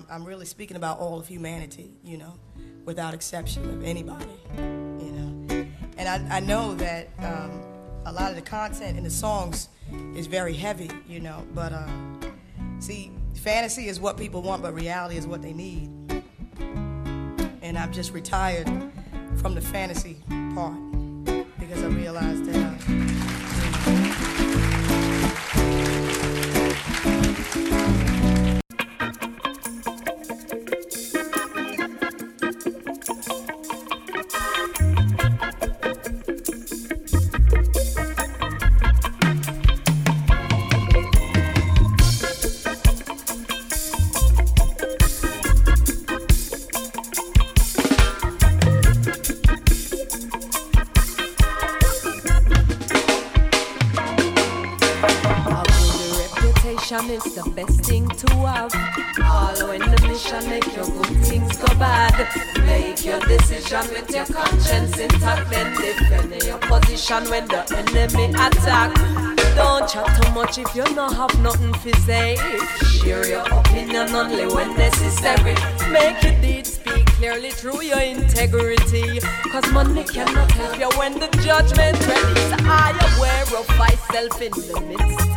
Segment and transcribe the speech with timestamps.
[0.00, 2.34] I'm, I'm really speaking about all of humanity, you know,
[2.84, 4.24] without exception of anybody,
[4.56, 5.66] you know.
[5.98, 7.62] And I, I know that um,
[8.06, 9.68] a lot of the content in the songs
[10.14, 11.88] is very heavy, you know, but uh,
[12.78, 15.90] see, fantasy is what people want, but reality is what they need.
[17.62, 18.68] And I've just retired
[19.36, 20.16] from the fantasy
[20.54, 20.78] part
[21.58, 22.90] because I realized that.
[22.90, 22.99] is
[70.60, 72.36] if you don't have nothing to say.
[72.84, 75.54] Share your opinion only when necessary.
[75.90, 79.20] Make your deeds speak clearly through your integrity.
[79.52, 82.40] Cause money cannot help you when the judgment ready.
[82.50, 85.30] So I aware of myself in the midst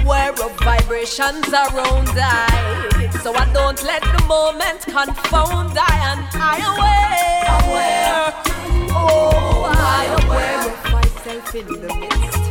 [0.00, 3.08] aware of vibrations around I.
[3.22, 7.26] So I don't let the moment confound I and I aware.
[7.60, 8.32] Aware.
[8.90, 12.45] Oh, I aware of myself in the midst.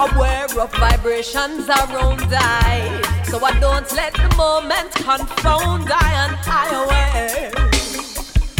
[0.00, 3.22] Aware of vibrations around I.
[3.24, 7.52] So I don't let the moment confound I and I aware.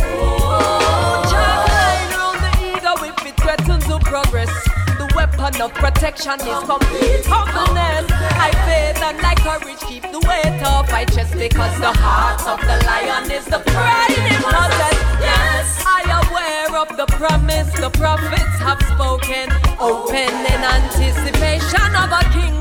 [0.02, 4.52] Oh, child, around the ego if it threatens to progress
[4.98, 8.04] The weapon of protection is complete humbleness.
[8.36, 12.60] I faith and I courage keep the weight off my chest because the heart of
[12.60, 15.09] the lion is the pride in possess.
[16.80, 19.50] Yes, I am aware of the promise the prophets have spoken.
[19.78, 22.56] Open in anticipation of a king.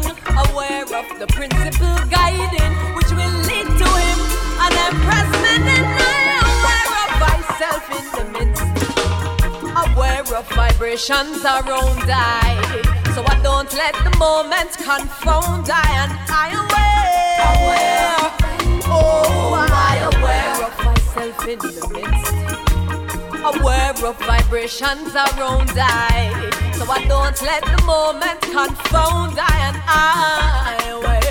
[0.49, 4.19] Aware of the principle guiding which will lead to him.
[4.59, 4.95] And I'm
[5.55, 8.63] and I aware of myself in the midst
[9.93, 12.81] aware of vibrations around I.
[13.15, 17.39] So I don't let the moment confound I and I aware.
[17.55, 18.19] aware.
[18.91, 22.68] Oh, I aware of myself in the midst.
[23.43, 26.49] Aware of vibrations around I.
[26.73, 31.28] So I don't let the moment confound I and I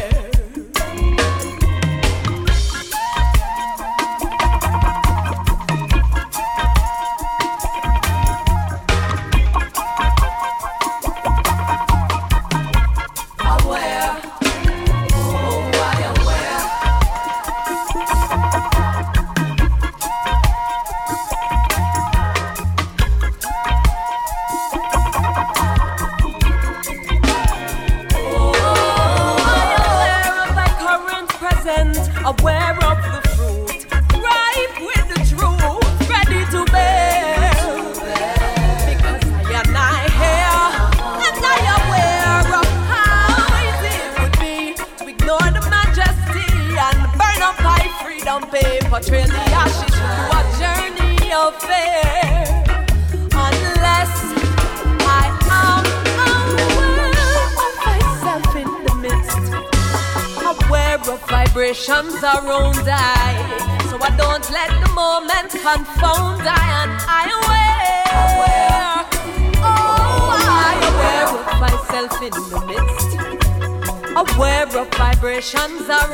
[75.53, 76.08] vibrations around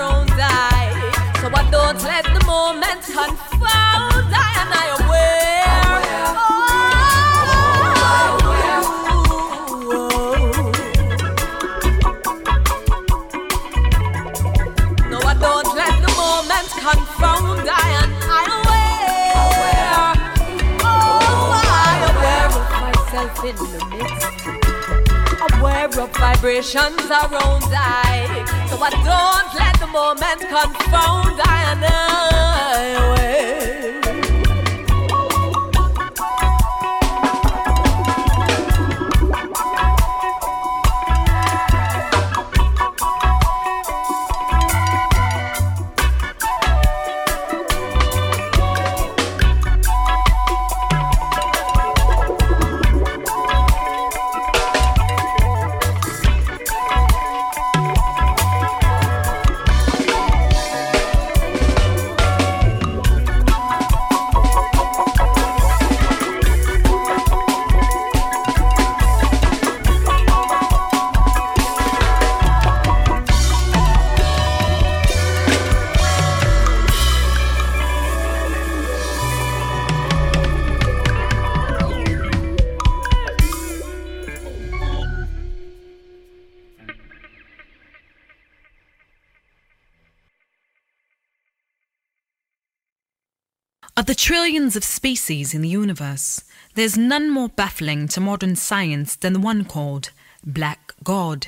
[93.96, 96.42] Of the trillions of species in the universe,
[96.74, 100.10] there's none more baffling to modern science than the one called
[100.44, 101.46] Black God.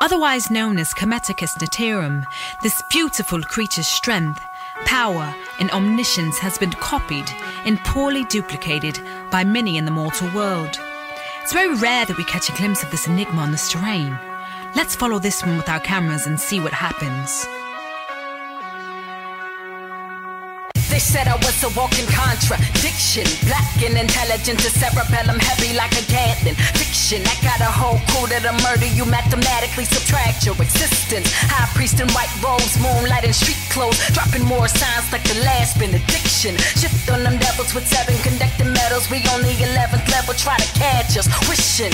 [0.00, 2.24] Otherwise known as Kemeticus naterum,
[2.62, 4.38] this beautiful creature's strength,
[4.84, 7.28] power, and omniscience has been copied
[7.64, 8.96] and poorly duplicated
[9.32, 10.78] by many in the mortal world.
[11.42, 14.16] It's very rare that we catch a glimpse of this enigma on this terrain.
[14.76, 17.44] Let's follow this one with our cameras and see what happens.
[20.94, 23.26] They said I was a walking contradiction.
[23.50, 26.54] Black and intelligent to cerebellum, heavy like a Gatling.
[26.78, 31.26] Fiction, I got a whole crew that'll murder you, mathematically subtract your existence.
[31.50, 35.82] High priest in white robes, moonlight and street clothes, dropping more signs like the last
[35.82, 36.54] benediction.
[36.78, 39.10] Shift on them devils with seven conducting metals.
[39.10, 41.90] We on the 11th level, try to catch us, wishing.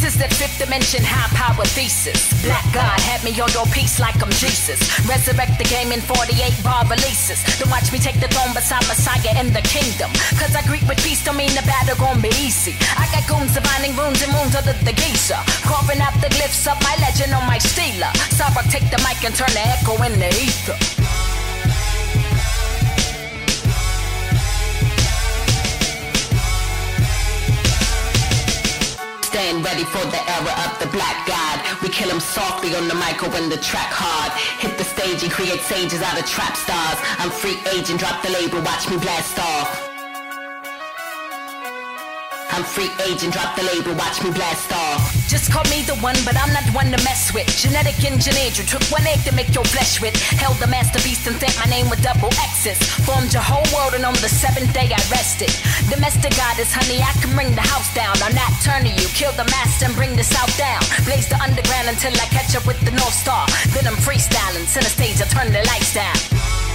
[0.00, 2.32] This is that fifth dimension high power thesis.
[2.40, 4.80] Black God had me on your piece like I'm Jesus.
[5.04, 7.44] Resurrect the game in 48 bar releases.
[7.60, 10.08] Then watch me take the throne beside Messiah in the kingdom.
[10.40, 12.80] Cause I greet with peace, don't mean the battle gon' be easy.
[12.96, 15.36] I got goons divining runes and moons under the geisha.
[15.68, 18.08] Carving out the glyphs of my legend on my steeler.
[18.32, 20.99] Sarah, take the mic and turn the echo in the ether.
[29.30, 31.62] Stand ready for the era of the black god.
[31.82, 34.32] We kill him softly on the mic or when the track hard.
[34.58, 36.98] Hit the stage and create sages out of trap stars.
[37.18, 39.89] I'm free agent, drop the label, watch me blast off.
[42.60, 45.00] I'm free agent, drop the label, watch me blast off.
[45.32, 47.48] Just call me the one, but I'm not the one to mess with.
[47.56, 50.12] Genetic engineered, you took one egg to make your flesh with.
[50.36, 52.76] Held the masterpiece and sent my name with double X's.
[53.08, 55.48] Formed your whole world, and on the seventh day I rested.
[55.88, 58.12] Domestic goddess, honey, I can bring the house down.
[58.20, 60.84] I'm not turning you, kill the master and bring the south down.
[61.08, 63.48] Blaze the underground until I catch up with the North Star.
[63.72, 66.69] Then I'm freestyling, center stage, I turn the lights down.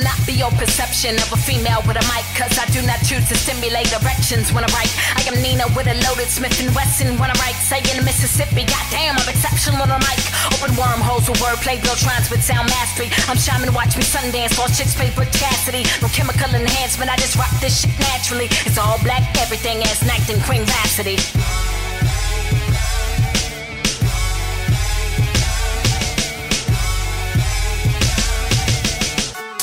[0.00, 3.04] Will not be your perception of a female with a mic Cause I do not
[3.04, 4.92] choose to stimulate erections when I write.
[5.16, 7.58] I am Nina with a loaded Smith & Wesson when I write.
[7.60, 10.20] Say in Mississippi, goddamn I'm exceptional on mic.
[10.56, 13.12] Open wormholes with wordplay, build trance with sound mastery.
[13.28, 15.84] I'm shaman, watch me Sundance, all chicks paper Cassidy.
[16.00, 18.48] No chemical enhancement, I just rock this shit naturally.
[18.64, 21.20] It's all black, everything as Night and Queen Rhapsody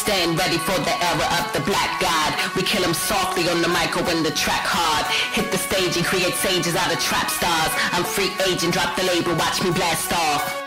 [0.08, 2.32] stand ready for the era of the black god.
[2.56, 5.06] We kill him softly on the mic or when the track hard.
[5.34, 7.72] Hit the stage and create sages out of trap stars.
[7.92, 10.67] I'm free agent, drop the label, watch me blast off.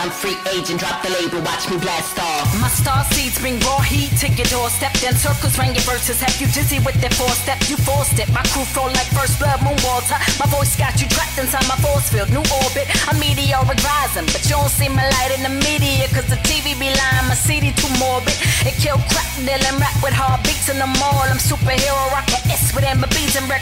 [0.00, 2.48] I'm free agent, drop the label, watch me blast off.
[2.56, 4.96] My star seeds bring raw heat to your doorstep.
[4.96, 7.60] Then circles ring your verses, have you dizzy with their four step.
[7.68, 10.16] You forced it, my crew flow like first blood, moonwater.
[10.40, 12.88] My voice got you trapped inside my force field, new orbit.
[13.12, 16.72] I'm meteoric rising, but you don't see my light in the media, cause the TV
[16.80, 17.28] be lying.
[17.28, 18.40] My CD too morbid.
[18.64, 21.28] It kill crack, deal and rap with hard beats in the mall.
[21.28, 23.60] I'm superhero, rock S with Amber beats and red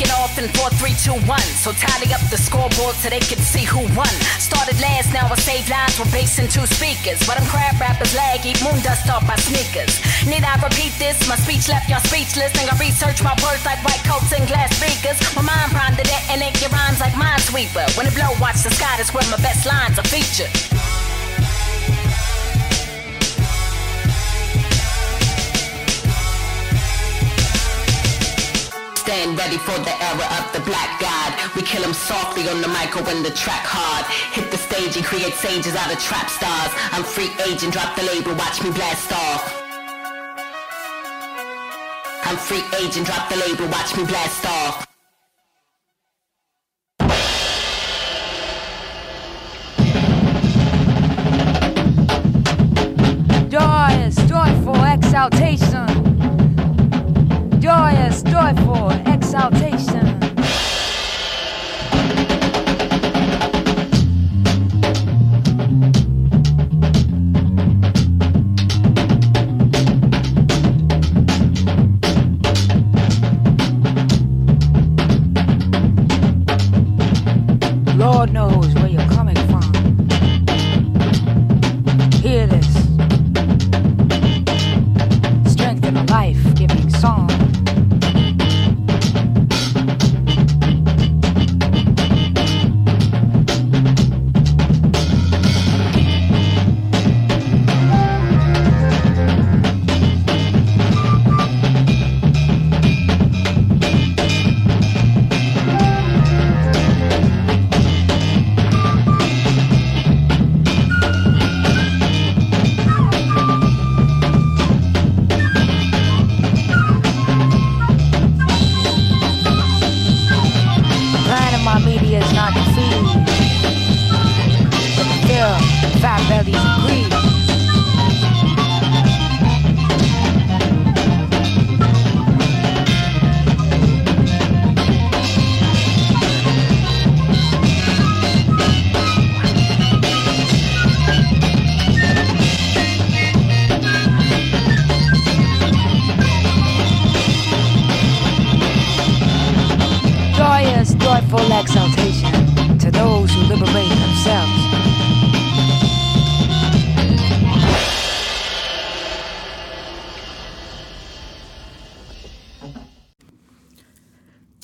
[0.00, 1.40] taking off in 4, 3, 2, 1.
[1.60, 4.08] So tally up the scoreboard so they can see who won.
[4.40, 7.20] Started last, now I save lines with bass and two speakers.
[7.26, 10.00] But I'm crab rappers laggy, moon dust off my sneakers.
[10.24, 11.20] Need I repeat this?
[11.28, 12.52] My speech left y'all speechless.
[12.56, 15.20] And I research my words like white coats and glass speakers.
[15.36, 17.84] My mind pondered it and it your rhymes like minesweeper.
[17.96, 20.52] When it blow, watch the sky, that's where my best lines are featured.
[29.28, 31.54] Ready for the era of the black god.
[31.54, 34.06] We kill him softly on the mic or when the track hard.
[34.32, 36.72] Hit the stage and create sages out of trap stars.
[36.92, 39.44] I'm free agent, drop the label, watch me blast off.
[42.24, 44.86] I'm free agent, drop the label, watch me blast off.
[53.50, 55.89] Joyous, joyful exaltation.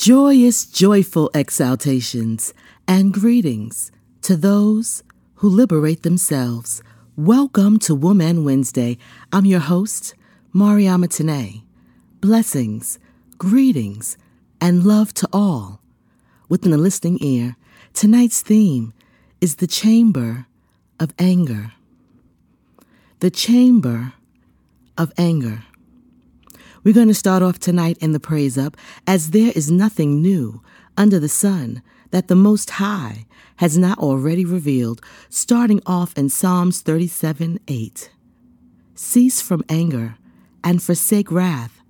[0.07, 2.55] Joyous, joyful exaltations
[2.87, 3.91] and greetings
[4.23, 5.03] to those
[5.43, 6.81] who liberate themselves.
[7.17, 8.99] Welcome to Wombman Wednesday.
[9.33, 10.15] I'm your host,
[10.55, 11.65] Mariama Tené.
[12.21, 13.01] Blessings,
[13.37, 14.17] greetings,
[14.61, 15.81] and love to all.
[16.49, 17.57] Within the listening ear,
[17.93, 18.93] tonight's theme
[19.41, 20.47] is the chamber
[21.01, 21.73] of anger.
[23.19, 24.13] The chamber
[24.97, 25.65] of anger.
[26.87, 28.77] We're going to start off tonight in the praise up,
[29.09, 30.63] as there is nothing new
[30.97, 33.27] under the sun that the Most High
[33.57, 38.11] has not already revealed, starting off in Psalms 37 8.
[38.95, 40.15] Cease from anger
[40.63, 41.83] and forsake wrath.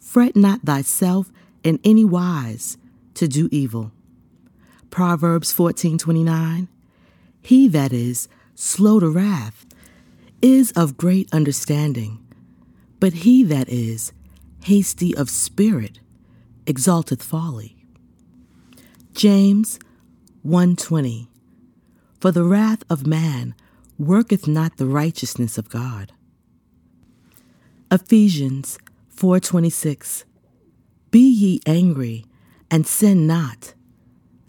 [0.00, 1.30] Fret not thyself
[1.62, 2.78] in any wise
[3.14, 3.92] to do evil.
[4.90, 6.66] Proverbs 14:29
[7.40, 9.64] He that is slow to wrath
[10.42, 12.18] is of great understanding,
[12.98, 14.12] but he that is
[14.62, 15.98] hasty of spirit
[16.66, 17.76] exalteth folly.
[19.12, 19.78] James
[20.44, 21.28] 1:20
[22.20, 23.54] For the wrath of man
[23.98, 26.12] worketh not the righteousness of God.
[27.90, 28.78] Ephesians
[29.14, 30.24] 4:26
[31.10, 32.24] Be ye angry
[32.70, 33.74] and sin not.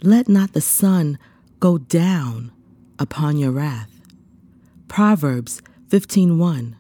[0.02, 1.18] Let not the sun
[1.60, 2.52] go down
[3.00, 3.90] upon your wrath.
[4.88, 6.76] Proverbs 15:1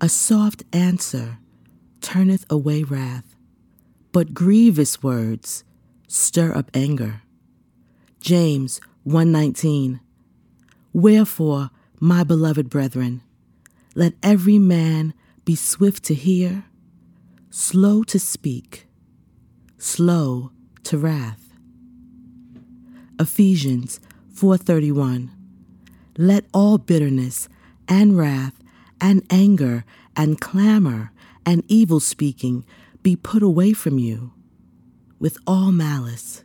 [0.00, 1.38] A soft answer
[2.06, 3.34] turneth away wrath,
[4.12, 5.64] but grievous words
[6.06, 7.22] stir up anger.
[8.20, 9.98] James 1:19
[10.92, 13.22] Wherefore, my beloved brethren,
[13.96, 16.66] let every man be swift to hear,
[17.50, 18.86] slow to speak,
[19.76, 20.52] slow
[20.84, 21.58] to wrath.
[23.18, 23.98] Ephesians
[24.32, 25.30] 4:31
[26.16, 27.48] Let all bitterness
[27.88, 28.54] and wrath
[29.00, 29.84] and anger
[30.14, 31.10] and clamor
[31.46, 32.64] and evil speaking
[33.02, 34.32] be put away from you
[35.20, 36.44] with all malice.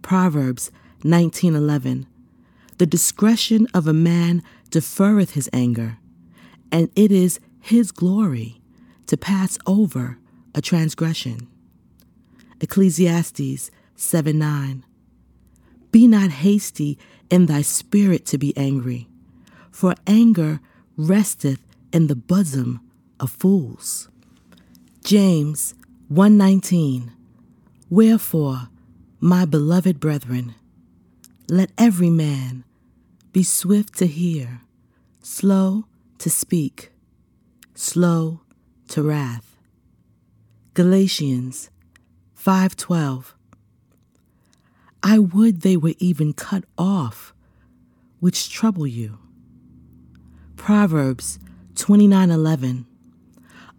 [0.00, 0.72] Proverbs
[1.04, 2.06] 19:11
[2.78, 5.98] The discretion of a man deferreth his anger,
[6.72, 8.62] and it is his glory
[9.06, 10.18] to pass over
[10.54, 11.46] a transgression.
[12.60, 14.84] Ecclesiastes 7 9.
[15.92, 16.98] Be not hasty
[17.28, 19.08] in thy spirit to be angry,
[19.70, 20.60] for anger
[20.96, 21.60] resteth
[21.92, 22.80] in the bosom
[23.20, 24.08] of fools.
[25.04, 25.74] James
[26.12, 27.12] 1:19
[27.88, 28.68] Wherefore,
[29.20, 30.54] my beloved brethren,
[31.48, 32.64] let every man
[33.32, 34.62] be swift to hear,
[35.22, 35.84] slow
[36.18, 36.92] to speak,
[37.74, 38.40] slow
[38.88, 39.56] to wrath.
[40.74, 41.70] Galatians
[42.34, 43.34] 5:12
[45.02, 47.34] I would they were even cut off
[48.20, 49.18] which trouble you.
[50.56, 51.38] Proverbs
[51.74, 52.84] 29:11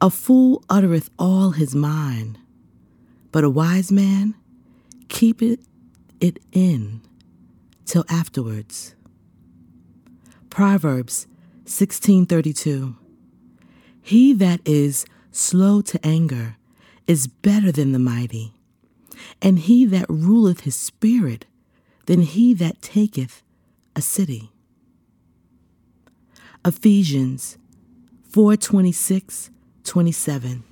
[0.01, 2.39] a fool uttereth all his mind,
[3.31, 4.34] but a wise man
[5.08, 5.67] keepeth
[6.20, 7.01] it in
[7.86, 8.96] till afterwards.
[10.50, 11.27] Proverbs
[11.65, 12.96] 16:32
[14.01, 16.58] He that is slow to anger
[17.05, 18.53] is better than the mighty,
[19.41, 21.46] and he that ruleth his spirit
[22.08, 23.43] than he that taketh
[23.96, 24.51] a city.
[26.65, 27.58] Ephesians
[28.31, 29.51] 4:26
[29.83, 30.63] 27.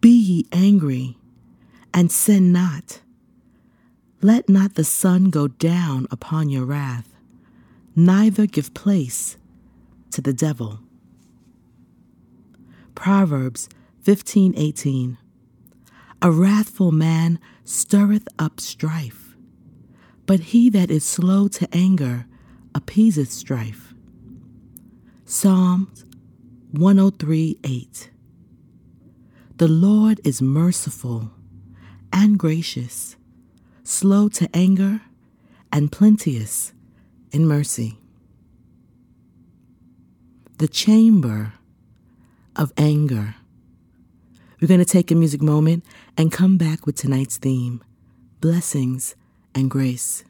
[0.00, 1.16] Be ye angry,
[1.92, 3.00] and sin not.
[4.20, 7.14] Let not the sun go down upon your wrath,
[7.94, 9.36] neither give place
[10.10, 10.80] to the devil.
[12.94, 13.68] Proverbs
[14.04, 15.16] 15:18
[16.22, 19.36] A wrathful man stirreth up strife,
[20.26, 22.26] but he that is slow to anger
[22.74, 23.94] appeaseth strife.
[25.24, 26.03] Psalms
[26.76, 28.10] 103 8.
[29.58, 31.30] The Lord is merciful
[32.12, 33.14] and gracious,
[33.84, 35.00] slow to anger,
[35.72, 36.72] and plenteous
[37.30, 38.00] in mercy.
[40.58, 41.52] The chamber
[42.56, 43.36] of anger.
[44.60, 45.84] We're going to take a music moment
[46.16, 47.84] and come back with tonight's theme
[48.40, 49.14] blessings
[49.54, 50.24] and grace.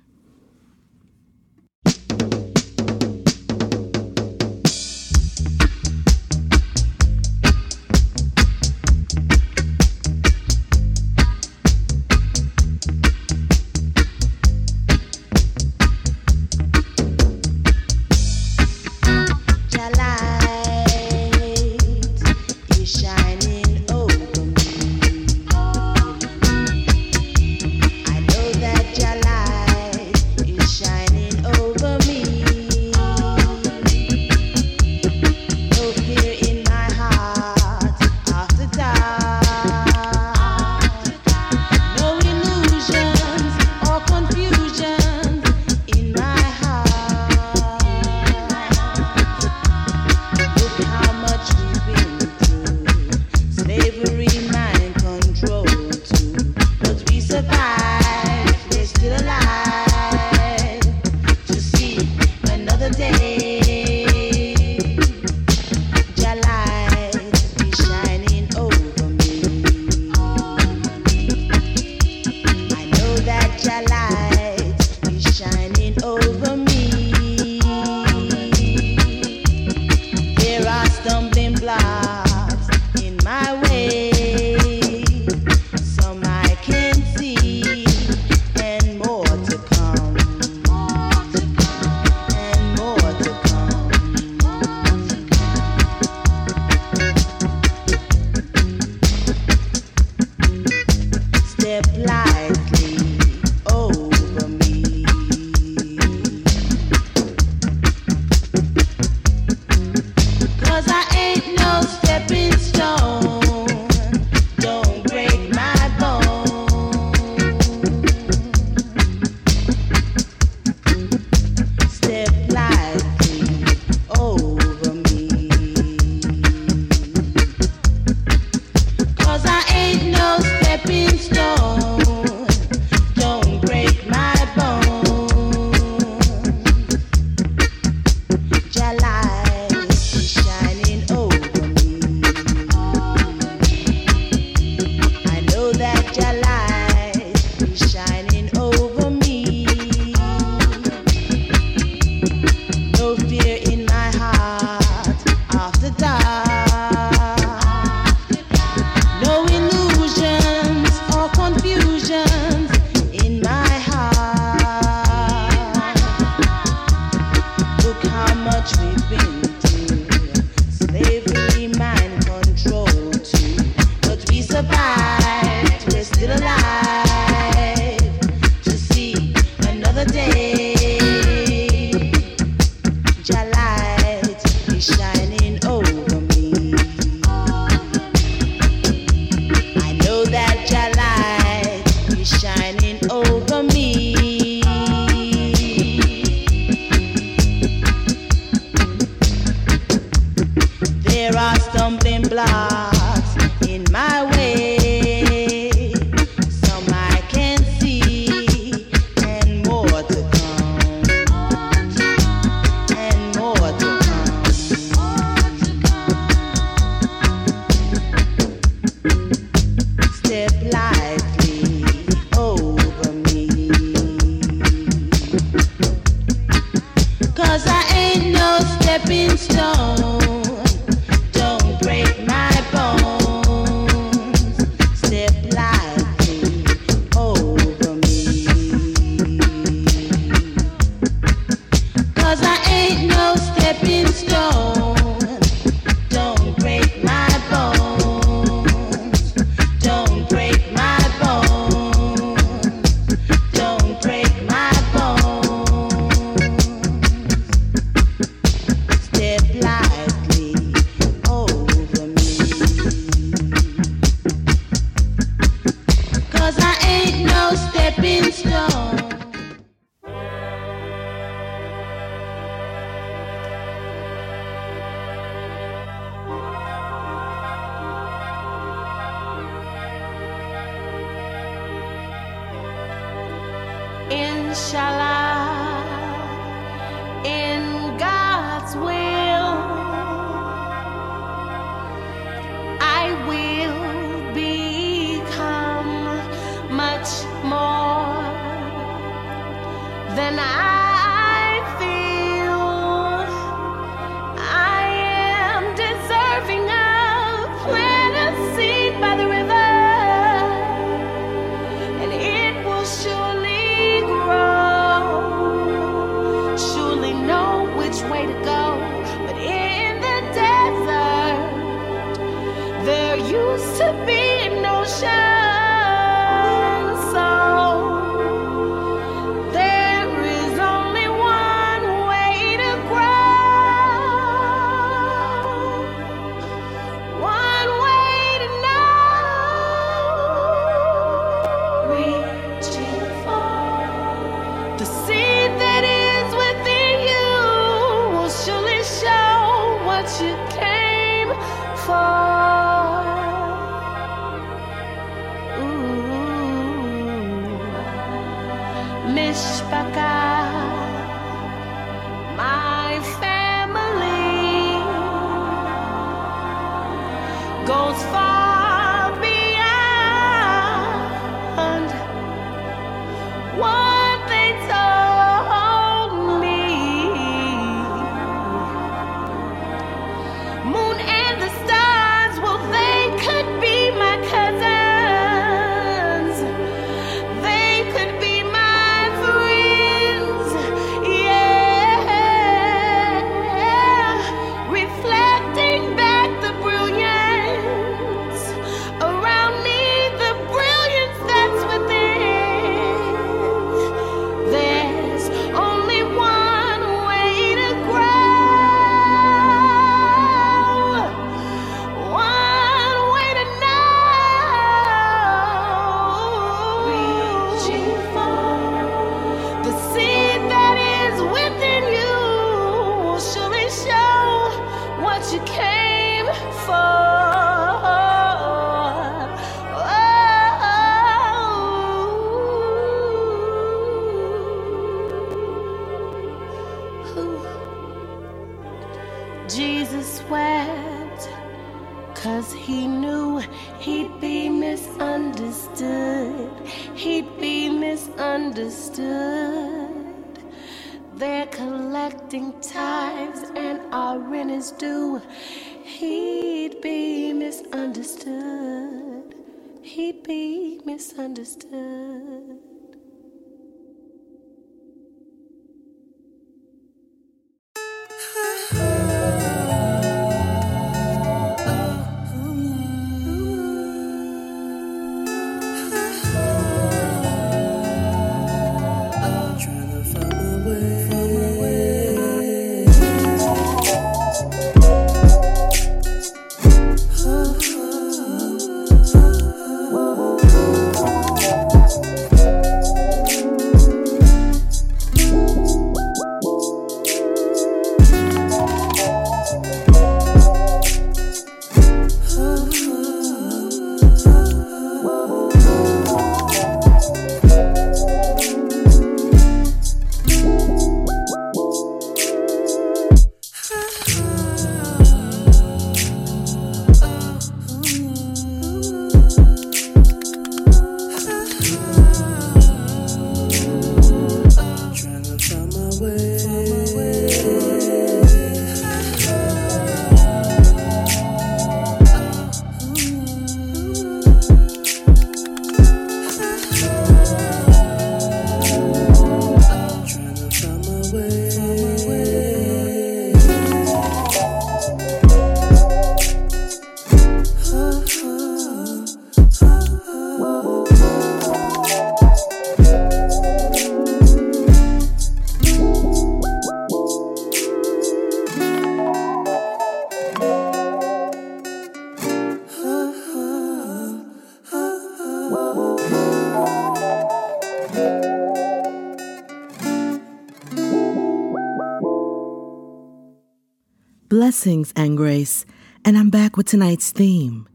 [574.54, 575.66] Blessings and grace,
[576.04, 577.68] and I'm back with tonight's theme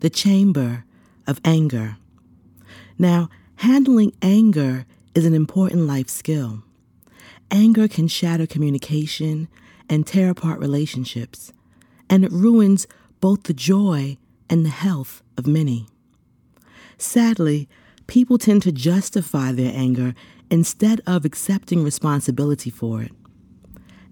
[0.00, 0.84] the chamber
[1.28, 1.96] of anger.
[2.98, 6.64] Now, handling anger is an important life skill.
[7.52, 9.46] Anger can shatter communication
[9.88, 11.52] and tear apart relationships,
[12.10, 12.88] and it ruins
[13.20, 14.16] both the joy
[14.50, 15.86] and the health of many.
[16.98, 17.68] Sadly,
[18.08, 20.16] people tend to justify their anger
[20.50, 23.12] instead of accepting responsibility for it.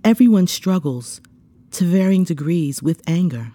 [0.05, 1.21] Everyone struggles
[1.73, 3.53] to varying degrees with anger.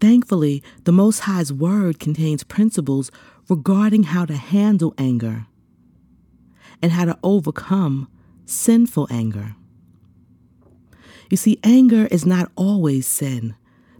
[0.00, 3.10] Thankfully, the Most High's Word contains principles
[3.48, 5.46] regarding how to handle anger
[6.80, 8.08] and how to overcome
[8.46, 9.54] sinful anger.
[11.30, 13.54] You see, anger is not always sin.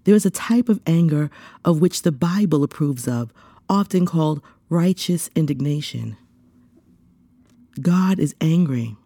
[0.04, 1.30] There is a type of anger
[1.64, 3.32] of which the Bible approves of,
[3.68, 6.16] often called righteous indignation.
[7.80, 8.96] God is angry.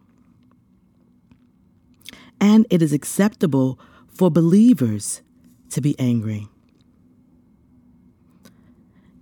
[2.39, 5.21] And it is acceptable for believers
[5.69, 6.47] to be angry.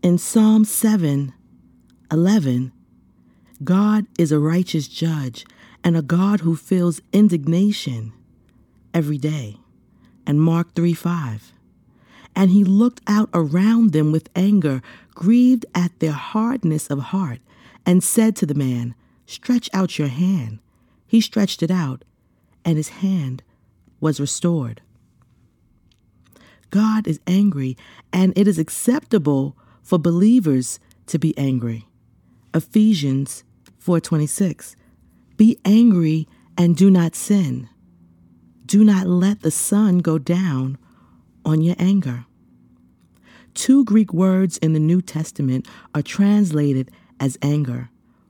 [0.02, 1.34] In Psalm 7
[2.12, 2.71] 11,
[3.63, 5.45] God is a righteous judge
[5.84, 8.13] and a God who feels indignation
[8.93, 9.58] every day.
[10.28, 11.54] And Mark 3 5.
[12.36, 14.82] And he looked out around them with anger,
[15.13, 17.39] grieved at their hardness of heart,
[17.86, 18.95] and said to the man,
[19.26, 20.60] Stretch out your hand.
[21.08, 22.04] He stretched it out,
[22.65, 23.43] and his hand
[23.99, 24.82] was restored.
[26.69, 27.78] God is angry,
[28.12, 31.88] and it is acceptable for believers to be angry.
[32.54, 33.43] Ephesians
[33.80, 34.76] 4:26
[35.38, 37.69] Be angry and do not sin.
[38.65, 40.78] Do not let the sun go down
[41.45, 42.26] on your anger.
[43.54, 47.89] Two Greek words in the New Testament are translated as anger.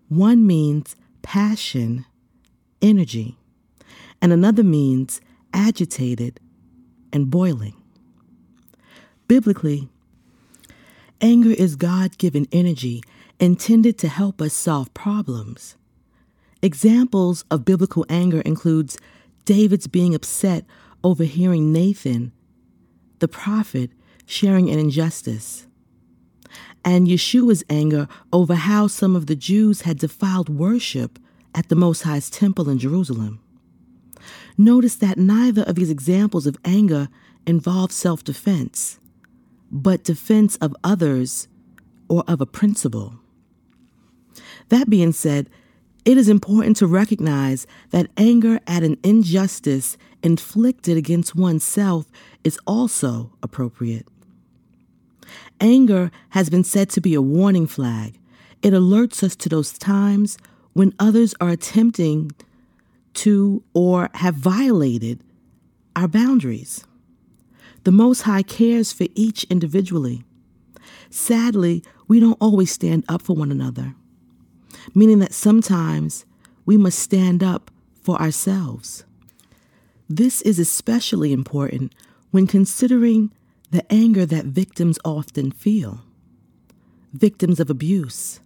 [0.09, 2.05] One means passion,
[2.81, 3.37] energy,
[4.23, 5.19] and another means
[5.53, 6.39] agitated
[7.11, 7.75] and boiling.
[9.27, 9.89] Biblically,
[11.19, 13.03] anger is God given energy
[13.37, 15.75] intended to help us solve problems.
[16.61, 18.97] Examples of biblical anger includes
[19.43, 20.63] David's being upset
[21.03, 22.31] over hearing Nathan,
[23.19, 23.91] the prophet,
[24.25, 25.67] sharing an injustice,
[26.85, 31.19] and Yeshua's anger over how some of the Jews had defiled worship
[31.53, 33.41] at the Most High's temple in Jerusalem.
[34.57, 37.09] Notice that neither of these examples of anger
[37.45, 38.99] involve self defense,
[39.71, 41.47] but defense of others
[42.07, 43.15] or of a principle.
[44.69, 45.49] That being said,
[46.05, 52.07] it is important to recognize that anger at an injustice inflicted against oneself
[52.43, 54.07] is also appropriate.
[55.61, 58.19] Anger has been said to be a warning flag.
[58.61, 60.37] It alerts us to those times
[60.73, 62.31] when others are attempting
[63.15, 65.23] to or have violated
[65.95, 66.85] our boundaries.
[67.83, 70.23] The Most High cares for each individually.
[71.09, 73.95] Sadly, we don't always stand up for one another
[74.93, 76.25] meaning that sometimes
[76.65, 77.71] we must stand up
[78.01, 79.05] for ourselves.
[80.09, 81.93] This is especially important
[82.31, 83.31] when considering
[83.71, 86.01] the anger that victims often feel.
[87.13, 88.39] Victims of abuse,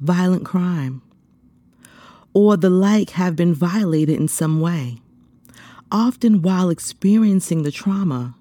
[0.00, 1.02] violent crime,
[2.36, 4.98] or the like have been violated in some way.
[5.90, 8.34] Often, while experiencing the trauma,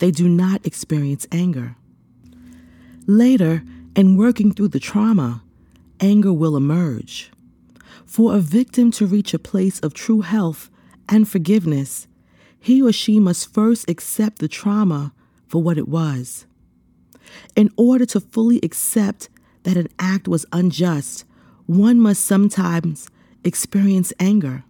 [0.00, 1.76] they do not experience anger.
[3.06, 3.62] Later,
[3.96, 5.42] in working through the trauma,
[5.98, 7.30] anger will emerge.
[8.04, 10.68] For a victim to reach a place of true health
[11.08, 12.06] and forgiveness,
[12.60, 15.14] he or she must first accept the trauma
[15.48, 16.44] for what it was.
[17.56, 19.30] In order to fully accept
[19.62, 21.24] that an act was unjust,
[21.66, 23.08] one must sometimes
[23.44, 24.64] experience anger.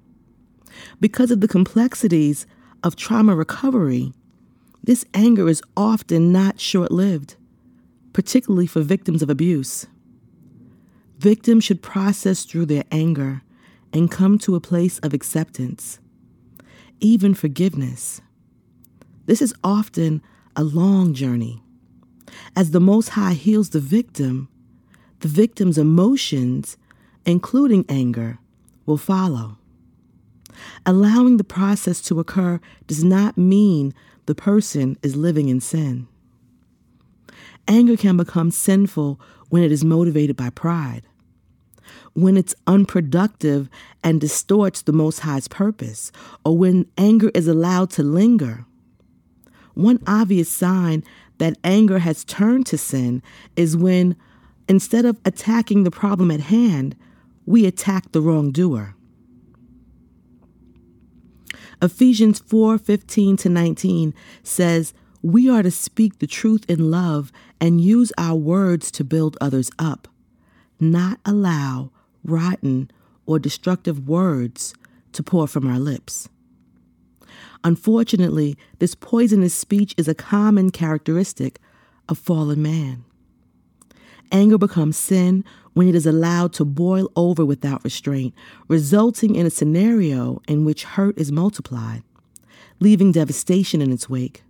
[1.01, 2.47] Because of the complexities
[2.83, 4.13] of trauma recovery,
[4.83, 7.37] this anger is often not short lived,
[8.13, 9.87] particularly for victims of abuse.
[11.19, 13.43] Victims should process through their anger
[13.93, 15.99] and come to a place of acceptance,
[17.01, 18.21] even forgiveness.
[19.27, 20.23] This is often
[20.55, 21.63] a long journey.
[22.55, 24.49] As the Most High heals the victim,
[25.21, 26.77] the victim's emotions,
[27.27, 28.39] including anger,
[28.87, 29.59] will follow.
[30.87, 33.93] Allowing the process to occur does not mean
[34.27, 36.07] the person is living in sin.
[37.69, 41.03] Anger can become sinful when it is motivated by pride,
[42.15, 43.69] when it's unproductive
[44.03, 46.13] and distorts the Most High's purpose,
[46.45, 48.65] or when anger is allowed to linger.
[49.75, 51.05] One obvious sign
[51.39, 53.23] that anger has turned to sin
[53.57, 54.17] is when,
[54.69, 56.97] instead of attacking the problem at hand,
[57.47, 58.95] we attack the wrongdoer.
[61.81, 67.31] Ephesians 4 15 to 19 says, We are to speak the truth in love
[67.61, 70.09] and use our words to build others up,
[70.81, 71.91] not allow
[72.25, 72.91] rotten
[73.25, 74.75] or destructive words
[75.13, 76.29] to pour from our lips.
[77.63, 81.59] Unfortunately, this poisonous speech is a common characteristic
[82.09, 83.05] of fallen man.
[84.33, 85.45] Anger becomes sin
[85.77, 88.33] when it is allowed to boil over without restraint,
[88.67, 92.03] resulting in a scenario in which hurt is multiplied,
[92.81, 94.43] leaving devastation in its wake.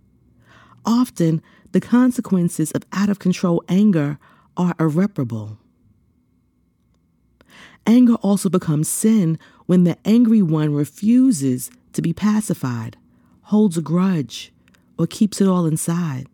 [0.85, 1.41] Often,
[1.73, 4.19] the consequences of out of control anger
[4.55, 5.57] are irreparable.
[7.85, 12.95] Anger also becomes sin when the angry one refuses to be pacified,
[13.41, 14.53] holds a grudge,
[14.97, 16.27] or keeps it all inside.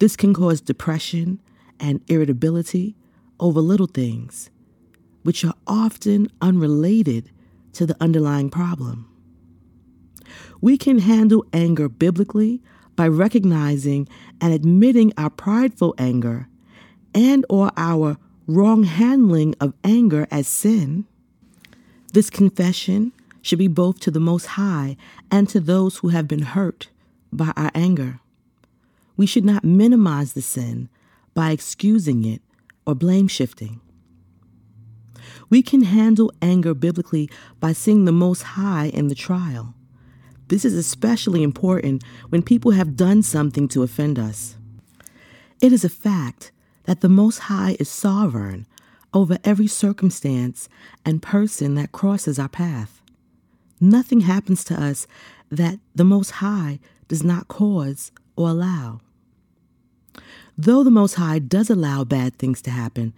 [0.00, 1.40] This can cause depression
[1.80, 2.94] and irritability
[3.40, 4.50] over little things,
[5.22, 7.30] which are often unrelated
[7.72, 9.08] to the underlying problem.
[10.60, 12.62] We can handle anger biblically
[12.96, 14.08] by recognizing
[14.40, 16.48] and admitting our prideful anger
[17.14, 18.16] and or our
[18.46, 21.06] wrong handling of anger as sin.
[22.12, 24.96] This confession should be both to the Most High
[25.30, 26.88] and to those who have been hurt
[27.32, 28.20] by our anger.
[29.16, 30.88] We should not minimize the sin
[31.34, 32.40] by excusing it
[32.86, 33.80] or blame shifting.
[35.50, 39.74] We can handle anger biblically by seeing the Most High in the trial.
[40.48, 44.56] This is especially important when people have done something to offend us.
[45.60, 46.52] It is a fact
[46.84, 48.66] that the Most High is sovereign
[49.12, 50.68] over every circumstance
[51.04, 53.00] and person that crosses our path.
[53.80, 55.06] Nothing happens to us
[55.50, 59.00] that the Most High does not cause or allow.
[60.56, 63.12] Though the Most High does allow bad things to happen,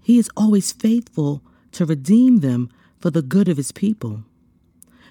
[0.00, 4.24] He is always faithful to redeem them for the good of His people.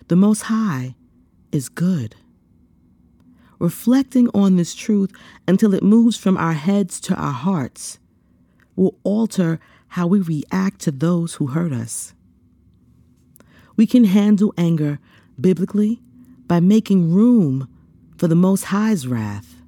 [0.08, 0.96] The Most High
[1.52, 2.16] is good.
[3.60, 5.12] Reflecting on this truth
[5.48, 7.98] until it moves from our heads to our hearts
[8.76, 12.14] will alter how we react to those who hurt us.
[13.78, 15.00] We can handle anger
[15.40, 16.02] biblically
[16.48, 17.70] by making room
[18.18, 19.63] for the Most High's wrath.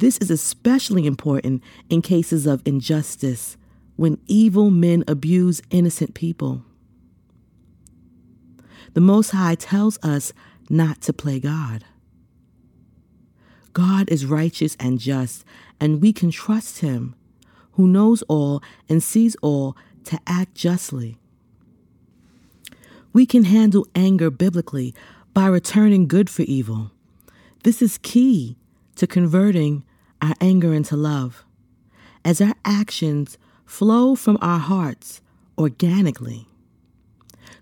[0.00, 3.58] This is especially important in cases of injustice
[3.96, 6.64] when evil men abuse innocent people.
[8.94, 10.32] The Most High tells us
[10.70, 11.84] not to play God.
[13.74, 15.44] God is righteous and just,
[15.78, 17.14] and we can trust Him,
[17.72, 21.18] who knows all and sees all, to act justly.
[23.12, 24.94] We can handle anger biblically
[25.34, 26.90] by returning good for evil.
[27.64, 28.56] This is key
[28.96, 29.84] to converting
[30.22, 31.44] our anger into love.
[32.24, 35.22] As our actions flow from our hearts
[35.56, 36.48] organically,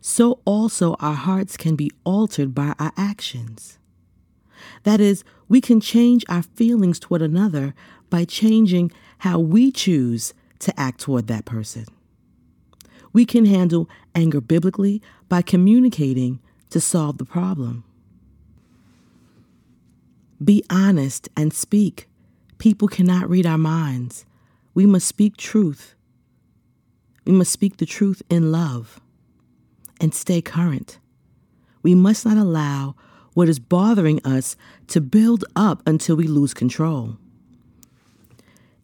[0.01, 3.79] so also our hearts can be altered by our actions.
[4.83, 7.75] That is, we can change our feelings toward another
[8.11, 11.87] by changing how we choose to act toward that person.
[13.13, 16.41] We can handle anger biblically by communicating
[16.71, 17.85] to solve the problem.
[20.43, 22.08] Be honest and speak.
[22.59, 24.25] People cannot read our minds.
[24.75, 25.95] We must speak truth.
[27.25, 29.01] We must speak the truth in love
[30.01, 30.99] and stay current.
[31.83, 32.97] We must not allow
[33.35, 34.57] what is bothering us
[34.89, 37.19] to build up until we lose control.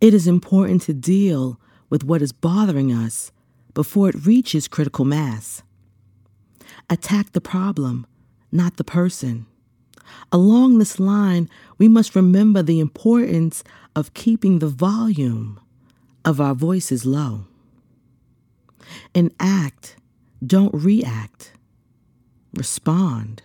[0.01, 1.59] It is important to deal
[1.90, 3.32] with what is bothering us
[3.72, 5.62] before it reaches critical mass.
[6.88, 8.07] Attack the problem,
[8.53, 9.46] not the person.
[10.32, 11.48] Along this line,
[11.78, 13.62] we must remember the importance
[13.94, 15.61] of keeping the volume
[16.24, 17.46] of our voices low.
[19.14, 19.96] And act,
[20.44, 21.52] don't react.
[22.55, 23.42] Respond.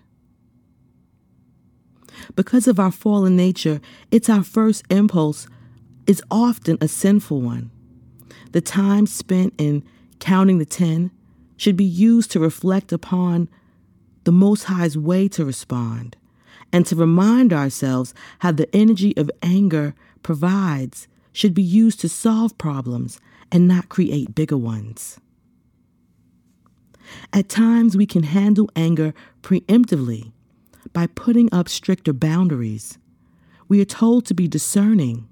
[2.36, 3.82] Because of our fallen nature,
[4.12, 5.48] it's our first impulse
[6.06, 7.72] is often a sinful one.
[8.52, 9.84] The time spent in
[10.20, 11.12] counting the ten
[11.56, 13.50] should be used to reflect upon
[14.24, 16.16] the Most High's way to respond
[16.72, 22.58] and to remind ourselves how the energy of anger provides should be used to solve
[22.58, 23.20] problems
[23.52, 25.20] and not create bigger ones.
[27.34, 30.32] At times, we can handle anger preemptively
[30.94, 32.98] by putting up stricter boundaries.
[33.68, 35.28] We are told to be discerning.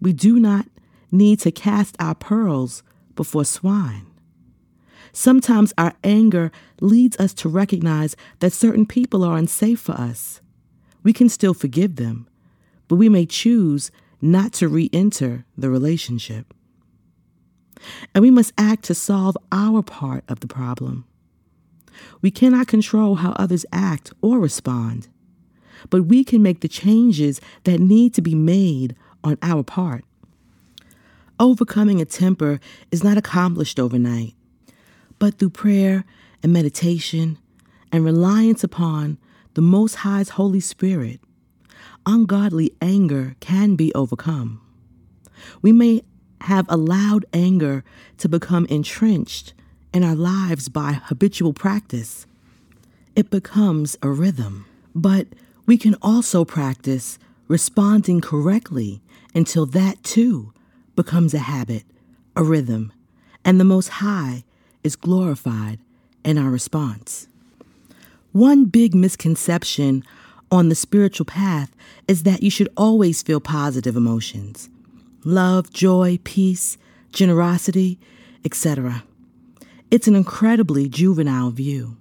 [0.00, 0.66] We do not
[1.10, 2.82] need to cast our pearls
[3.14, 4.06] before swine.
[5.12, 6.50] Sometimes our anger
[6.80, 10.40] leads us to recognize that certain people are unsafe for us.
[11.02, 12.28] We can still forgive them,
[12.88, 13.90] but we may choose
[14.20, 16.54] not to re enter the relationship.
[18.14, 21.04] And we must act to solve our part of the problem.
[22.20, 25.08] We cannot control how others act or respond,
[25.90, 28.94] but we can make the changes that need to be made
[29.24, 30.04] on our part.
[31.40, 34.34] Overcoming a temper is not accomplished overnight,
[35.18, 36.04] but through prayer
[36.42, 37.38] and meditation
[37.90, 39.18] and reliance upon
[39.54, 41.20] the Most High's Holy Spirit,
[42.06, 44.60] ungodly anger can be overcome.
[45.60, 46.02] We may
[46.42, 47.84] have allowed anger
[48.18, 49.54] to become entrenched
[49.92, 52.26] in our lives by habitual practice.
[53.14, 54.64] It becomes a rhythm.
[54.94, 55.28] But
[55.66, 59.02] we can also practice responding correctly
[59.34, 60.52] until that too
[60.96, 61.84] becomes a habit,
[62.36, 62.92] a rhythm,
[63.44, 64.44] and the Most High
[64.82, 65.78] is glorified
[66.24, 67.28] in our response.
[68.32, 70.02] One big misconception
[70.50, 71.76] on the spiritual path
[72.08, 74.70] is that you should always feel positive emotions
[75.24, 76.78] love, joy, peace,
[77.12, 77.98] generosity,
[78.44, 79.04] etc.
[79.90, 81.98] It's an incredibly juvenile view,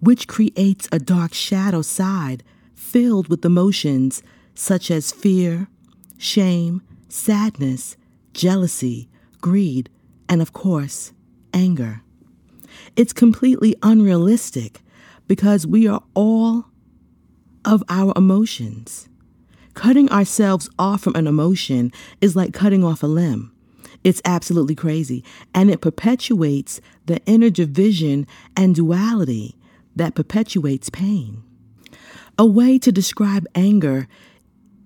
[0.00, 2.42] which creates a dark shadow side
[2.74, 4.22] filled with emotions
[4.54, 5.68] such as fear,
[6.18, 7.96] shame, sadness,
[8.32, 9.08] jealousy,
[9.40, 9.88] greed,
[10.28, 11.12] and of course,
[11.52, 12.02] anger.
[12.96, 14.80] It's completely unrealistic
[15.26, 16.66] because we are all
[17.64, 19.08] of our emotions.
[19.74, 23.52] Cutting ourselves off from an emotion is like cutting off a limb.
[24.04, 25.24] It's absolutely crazy.
[25.54, 29.56] And it perpetuates the inner division and duality
[29.96, 31.42] that perpetuates pain.
[32.38, 34.06] A way to describe anger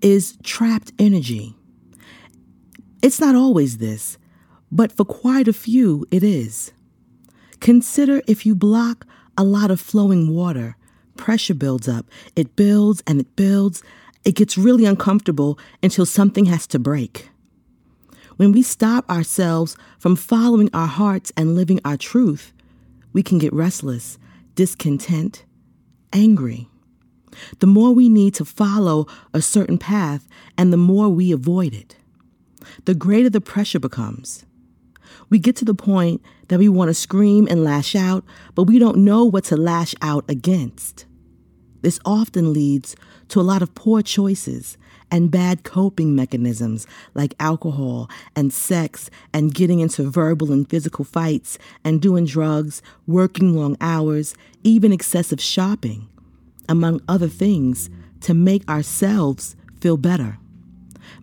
[0.00, 1.54] is trapped energy.
[3.02, 4.18] It's not always this,
[4.70, 6.72] but for quite a few, it is.
[7.60, 9.06] Consider if you block
[9.38, 10.76] a lot of flowing water,
[11.16, 12.06] pressure builds up.
[12.34, 13.82] It builds and it builds.
[14.24, 17.30] It gets really uncomfortable until something has to break.
[18.36, 22.52] When we stop ourselves from following our hearts and living our truth,
[23.12, 24.18] we can get restless,
[24.54, 25.44] discontent,
[26.12, 26.68] angry.
[27.60, 30.26] The more we need to follow a certain path
[30.56, 31.96] and the more we avoid it,
[32.84, 34.44] the greater the pressure becomes.
[35.30, 38.24] We get to the point that we want to scream and lash out,
[38.54, 41.06] but we don't know what to lash out against.
[41.82, 42.96] This often leads
[43.28, 44.76] to a lot of poor choices
[45.10, 51.58] and bad coping mechanisms like alcohol and sex and getting into verbal and physical fights
[51.84, 56.08] and doing drugs, working long hours, even excessive shopping,
[56.68, 57.88] among other things,
[58.20, 60.38] to make ourselves feel better.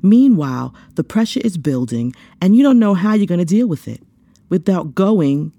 [0.01, 3.87] Meanwhile, the pressure is building and you don't know how you're going to deal with
[3.87, 4.01] it
[4.49, 5.51] without going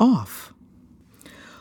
[0.00, 0.52] off.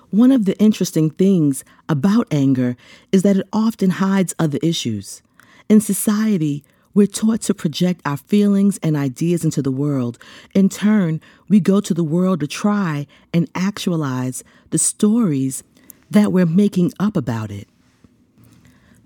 [0.09, 2.77] One of the interesting things about anger
[3.11, 5.21] is that it often hides other issues.
[5.69, 10.17] In society, we're taught to project our feelings and ideas into the world.
[10.55, 15.63] In turn, we go to the world to try and actualize the stories
[16.09, 17.67] that we're making up about it.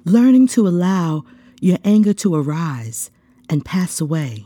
[0.06, 1.26] Learning to allow
[1.62, 3.12] your anger to arise
[3.48, 4.46] and pass away.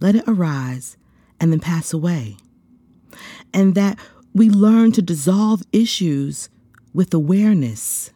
[0.00, 0.98] Let it arise
[1.40, 2.36] and then pass away.
[3.54, 3.98] And that
[4.34, 6.50] we learn to dissolve issues
[6.92, 8.10] with awareness.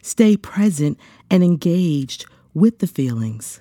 [0.00, 0.98] Stay present
[1.30, 3.60] and engaged with the feelings.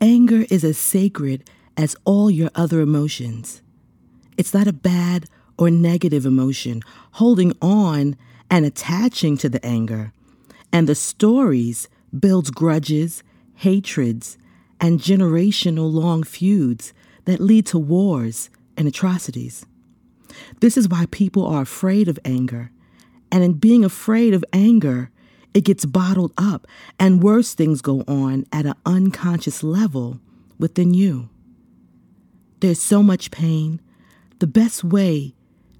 [0.00, 3.60] Anger is as sacred as all your other emotions.
[4.38, 5.26] It's not a bad
[5.58, 6.80] or negative emotion.
[7.12, 8.16] Holding on
[8.50, 10.12] and attaching to the anger
[10.72, 13.22] and the stories builds grudges,
[13.54, 14.38] hatreds,
[14.80, 16.92] and generational long feuds
[17.24, 19.66] that lead to wars and atrocities.
[20.60, 22.70] This is why people are afraid of anger.
[23.32, 25.10] And in being afraid of anger,
[25.52, 26.66] it gets bottled up,
[26.98, 30.20] and worse things go on at an unconscious level
[30.58, 31.28] within you.
[32.60, 33.80] There's so much pain.
[34.38, 35.34] The best way,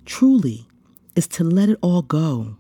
[0.05, 0.67] truly,
[1.15, 2.57] is to let it all go.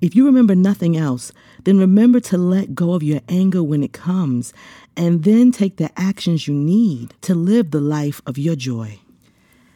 [0.00, 1.32] If you remember nothing else,
[1.64, 4.52] then remember to let go of your anger when it comes,
[4.96, 8.98] and then take the actions you need to live the life of your joy.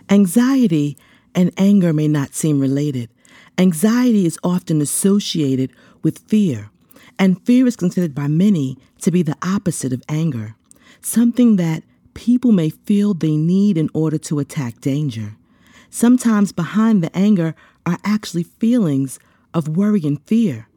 [0.09, 0.97] Anxiety
[1.35, 3.11] and anger may not seem related.
[3.59, 5.71] Anxiety is often associated
[6.03, 6.71] with fear,
[7.19, 10.55] and fear is considered by many to be the opposite of anger,
[11.01, 11.83] something that
[12.15, 15.37] people may feel they need in order to attack danger.
[15.91, 19.19] Sometimes behind the anger are actually feelings
[19.55, 20.69] of worry and fear,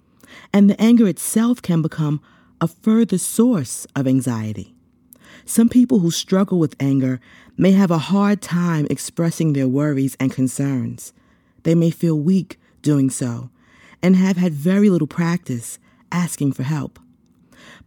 [0.54, 2.22] and the anger itself can become
[2.62, 4.76] a further source of anxiety.
[5.46, 7.20] Some people who struggle with anger
[7.58, 11.14] may have a hard time expressing their worries and concerns.
[11.64, 13.50] They may feel weak doing so
[14.02, 15.80] and have had very little practice
[16.12, 17.00] asking for help.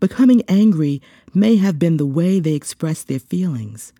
[0.00, 1.00] Becoming angry
[1.34, 3.92] may have been the way they expressed their feelings.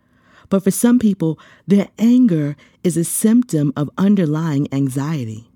[0.49, 5.51] But for some people, their anger is a symptom of underlying anxiety.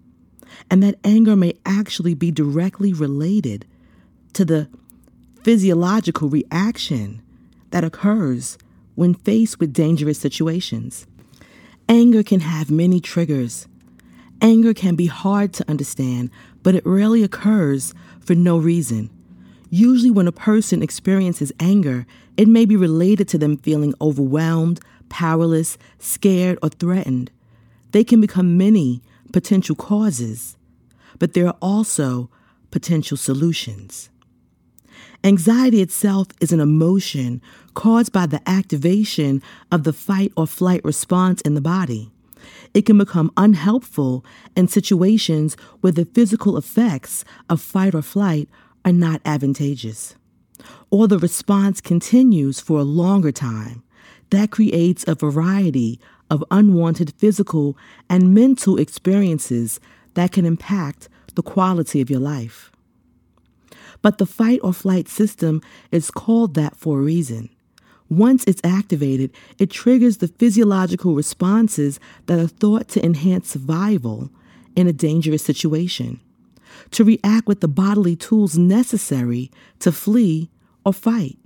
[0.71, 3.67] And that anger may actually be directly related
[4.33, 4.69] to the
[5.43, 7.23] physiological reaction
[7.71, 8.59] that occurs
[8.95, 11.07] when faced with dangerous situations.
[11.89, 13.69] Anger can have many triggers.
[14.41, 16.31] Anger can be hard to understand,
[16.63, 19.09] but it rarely occurs for no reason.
[19.71, 25.79] Usually, when a person experiences anger, it may be related to them feeling overwhelmed, powerless,
[25.99, 27.31] scared, or threatened.
[27.93, 29.03] They can become many
[29.37, 30.57] potential causes,
[31.19, 32.31] but there are also
[32.71, 34.09] potential solutions.
[35.23, 37.43] Anxiety itself is an emotion
[37.75, 42.11] caused by the activation of the fight or flight response in the body.
[42.73, 44.25] It can become unhelpful
[44.57, 48.49] in situations where the physical effects of fight or flight
[48.87, 50.15] are not advantageous.
[50.89, 53.83] Or the response continues for a longer time.
[54.31, 56.01] That creates a variety
[56.31, 57.77] of unwanted physical
[58.09, 59.81] and mental experiences
[60.15, 62.73] that can impact the quality of your life.
[64.03, 67.51] But the fight or flight system is called that for a reason.
[68.09, 74.31] Once it's activated, it triggers the physiological responses that are thought to enhance survival
[74.77, 76.21] in a dangerous situation,
[76.93, 79.51] to react with the bodily tools necessary
[79.81, 80.51] to flee
[80.85, 81.37] or fight.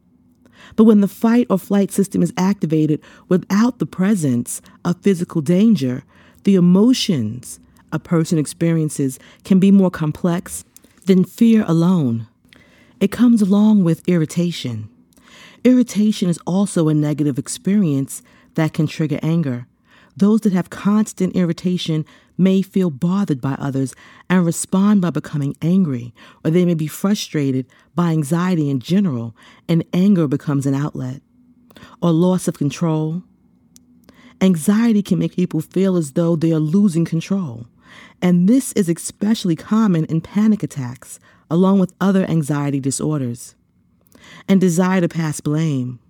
[0.77, 6.05] But when the fight or flight system is activated without the presence of physical danger,
[6.45, 7.61] the emotions
[7.93, 10.65] a person experiences can be more complex
[11.07, 12.27] than fear alone.
[13.01, 14.89] It comes along with irritation.
[15.65, 18.23] Irritation is also a negative experience
[18.55, 19.67] that can trigger anger.
[20.17, 22.05] Those that have constant irritation
[22.41, 23.95] may feel bothered by others
[24.29, 29.37] and respond by becoming angry, or they may be frustrated by anxiety in general,
[29.69, 31.21] and anger becomes an outlet.
[32.03, 33.23] Or loss of control.
[34.41, 37.67] Anxiety can make people feel as though they are losing control.
[38.23, 41.21] And this is especially common in panic attacks,
[41.51, 43.55] along with other anxiety disorders.
[44.49, 46.01] And desire to pass blame.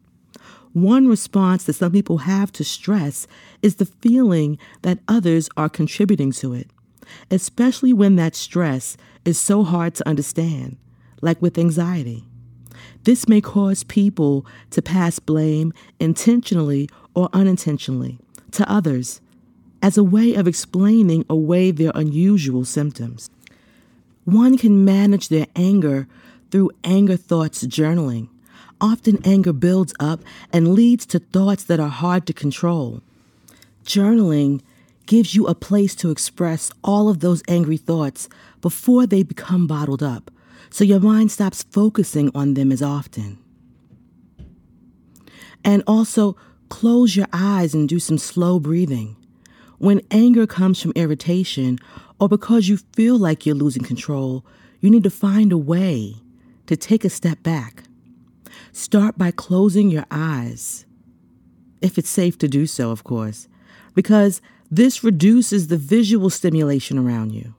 [0.73, 3.27] One response that some people have to stress
[3.61, 6.71] is the feeling that others are contributing to it,
[7.31, 10.77] especially when that stress is so hard to understand,
[11.21, 12.25] like with anxiety.
[13.05, 18.18] This may cause people to pass blame intentionally or unintentionally
[18.53, 19.21] to others
[19.83, 23.31] as a way of explaining away their unusual symptoms.
[24.25, 26.07] One can manage their anger
[26.51, 28.29] through anger thoughts journaling.
[28.81, 30.20] Often, anger builds up
[30.53, 33.03] and leads to thoughts that are hard to control.
[33.85, 34.62] Journaling
[35.07, 38.28] gives you a place to express all of those angry thoughts
[38.61, 40.31] before they become bottled up,
[40.70, 43.39] so your mind stops focusing on them as often.
[45.64, 46.37] And also,
[46.68, 49.16] close your eyes and do some slow breathing.
[49.78, 51.78] When anger comes from irritation
[52.18, 54.45] or because you feel like you're losing control,
[54.81, 56.16] you need to find a way
[56.66, 57.83] to take a step back.
[58.73, 60.87] Start by closing your eyes,
[61.81, 63.49] if it's safe to do so, of course,
[63.95, 64.41] because
[64.71, 67.55] this reduces the visual stimulation around you.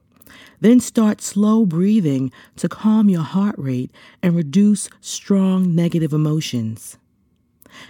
[0.62, 3.92] Then start slow breathing to calm your heart rate
[4.22, 6.98] and reduce strong negative emotions.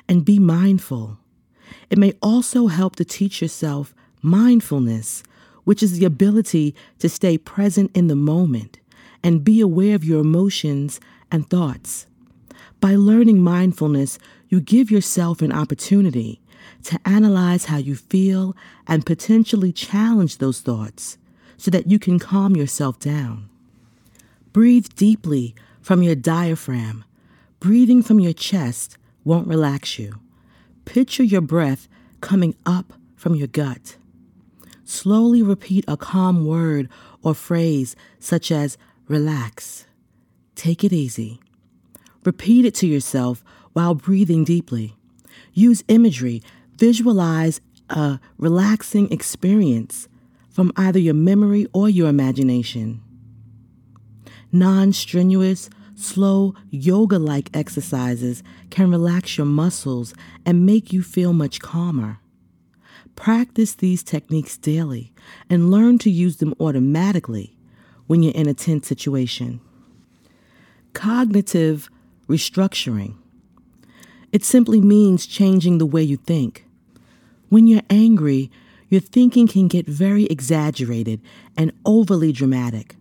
[0.07, 1.17] And be mindful.
[1.89, 5.23] It may also help to teach yourself mindfulness,
[5.63, 8.79] which is the ability to stay present in the moment
[9.23, 10.99] and be aware of your emotions
[11.31, 12.07] and thoughts.
[12.81, 14.17] By learning mindfulness,
[14.49, 16.41] you give yourself an opportunity
[16.83, 18.57] to analyze how you feel
[18.87, 21.19] and potentially challenge those thoughts
[21.57, 23.47] so that you can calm yourself down.
[24.51, 27.05] Breathe deeply from your diaphragm.
[27.59, 30.19] Breathing from your chest won't relax you.
[30.83, 31.87] Picture your breath
[32.19, 33.97] coming up from your gut.
[34.83, 36.89] Slowly repeat a calm word
[37.21, 39.85] or phrase such as relax,
[40.55, 41.39] take it easy.
[42.23, 43.43] Repeat it to yourself
[43.73, 44.95] while breathing deeply.
[45.53, 46.41] Use imagery,
[46.75, 50.07] visualize a relaxing experience
[50.49, 53.01] from either your memory or your imagination.
[54.51, 60.13] Non strenuous, slow, yoga like exercises can relax your muscles
[60.45, 62.19] and make you feel much calmer.
[63.15, 65.13] Practice these techniques daily
[65.49, 67.57] and learn to use them automatically
[68.07, 69.61] when you're in a tense situation.
[70.93, 71.89] Cognitive
[72.31, 73.15] restructuring.
[74.31, 76.65] It simply means changing the way you think.
[77.49, 78.49] When you're angry,
[78.87, 81.21] your thinking can get very exaggerated
[81.57, 82.95] and overly dramatic.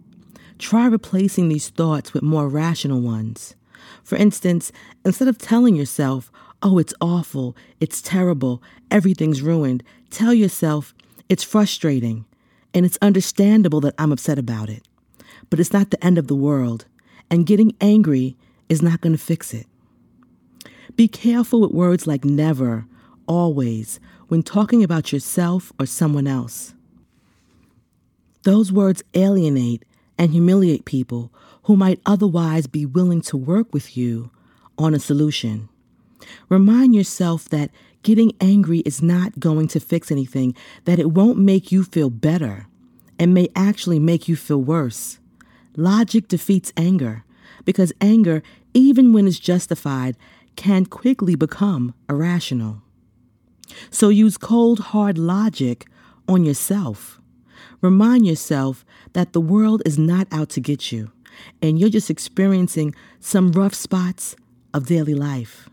[0.59, 3.55] Try replacing these thoughts with more rational ones.
[4.03, 4.73] For instance,
[5.05, 6.31] instead of telling yourself,
[6.63, 10.95] oh, it's awful, it's terrible, everything's ruined, tell yourself,
[11.29, 12.25] it's frustrating,
[12.75, 14.83] and it's understandable that I'm upset about it.
[15.49, 16.87] But it's not the end of the world,
[17.31, 18.37] and getting angry
[18.71, 19.67] is not going to fix it.
[20.97, 22.87] Be careful with words like never,
[23.27, 26.75] always, when talking about yourself or someone else.
[28.45, 29.85] Those words alienate
[30.17, 31.33] and humiliate people
[31.65, 34.31] who might otherwise be willing to work with you
[34.79, 35.69] on a solution.
[36.49, 37.71] Remind yourself that
[38.03, 40.55] getting angry is not going to fix anything,
[40.85, 42.67] that it won't make you feel better
[43.19, 45.19] and may actually make you feel worse.
[45.77, 47.25] Logic defeats anger
[47.65, 48.43] because anger,
[48.75, 50.17] even when it's justified,
[50.57, 52.83] can quickly become irrational.
[53.91, 55.87] So use cold, hard logic
[56.29, 57.21] on yourself.
[57.81, 61.11] Remind yourself that the world is not out to get you,
[61.63, 64.37] and you're just experiencing some rough spots
[64.75, 65.69] of daily life.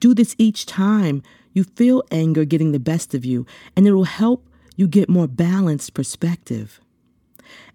[0.00, 4.04] Do this each time you feel anger getting the best of you, and it will
[4.04, 4.46] help
[4.76, 6.80] you get more balanced perspective.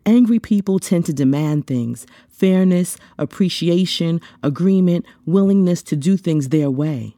[0.06, 7.16] Angry people tend to demand things fairness, appreciation, agreement, willingness to do things their way.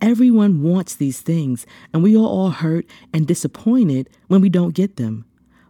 [0.00, 4.96] Everyone wants these things, and we are all hurt and disappointed when we don't get
[4.96, 5.24] them.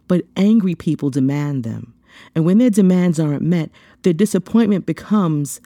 [0.07, 1.93] But angry people demand them.
[2.35, 3.69] And when their demands aren't met,
[4.03, 5.59] their disappointment becomes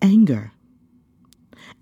[0.00, 0.52] anger.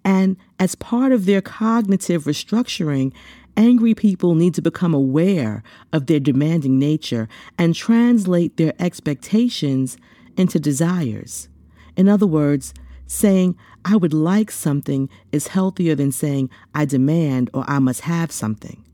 [0.05, 3.13] And as part of their cognitive restructuring,
[3.57, 7.29] angry people need to become aware of their demanding nature
[7.59, 9.97] and translate their expectations
[10.37, 11.49] into desires.
[11.97, 12.73] In other words,
[13.07, 18.33] saying, I would like something is healthier than saying, I demand or I must have
[18.33, 18.85] something.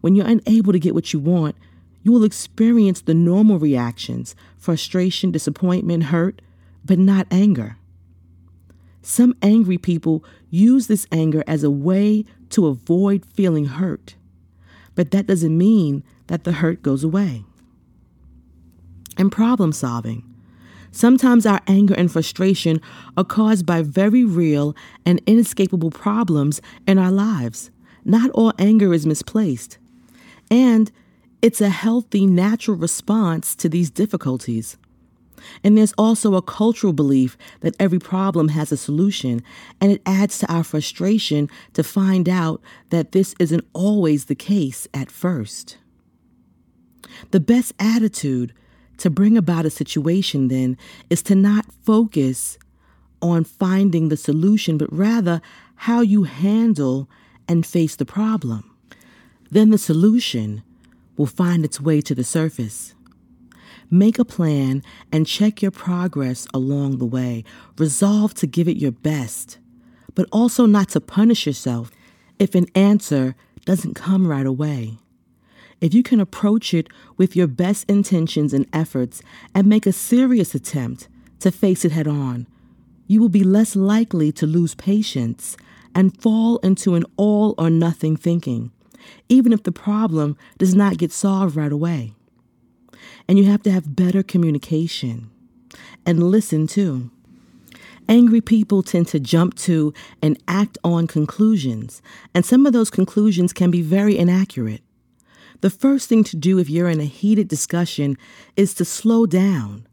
[0.00, 1.56] When you're unable to get what you want,
[2.02, 6.40] you will experience the normal reactions frustration, disappointment, hurt,
[6.84, 7.76] but not anger.
[9.02, 14.14] Some angry people use this anger as a way to avoid feeling hurt,
[14.94, 17.44] but that doesn't mean that the hurt goes away.
[19.16, 20.22] And problem solving.
[20.90, 22.80] Sometimes our anger and frustration
[23.16, 24.74] are caused by very real
[25.04, 27.70] and inescapable problems in our lives.
[28.04, 29.78] Not all anger is misplaced.
[30.50, 30.90] And
[31.42, 34.78] it's a healthy, natural response to these difficulties.
[35.62, 39.42] And there's also a cultural belief that every problem has a solution,
[39.80, 42.60] and it adds to our frustration to find out
[42.90, 45.78] that this isn't always the case at first.
[47.30, 48.52] The best attitude
[48.98, 50.76] to bring about a situation, then,
[51.10, 52.58] is to not focus
[53.20, 55.40] on finding the solution, but rather
[55.76, 57.08] how you handle
[57.48, 58.74] and face the problem.
[59.50, 60.62] Then the solution
[61.16, 62.94] will find its way to the surface.
[63.90, 64.82] Make a plan
[65.12, 67.44] and check your progress along the way.
[67.78, 69.58] Resolve to give it your best,
[70.14, 71.90] but also not to punish yourself
[72.38, 74.98] if an answer doesn't come right away.
[75.80, 79.22] If you can approach it with your best intentions and efforts
[79.54, 81.08] and make a serious attempt
[81.40, 82.48] to face it head on,
[83.06, 85.56] you will be less likely to lose patience
[85.94, 88.72] and fall into an all or nothing thinking,
[89.28, 92.15] even if the problem does not get solved right away.
[93.28, 95.30] And you have to have better communication
[96.04, 97.10] and listen too.
[98.08, 102.00] Angry people tend to jump to and act on conclusions,
[102.34, 104.82] and some of those conclusions can be very inaccurate.
[105.60, 108.16] The first thing to do if you're in a heated discussion
[108.56, 109.88] is to slow down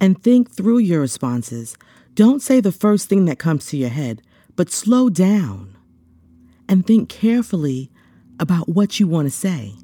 [0.00, 1.76] and think through your responses.
[2.14, 4.22] Don't say the first thing that comes to your head,
[4.54, 5.76] but slow down
[6.68, 7.90] and think carefully
[8.38, 9.74] about what you want to say.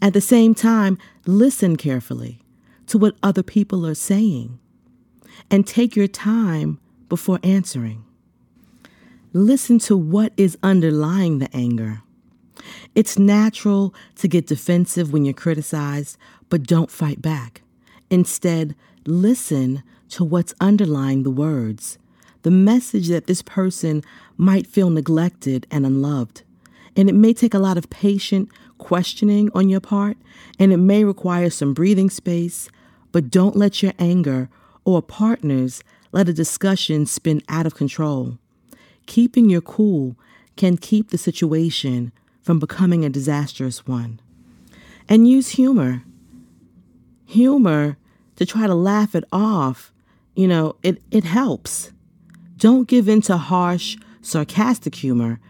[0.00, 2.40] At the same time, listen carefully
[2.86, 4.58] to what other people are saying
[5.50, 6.78] and take your time
[7.08, 8.04] before answering.
[9.32, 12.02] Listen to what is underlying the anger.
[12.94, 16.16] It's natural to get defensive when you're criticized,
[16.48, 17.62] but don't fight back.
[18.10, 18.74] Instead,
[19.06, 21.98] listen to what's underlying the words,
[22.42, 24.02] the message that this person
[24.36, 26.42] might feel neglected and unloved.
[26.96, 30.16] And it may take a lot of patient questioning on your part,
[30.58, 32.68] and it may require some breathing space,
[33.12, 34.48] but don't let your anger
[34.84, 35.82] or partners
[36.12, 38.38] let a discussion spin out of control.
[39.06, 40.16] Keeping your cool
[40.56, 42.12] can keep the situation
[42.42, 44.20] from becoming a disastrous one.
[45.08, 46.02] And use humor.
[47.26, 47.96] Humor
[48.36, 49.92] to try to laugh it off,
[50.34, 51.92] you know, it, it helps.
[52.56, 55.40] Don't give in to harsh, sarcastic humor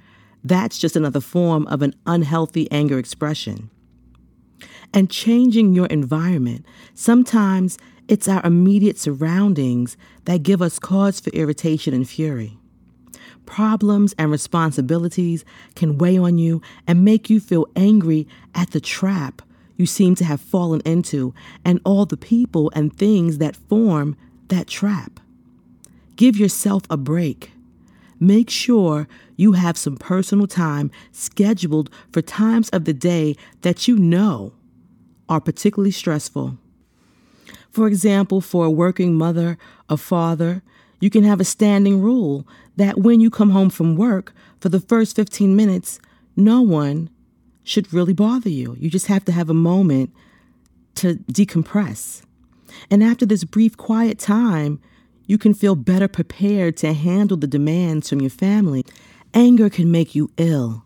[0.44, 3.70] that's just another form of an unhealthy anger expression.
[4.94, 6.64] And changing your environment.
[6.94, 7.78] Sometimes
[8.08, 12.56] it's our immediate surroundings that give us cause for irritation and fury.
[13.44, 19.42] Problems and responsibilities can weigh on you and make you feel angry at the trap
[19.78, 21.32] you seem to have fallen into
[21.64, 24.16] and all the people and things that form
[24.48, 25.20] that trap.
[26.16, 27.52] Give yourself a break.
[28.18, 29.06] Make sure
[29.38, 34.52] you have some personal time scheduled for times of the day that you know
[35.28, 36.58] are particularly stressful.
[37.70, 39.56] For example, for a working mother
[39.88, 40.62] or father,
[41.00, 44.80] you can have a standing rule that when you come home from work, for the
[44.80, 46.00] first 15 minutes,
[46.34, 47.08] no one
[47.62, 48.76] should really bother you.
[48.80, 50.12] You just have to have a moment
[50.96, 52.22] to decompress.
[52.90, 54.80] And after this brief quiet time,
[55.26, 58.84] you can feel better prepared to handle the demands from your family.
[59.34, 60.84] Anger can make you ill.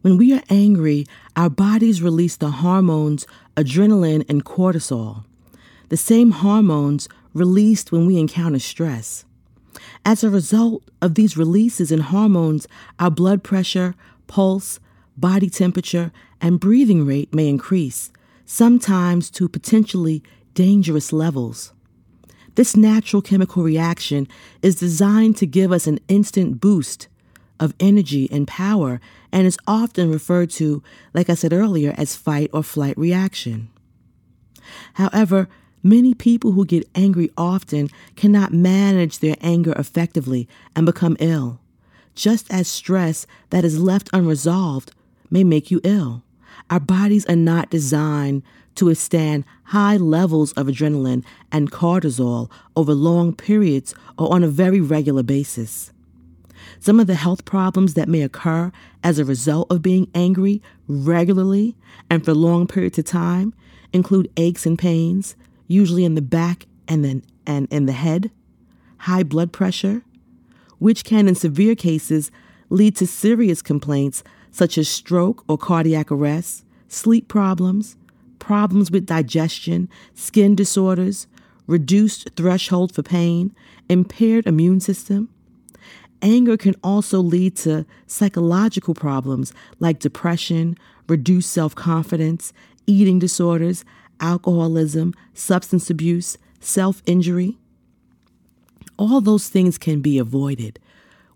[0.00, 1.06] When we are angry,
[1.36, 3.26] our bodies release the hormones
[3.56, 5.24] adrenaline and cortisol,
[5.88, 9.24] the same hormones released when we encounter stress.
[10.04, 12.66] As a result of these releases in hormones,
[12.98, 13.94] our blood pressure,
[14.26, 14.80] pulse,
[15.16, 18.12] body temperature, and breathing rate may increase,
[18.44, 20.22] sometimes to potentially
[20.54, 21.72] dangerous levels.
[22.54, 24.26] This natural chemical reaction
[24.62, 27.08] is designed to give us an instant boost
[27.60, 29.00] of energy and power
[29.32, 30.82] and is often referred to,
[31.14, 33.68] like I said earlier, as fight or flight reaction.
[34.94, 35.48] However,
[35.82, 41.60] many people who get angry often cannot manage their anger effectively and become ill,
[42.14, 44.92] just as stress that is left unresolved
[45.30, 46.22] may make you ill.
[46.70, 48.42] Our bodies are not designed
[48.74, 54.80] to withstand high levels of adrenaline and cortisol over long periods or on a very
[54.80, 55.92] regular basis.
[56.80, 58.72] Some of the health problems that may occur
[59.02, 61.76] as a result of being angry regularly
[62.08, 63.52] and for long periods of time
[63.92, 65.34] include aches and pains,
[65.66, 68.30] usually in the back and then and in the head,
[68.98, 70.02] high blood pressure,
[70.78, 72.30] which can in severe cases
[72.68, 77.96] lead to serious complaints such as stroke or cardiac arrest, sleep problems,
[78.38, 81.26] problems with digestion, skin disorders,
[81.66, 83.54] reduced threshold for pain,
[83.88, 85.28] impaired immune system.
[86.20, 90.76] Anger can also lead to psychological problems like depression,
[91.08, 92.52] reduced self confidence,
[92.86, 93.84] eating disorders,
[94.20, 97.58] alcoholism, substance abuse, self injury.
[98.96, 100.80] All those things can be avoided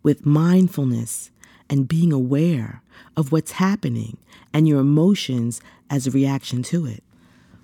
[0.02, 1.30] with mindfulness
[1.70, 2.82] and being aware
[3.16, 4.16] of what's happening
[4.52, 7.04] and your emotions as a reaction to it.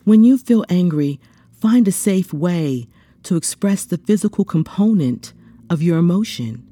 [0.04, 1.18] When you feel angry,
[1.50, 2.86] find a safe way
[3.24, 5.32] to express the physical component
[5.68, 6.67] of your emotion.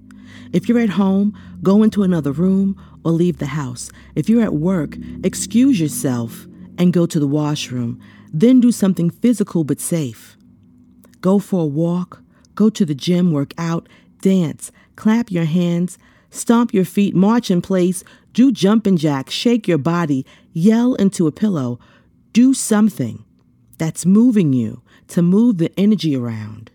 [0.52, 3.90] If you're at home, go into another room or leave the house.
[4.14, 6.46] If you're at work, excuse yourself
[6.78, 8.00] and go to the washroom.
[8.32, 10.36] Then do something physical but safe.
[11.20, 12.22] Go for a walk,
[12.54, 13.88] go to the gym, work out,
[14.20, 15.98] dance, clap your hands,
[16.30, 21.32] stomp your feet, march in place, do jumping jacks, shake your body, yell into a
[21.32, 21.78] pillow.
[22.32, 23.24] Do something
[23.78, 26.70] that's moving you to move the energy around.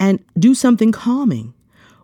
[0.00, 1.54] And do something calming.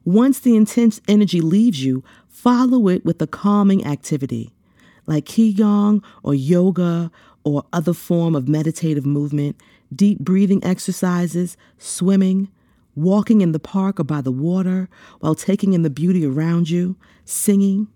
[0.09, 4.51] Once the intense energy leaves you, follow it with a calming activity
[5.05, 7.11] like Qigong or yoga
[7.45, 9.55] or other form of meditative movement,
[9.95, 12.49] deep breathing exercises, swimming,
[12.95, 14.89] walking in the park or by the water
[15.21, 16.97] while taking in the beauty around you,
[17.27, 17.87] singing.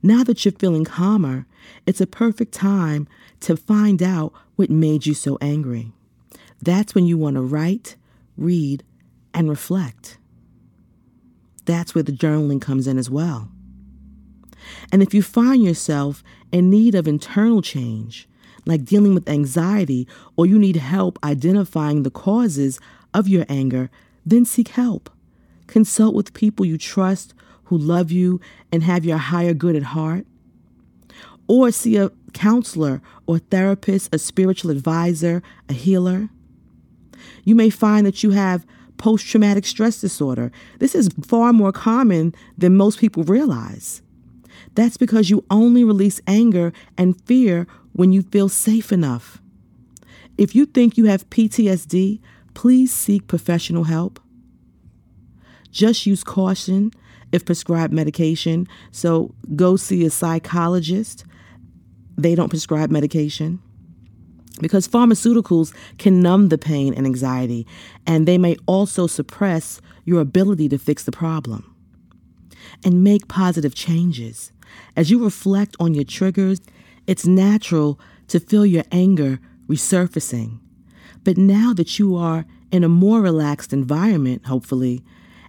[0.00, 1.44] Now that you're feeling calmer,
[1.86, 3.08] it's a perfect time
[3.40, 5.90] to find out what made you so angry.
[6.62, 7.96] That's when you want to write,
[8.36, 8.84] read,
[9.34, 10.18] and reflect.
[11.66, 13.50] That's where the journaling comes in as well.
[14.90, 18.28] And if you find yourself in need of internal change,
[18.64, 22.80] like dealing with anxiety, or you need help identifying the causes
[23.14, 23.90] of your anger,
[24.24, 25.10] then seek help.
[25.66, 28.40] Consult with people you trust who love you
[28.72, 30.26] and have your higher good at heart.
[31.48, 36.28] Or see a counselor or therapist, a spiritual advisor, a healer.
[37.44, 38.66] You may find that you have
[38.98, 40.50] post traumatic stress disorder.
[40.78, 44.02] This is far more common than most people realize.
[44.74, 49.40] That's because you only release anger and fear when you feel safe enough.
[50.38, 52.20] If you think you have PTSD,
[52.54, 54.20] please seek professional help.
[55.70, 56.90] Just use caution
[57.32, 58.66] if prescribed medication.
[58.92, 61.24] So go see a psychologist.
[62.16, 63.60] They don't prescribe medication
[64.60, 67.66] because pharmaceuticals can numb the pain and anxiety,
[68.06, 71.74] and they may also suppress your ability to fix the problem.
[72.84, 74.52] And make positive changes.
[74.96, 76.60] As you reflect on your triggers,
[77.06, 79.38] it's natural to feel your anger
[79.68, 80.58] resurfacing.
[81.24, 85.02] But now that you are in a more relaxed environment, hopefully,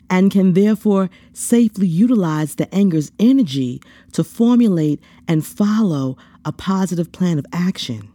[0.10, 3.82] and can therefore safely utilize the anger's energy
[4.14, 8.10] to formulate and follow a positive plan of action.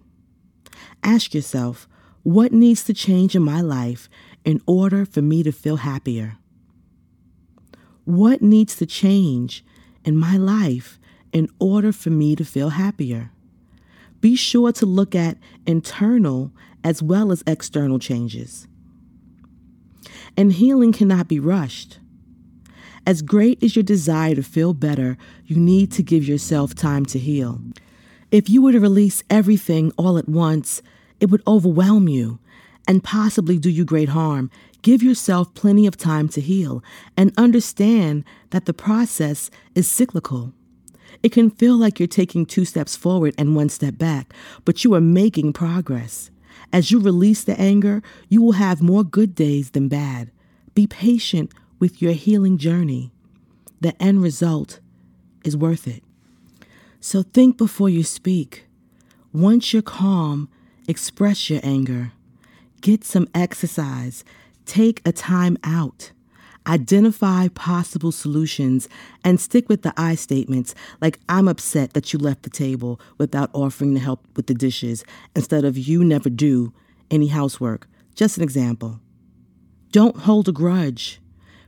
[1.02, 1.88] Ask yourself,
[2.22, 4.08] what needs to change in my life
[4.44, 6.38] in order for me to feel happier?
[8.04, 9.64] What needs to change
[10.04, 10.98] in my life
[11.32, 13.30] in order for me to feel happier?
[14.20, 16.52] Be sure to look at internal
[16.84, 18.68] as well as external changes.
[20.36, 21.98] And healing cannot be rushed.
[23.04, 27.18] As great as your desire to feel better, you need to give yourself time to
[27.18, 27.60] heal.
[28.32, 30.80] If you were to release everything all at once,
[31.20, 32.38] it would overwhelm you
[32.88, 34.50] and possibly do you great harm.
[34.80, 36.82] Give yourself plenty of time to heal
[37.14, 40.54] and understand that the process is cyclical.
[41.22, 44.32] It can feel like you're taking two steps forward and one step back,
[44.64, 46.30] but you are making progress.
[46.72, 50.30] As you release the anger, you will have more good days than bad.
[50.74, 53.12] Be patient with your healing journey.
[53.82, 54.80] The end result
[55.44, 56.02] is worth it.
[57.04, 58.66] So think before you speak.
[59.32, 60.48] Once you're calm,
[60.86, 62.12] express your anger.
[62.80, 64.24] Get some exercise.
[64.66, 66.12] Take a time out.
[66.64, 68.88] Identify possible solutions
[69.24, 73.50] and stick with the I statements, like I'm upset that you left the table without
[73.52, 76.72] offering to help with the dishes instead of you never do
[77.10, 77.88] any housework.
[78.14, 79.00] Just an example.
[79.90, 81.20] Don't hold a grudge.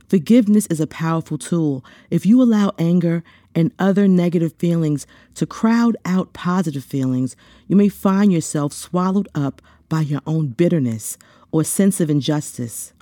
[0.07, 1.83] Forgiveness is a powerful tool.
[2.09, 3.21] If you allow anger
[3.55, 7.35] and other negative feelings to crowd out positive feelings,
[7.67, 11.17] you may find yourself swallowed up by your own bitterness
[11.51, 12.93] or sense of injustice.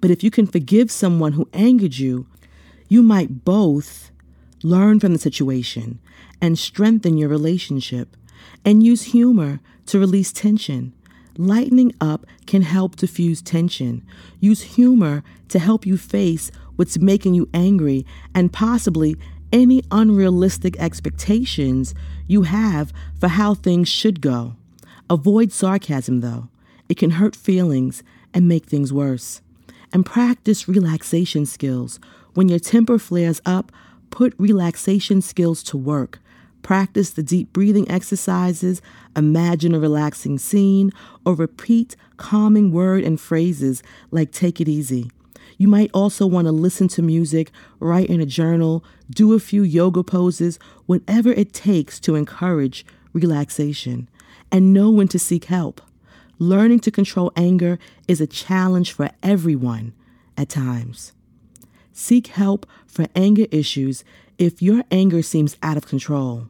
[0.00, 2.26] But if you can forgive someone who angered you,
[2.88, 4.10] you might both
[4.62, 6.00] learn from the situation
[6.40, 8.16] and strengthen your relationship
[8.64, 10.92] and use humor to release tension.
[11.36, 14.04] Lightening up can help diffuse tension.
[14.40, 18.04] Use humor to help you face what's making you angry
[18.34, 19.16] and possibly
[19.52, 21.94] any unrealistic expectations
[22.26, 24.56] you have for how things should go.
[25.10, 26.48] Avoid sarcasm, though.
[26.88, 28.02] It can hurt feelings
[28.34, 29.40] and make things worse
[29.92, 31.98] and practice relaxation skills.
[32.34, 33.72] When your temper flares up,
[34.10, 36.20] put relaxation skills to work.
[36.62, 38.82] Practice the deep breathing exercises,
[39.16, 40.92] imagine a relaxing scene,
[41.24, 45.10] or repeat calming word and phrases like take it easy.
[45.56, 49.62] You might also want to listen to music, write in a journal, do a few
[49.62, 54.08] yoga poses, whatever it takes to encourage relaxation,
[54.52, 55.80] and know when to seek help.
[56.38, 59.92] Learning to control anger is a challenge for everyone
[60.36, 61.12] at times.
[61.92, 64.04] Seek help for anger issues
[64.38, 66.46] if your anger seems out of control,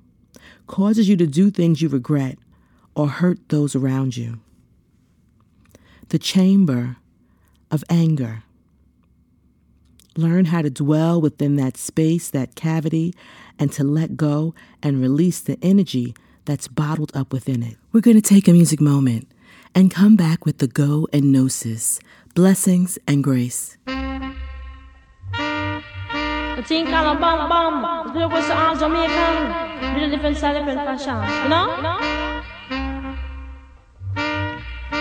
[0.66, 2.38] causes you to do things you regret,
[2.94, 4.40] or hurt those around you.
[6.08, 6.96] The chamber
[7.70, 8.42] of anger.
[10.18, 13.14] Learn how to dwell within that space, that cavity,
[13.56, 14.52] and to let go
[14.82, 16.12] and release the energy
[16.44, 17.76] that's bottled up within it.
[17.92, 19.30] We're going to take a music moment
[19.76, 22.00] and come back with the go and Know Sis,
[22.34, 23.76] blessings and grace.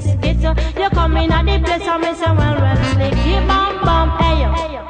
[0.00, 0.58] biscuit.
[0.78, 4.42] You come in at the place, I me say, well, well, slicky, bum, bum, hey,
[4.42, 4.89] yo.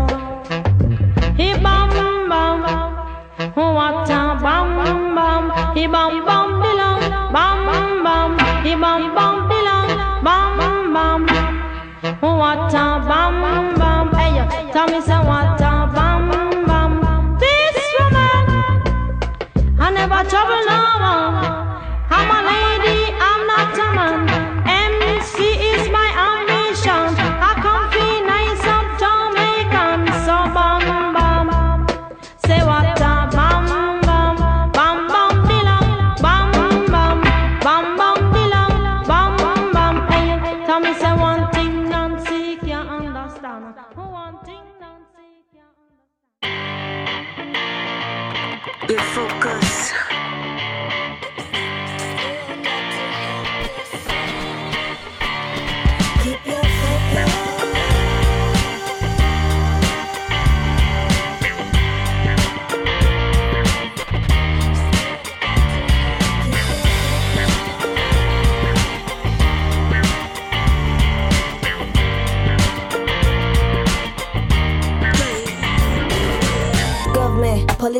[5.81, 6.40] 一棒一棒。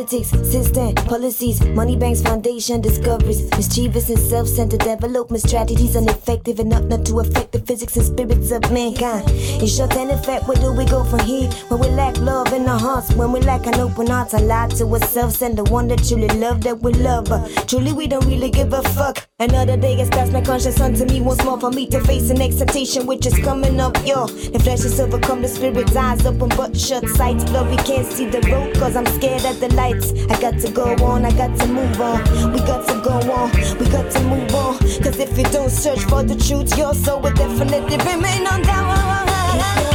[0.02, 7.06] Politics, system, policies, money banks, foundation, discoveries, mischievous and self-centered development strategies, ineffective enough not
[7.06, 9.28] to affect the physics and spirits of mankind.
[9.30, 11.48] In short and effect, where do we go from here?
[11.68, 14.68] When we lack love in our hearts, when we lack an open heart, a lie
[14.78, 17.26] to ourselves and the one that truly love that we love.
[17.26, 19.28] But truly, we don't really give a fuck.
[19.38, 22.40] Another day has passed my conscience unto me once more for me to face an
[22.40, 24.26] excitation which is coming up, yo.
[24.26, 27.70] The flesh is overcome, the spirit's eyes open but shut, sights blood.
[27.70, 31.26] We can't see the road cause I'm scared at the I got to go on,
[31.26, 32.52] I got to move on.
[32.52, 34.78] We got to go on, we got to move on.
[35.02, 39.91] Cause if you don't search for the truth, your soul will definitely remain on down.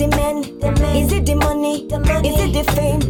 [0.00, 0.96] Is it the men?
[0.96, 1.84] Is it the money?
[1.84, 3.00] Is it the fame?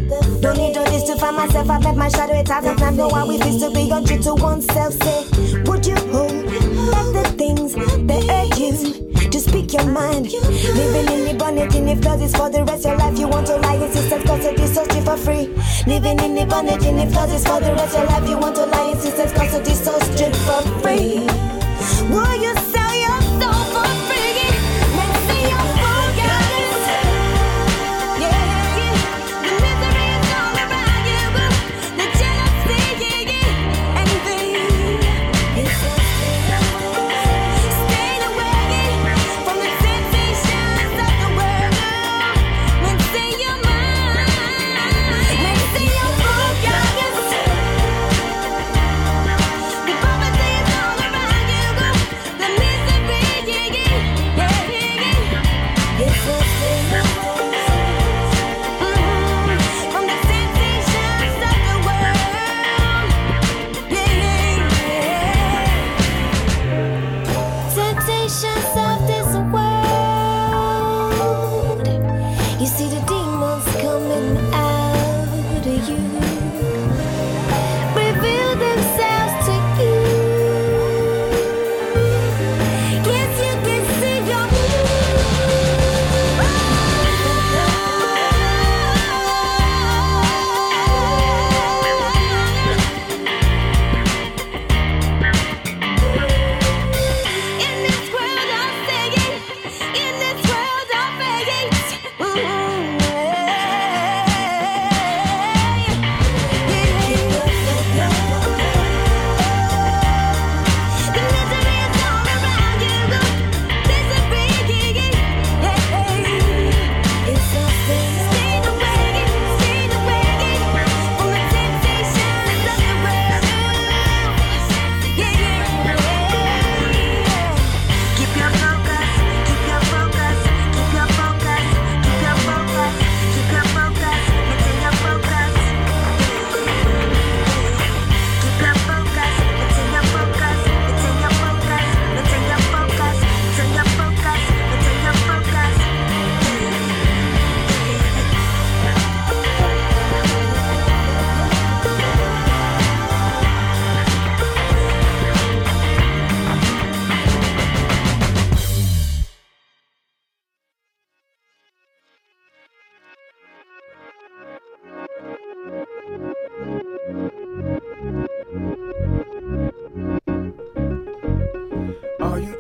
[0.41, 1.71] Don't need all this to find myself.
[1.71, 2.97] I've bet my shadow it has a plan.
[2.97, 4.95] Know how it feels to be untrue to oneself.
[4.95, 6.47] Say, would you hold
[6.91, 9.31] back the things that hurt you?
[9.31, 12.91] To speak your mind, living in the bonnet in that is for the rest of
[12.91, 13.17] your life.
[13.17, 15.47] You want to lie, insistence, cause it is so for free.
[15.87, 18.29] Living in the bonnet in that is for the rest of your life.
[18.29, 21.29] You want to lie, insistence, cause it is so for free.
[22.11, 22.60] Will you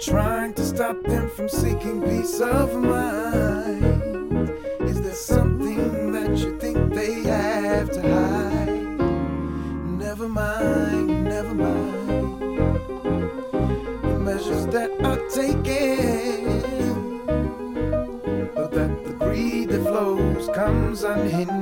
[0.01, 4.48] trying to stop them from seeking peace of mind?
[4.80, 8.98] Is there something that you think they have to hide?
[9.98, 12.80] Never mind, never mind.
[14.03, 16.62] The measures that are taken,
[18.55, 21.59] but that the greed that flows comes unhindered.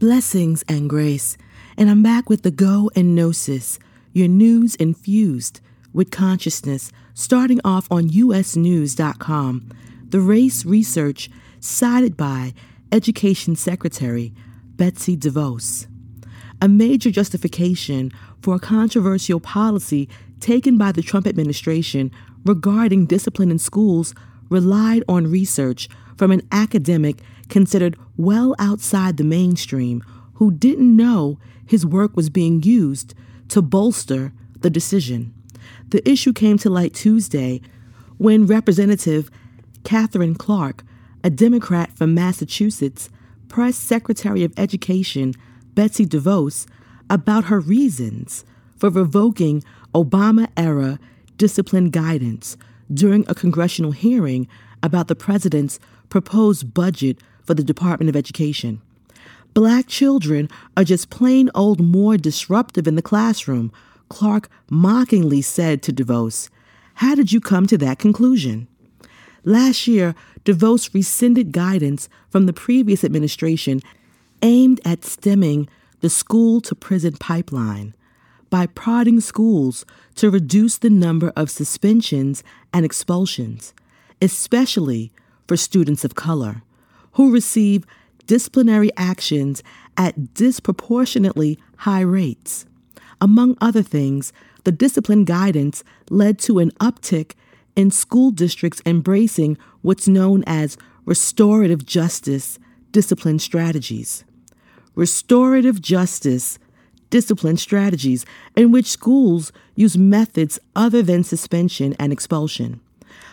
[0.00, 1.36] Blessings and grace.
[1.76, 3.78] And I'm back with the Go and Know Sis,
[4.14, 5.60] your news infused
[5.92, 9.70] with consciousness, starting off on usnews.com.
[10.08, 11.28] The race research
[11.60, 12.54] cited by
[12.90, 14.32] Education Secretary
[14.76, 15.86] Betsy DeVos.
[16.62, 18.10] A major justification
[18.40, 20.08] for a controversial policy
[20.40, 22.10] taken by the Trump administration
[22.46, 24.14] regarding discipline in schools
[24.48, 27.18] relied on research from an academic
[27.50, 30.02] considered well outside the mainstream
[30.34, 33.14] who didn't know his work was being used
[33.48, 35.34] to bolster the decision.
[35.88, 37.60] The issue came to light Tuesday
[38.16, 39.30] when Representative
[39.84, 40.84] Katherine Clark,
[41.24, 43.10] a Democrat from Massachusetts,
[43.48, 45.34] pressed Secretary of Education
[45.74, 46.66] Betsy DeVos
[47.08, 48.44] about her reasons
[48.76, 49.62] for revoking
[49.94, 50.98] Obama era
[51.36, 52.56] discipline guidance
[52.92, 54.46] during a congressional hearing
[54.82, 55.78] about the president's
[56.08, 58.80] proposed budget for the Department of Education.
[59.52, 63.72] Black children are just plain old more disruptive in the classroom,
[64.08, 66.50] Clark mockingly said to DeVos.
[66.94, 68.68] How did you come to that conclusion?
[69.44, 70.14] Last year,
[70.44, 73.80] DeVos rescinded guidance from the previous administration
[74.42, 75.68] aimed at stemming
[76.00, 77.94] the school to prison pipeline
[78.50, 79.84] by prodding schools
[80.16, 82.42] to reduce the number of suspensions
[82.72, 83.72] and expulsions,
[84.20, 85.12] especially
[85.46, 86.62] for students of color,
[87.12, 87.86] who receive
[88.26, 89.62] disciplinary actions
[89.96, 92.66] at disproportionately high rates.
[93.20, 94.32] Among other things,
[94.64, 97.32] the discipline guidance led to an uptick
[97.76, 102.58] in school districts embracing what's known as restorative justice
[102.92, 104.24] discipline strategies.
[104.94, 106.58] Restorative justice
[107.10, 108.24] discipline strategies
[108.56, 112.80] in which schools use methods other than suspension and expulsion.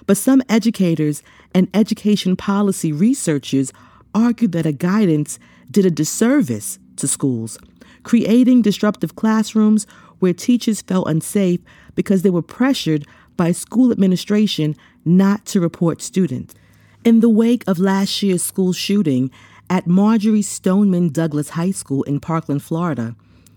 [0.08, 1.22] But some educators
[1.54, 3.72] and education policy researchers
[4.16, 5.38] argue that a guidance
[5.70, 7.60] did a disservice to schools,
[8.04, 9.86] creating disruptive classrooms
[10.20, 11.60] where teachers felt unsafe
[11.94, 13.06] because they were pressured
[13.36, 14.76] by school administration
[15.06, 16.56] not to report students.
[17.04, 19.30] In the wake of last year's school shooting
[19.70, 23.16] at Marjory Stoneman Douglas High School in Parkland, Florida,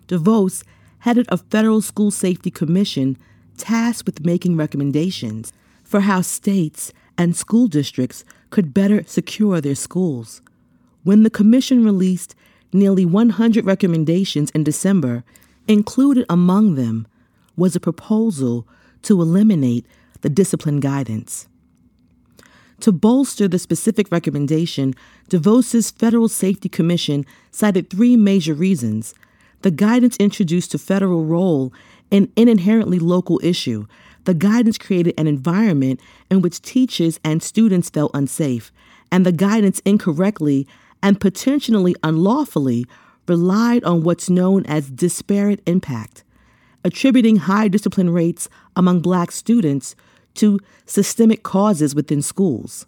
[0.09, 0.65] DeVos
[0.99, 3.17] headed a federal school safety commission
[3.57, 5.53] tasked with making recommendations
[5.91, 10.41] for how states and school districts could better secure their schools.
[11.03, 12.37] When the commission released
[12.73, 15.25] nearly 100 recommendations in December,
[15.67, 17.09] included among them
[17.57, 18.69] was a proposal
[19.03, 19.85] to eliminate
[20.21, 21.49] the discipline guidance.
[22.83, 24.95] To bolster the specific recommendation,
[25.29, 29.13] DeVos's Federal Safety Commission cited three major reasons.
[29.63, 31.73] The guidance introduced a federal role
[32.13, 33.87] in an inherently local issue.
[34.25, 38.73] The guidance created an environment in which teachers and students felt unsafe,
[39.11, 40.67] and the guidance incorrectly
[41.03, 42.87] and potentially unlawfully
[43.27, 46.25] relied on what's known as disparate impact,
[46.85, 49.95] attributing high discipline rates among black students
[50.35, 52.87] to systemic causes within schools.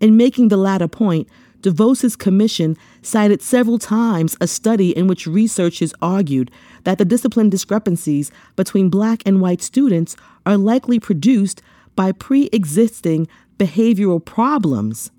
[0.00, 1.28] In making the latter point,
[1.62, 6.50] DeVos's commission cited several times a study in which researchers argued
[6.84, 10.16] that the discipline discrepancies between black and white students
[10.46, 11.60] are likely produced
[11.96, 13.28] by pre existing
[13.58, 15.10] behavioral problems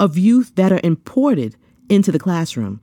[0.00, 1.56] of youth that are imported
[1.88, 2.80] into the classroom.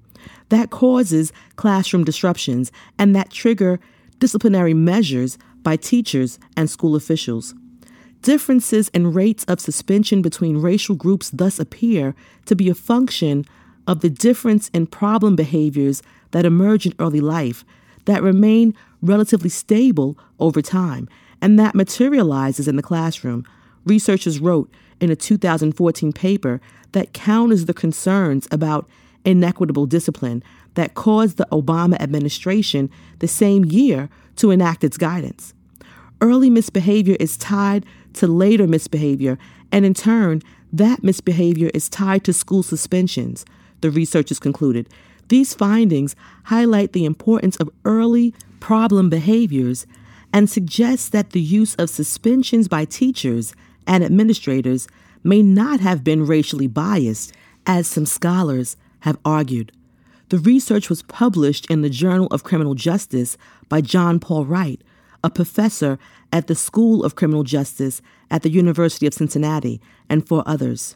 [0.49, 3.79] That causes classroom disruptions and that trigger
[4.19, 7.53] disciplinary measures by teachers and school officials.
[8.25, 12.15] Differences in rates of suspension between racial groups thus appear
[12.47, 13.45] to be a function
[13.85, 17.63] of the difference in problem behaviors that emerge in early life
[18.05, 18.73] that remain
[19.03, 21.07] relatively stable over time
[21.39, 23.45] and that materializes in the classroom.
[23.85, 26.59] Researchers wrote in a 2014 paper
[26.93, 28.89] that counters the concerns about
[29.23, 30.41] inequitable discipline
[30.73, 32.89] that caused the Obama administration
[33.19, 35.53] the same year to enact its guidance.
[36.21, 37.85] Early misbehavior is tied
[38.15, 39.37] to later misbehavior,
[39.71, 40.41] and in turn,
[40.73, 43.45] that misbehavior is tied to school suspensions,
[43.81, 44.89] the researchers concluded.
[45.27, 46.15] These findings
[46.45, 49.85] highlight the importance of early problem behaviors
[50.33, 53.53] and suggest that the use of suspensions by teachers
[53.87, 54.87] and administrators
[55.23, 57.33] may not have been racially biased,
[57.65, 59.71] as some scholars have argued.
[60.29, 63.37] The research was published in the Journal of Criminal Justice
[63.69, 64.81] by John Paul Wright,
[65.25, 65.97] a professor
[66.31, 70.95] at the School of Criminal Justice at the University of Cincinnati, and four others.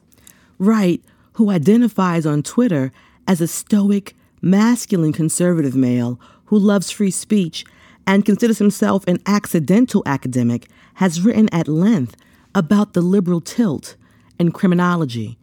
[0.60, 1.01] Wright,
[1.34, 2.91] who identifies on Twitter
[3.27, 7.65] as a stoic, masculine conservative male who loves free speech
[8.06, 12.15] and considers himself an accidental academic, has written at length
[12.53, 13.95] about the liberal tilt
[14.39, 15.38] in criminology,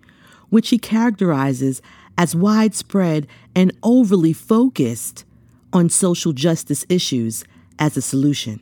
[0.48, 1.82] which he characterizes
[2.18, 5.24] as widespread and overly focused
[5.72, 7.44] on social justice issues
[7.78, 8.60] as a solution.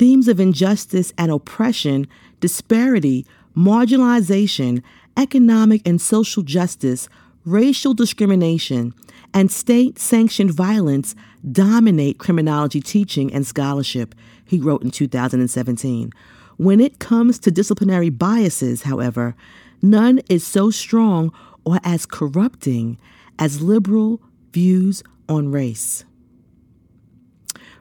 [0.00, 2.08] Themes of injustice and oppression,
[2.40, 4.82] disparity, marginalization,
[5.18, 7.06] economic and social justice,
[7.44, 8.94] racial discrimination,
[9.34, 11.14] and state sanctioned violence
[11.52, 16.10] dominate criminology teaching and scholarship, he wrote in 2017.
[16.56, 19.36] When it comes to disciplinary biases, however,
[19.82, 21.30] none is so strong
[21.66, 22.96] or as corrupting
[23.38, 24.22] as liberal
[24.54, 26.06] views on race.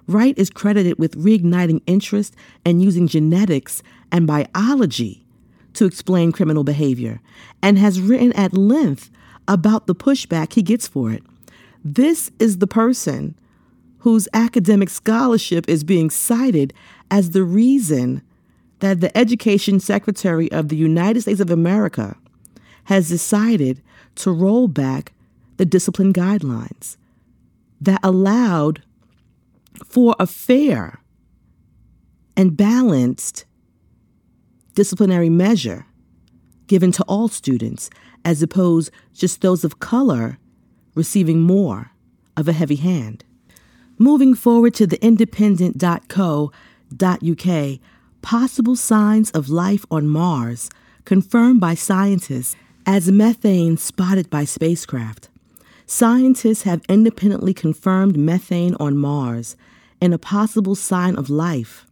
[0.09, 5.23] Wright is credited with reigniting interest and using genetics and biology
[5.73, 7.21] to explain criminal behavior
[7.61, 9.11] and has written at length
[9.47, 11.21] about the pushback he gets for it.
[11.85, 13.35] This is the person
[13.99, 16.73] whose academic scholarship is being cited
[17.11, 18.23] as the reason
[18.79, 22.17] that the Education Secretary of the United States of America
[22.85, 23.79] has decided
[24.15, 25.13] to roll back
[25.57, 26.97] the discipline guidelines
[27.79, 28.81] that allowed
[29.85, 31.01] for a fair
[32.35, 33.45] and balanced
[34.73, 35.85] disciplinary measure
[36.67, 37.89] given to all students
[38.23, 40.37] as opposed just those of color
[40.95, 41.91] receiving more
[42.37, 43.23] of a heavy hand.
[43.97, 47.79] Moving forward to the independent.co.uk,
[48.21, 50.69] possible signs of life on Mars
[51.05, 55.29] confirmed by scientists as methane spotted by spacecraft.
[55.85, 59.57] Scientists have independently confirmed methane on Mars
[60.01, 61.85] and a possible sign of life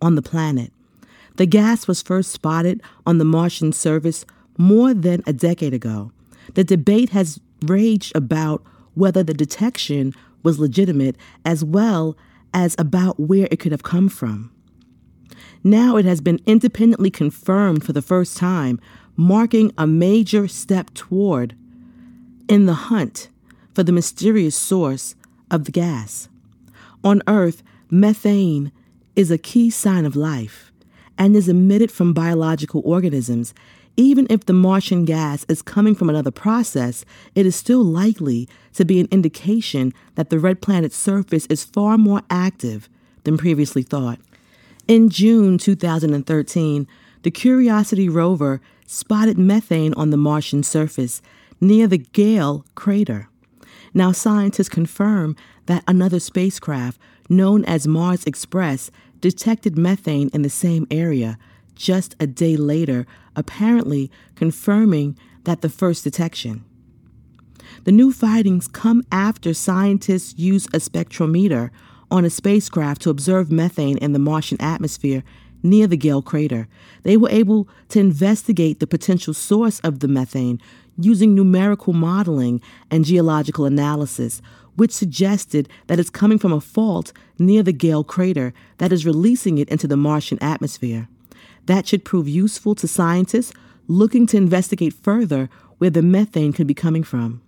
[0.00, 0.72] on the planet.
[1.36, 4.24] The gas was first spotted on the Martian surface
[4.56, 6.12] more than a decade ago.
[6.54, 8.64] The debate has raged about
[8.94, 12.16] whether the detection was legitimate as well
[12.54, 14.50] as about where it could have come from.
[15.62, 18.80] Now it has been independently confirmed for the first time,
[19.16, 21.56] marking a major step toward
[22.48, 23.28] in the hunt
[23.74, 25.14] for the mysterious source
[25.50, 26.28] of the gas.
[27.08, 28.70] On Earth, methane
[29.16, 30.70] is a key sign of life
[31.16, 33.54] and is emitted from biological organisms
[33.96, 38.84] even if the Martian gas is coming from another process, it is still likely to
[38.84, 42.90] be an indication that the red planet's surface is far more active
[43.24, 44.20] than previously thought.
[44.86, 46.86] In June 2013,
[47.22, 51.22] the Curiosity rover spotted methane on the Martian surface
[51.58, 53.28] near the Gale crater.
[53.94, 55.34] Now, scientists confirm
[55.68, 58.90] that another spacecraft, known as Mars Express,
[59.20, 61.38] detected methane in the same area
[61.74, 66.64] just a day later, apparently confirming that the first detection.
[67.84, 71.70] The new findings come after scientists used a spectrometer
[72.10, 75.22] on a spacecraft to observe methane in the Martian atmosphere
[75.62, 76.66] near the Gale crater.
[77.02, 80.60] They were able to investigate the potential source of the methane
[80.96, 84.40] using numerical modeling and geological analysis,
[84.78, 89.58] which suggested that it's coming from a fault near the Gale crater that is releasing
[89.58, 91.08] it into the Martian atmosphere.
[91.66, 93.52] That should prove useful to scientists
[93.88, 97.42] looking to investigate further where the methane could be coming from.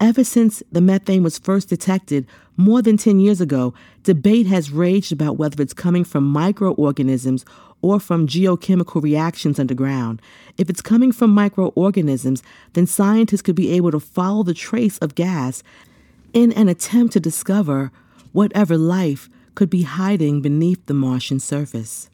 [0.00, 2.26] Ever since the methane was first detected
[2.56, 3.72] more than 10 years ago,
[4.02, 7.44] debate has raged about whether it's coming from microorganisms
[7.82, 10.20] or from geochemical reactions underground.
[10.58, 12.42] If it's coming from microorganisms,
[12.72, 15.62] then scientists could be able to follow the trace of gas
[16.34, 17.90] in an attempt to discover
[18.32, 22.10] whatever life could be hiding beneath the Martian surface.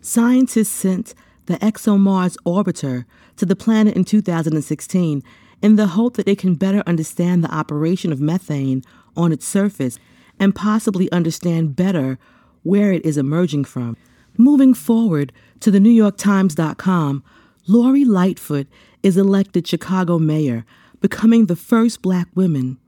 [0.00, 1.14] Scientists sent
[1.46, 3.04] the ExoMars orbiter
[3.36, 5.22] to the planet in 2016
[5.62, 8.82] in the hope that it can better understand the operation of methane
[9.16, 9.98] on its surface
[10.38, 12.18] and possibly understand better
[12.64, 13.96] where it is emerging from.
[14.36, 17.22] Moving forward to the NewYorkTimes.com,
[17.68, 18.66] Lori Lightfoot
[19.02, 20.66] is elected Chicago mayor,
[21.00, 22.78] becoming the first black woman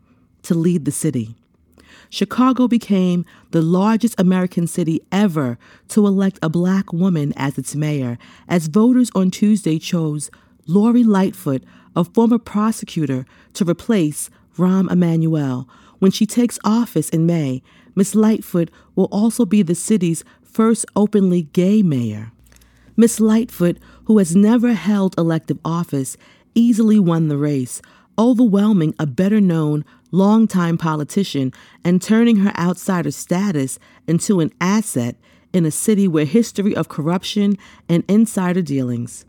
[0.46, 1.34] to lead the city.
[2.08, 5.58] Chicago became the largest American city ever
[5.88, 8.16] to elect a black woman as its mayor,
[8.48, 10.30] as voters on Tuesday chose
[10.66, 11.64] Lori Lightfoot,
[11.94, 15.68] a former prosecutor, to replace Rahm Emanuel.
[15.98, 17.62] When she takes office in May,
[17.94, 22.32] Miss Lightfoot will also be the city's first openly gay mayor.
[22.96, 26.16] Miss Lightfoot, who has never held elective office,
[26.54, 27.82] easily won the race,
[28.18, 31.52] overwhelming a better known, longtime politician
[31.84, 35.16] and turning her outsider status into an asset
[35.52, 37.56] in a city where history of corruption
[37.88, 39.24] and insider dealings.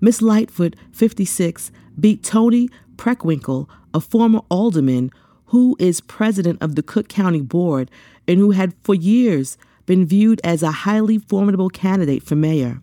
[0.00, 5.10] Miss Lightfoot, 56, beat Toni Preckwinkle, a former alderman
[5.46, 7.90] who is president of the Cook County Board
[8.26, 12.80] and who had for years been viewed as a highly formidable candidate for mayor.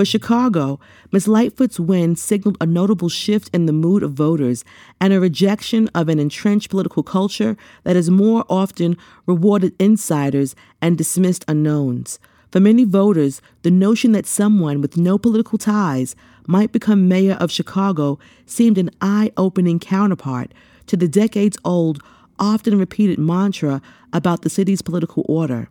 [0.00, 0.80] For Chicago,
[1.12, 1.28] Ms.
[1.28, 4.64] Lightfoot's win signaled a notable shift in the mood of voters
[4.98, 7.54] and a rejection of an entrenched political culture
[7.84, 8.96] that has more often
[9.26, 12.18] rewarded insiders and dismissed unknowns.
[12.50, 16.16] For many voters, the notion that someone with no political ties
[16.46, 20.54] might become mayor of Chicago seemed an eye opening counterpart
[20.86, 22.02] to the decades old,
[22.38, 23.82] often repeated mantra
[24.14, 25.68] about the city's political order.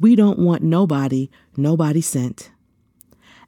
[0.00, 2.50] We don't want nobody, nobody sent.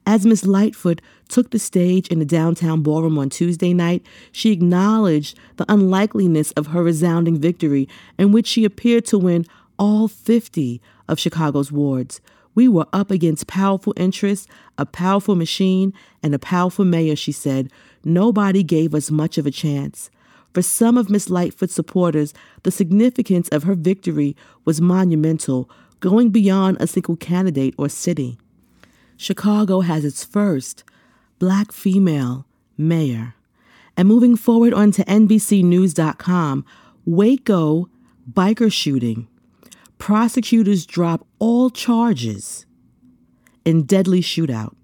[0.05, 5.37] As Miss Lightfoot took the stage in the downtown ballroom on Tuesday night, she acknowledged
[5.55, 9.45] the unlikeliness of her resounding victory, in which she appeared to win
[9.79, 12.19] all 50 of Chicago's wards.
[12.53, 14.47] We were up against powerful interests,
[14.77, 17.71] a powerful machine, and a powerful mayor, she said.
[18.03, 20.11] Nobody gave us much of a chance.
[20.53, 24.35] For some of Miss Lightfoot's supporters, the significance of her victory
[24.65, 25.69] was monumental,
[25.99, 28.37] going beyond a single candidate or city.
[29.17, 30.83] Chicago has its first
[31.39, 32.45] black female
[32.77, 33.35] mayor.
[33.95, 36.65] And moving forward onto NBCNews.com,
[37.05, 37.89] Waco
[38.31, 39.27] biker shooting.
[39.97, 42.65] Prosecutors drop all charges
[43.65, 44.75] in deadly shootout.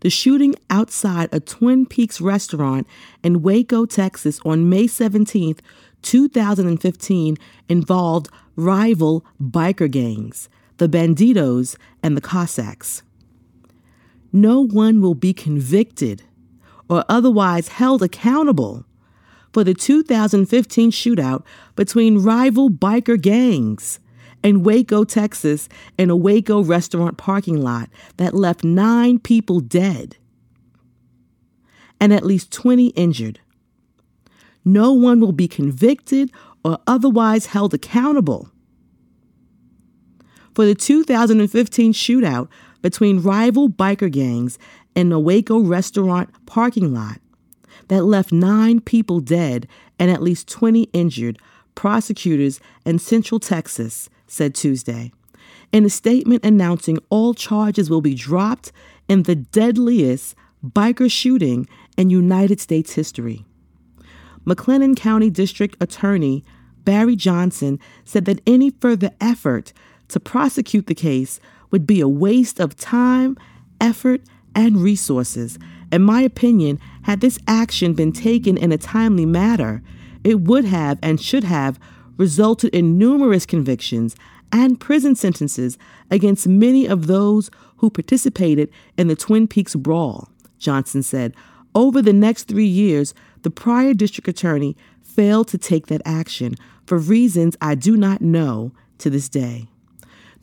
[0.00, 2.86] The shooting outside a Twin Peaks restaurant
[3.22, 5.56] in Waco, Texas on May 17,
[6.02, 7.36] 2015
[7.68, 13.02] involved rival biker gangs, the Bandidos and the Cossacks
[14.34, 16.24] no one will be convicted
[16.90, 18.84] or otherwise held accountable
[19.52, 21.44] for the 2015 shootout
[21.76, 24.00] between rival biker gangs
[24.42, 30.16] in Waco, Texas, in a Waco restaurant parking lot that left nine people dead
[32.00, 33.38] and at least 20 injured.
[34.64, 36.32] No one will be convicted
[36.64, 38.50] or otherwise held accountable
[40.56, 42.48] for the 2015 shootout
[42.84, 44.58] between rival biker gangs
[44.94, 47.18] in a Waco restaurant parking lot
[47.88, 49.66] that left nine people dead
[49.98, 51.38] and at least 20 injured,
[51.74, 55.10] prosecutors in Central Texas said Tuesday.
[55.72, 58.70] In a statement announcing all charges will be dropped
[59.08, 61.66] in the deadliest biker shooting
[61.96, 63.46] in United States history.
[64.46, 66.44] McLennan County District Attorney
[66.84, 69.72] Barry Johnson said that any further effort
[70.08, 71.40] to prosecute the case
[71.74, 73.36] would be a waste of time,
[73.80, 74.20] effort,
[74.54, 75.58] and resources.
[75.90, 79.82] In my opinion, had this action been taken in a timely manner,
[80.22, 81.80] it would have and should have
[82.16, 84.14] resulted in numerous convictions
[84.52, 85.76] and prison sentences
[86.12, 90.28] against many of those who participated in the Twin Peaks brawl,
[90.60, 91.34] Johnson said.
[91.74, 96.54] Over the next three years, the prior district attorney failed to take that action
[96.86, 99.66] for reasons I do not know to this day.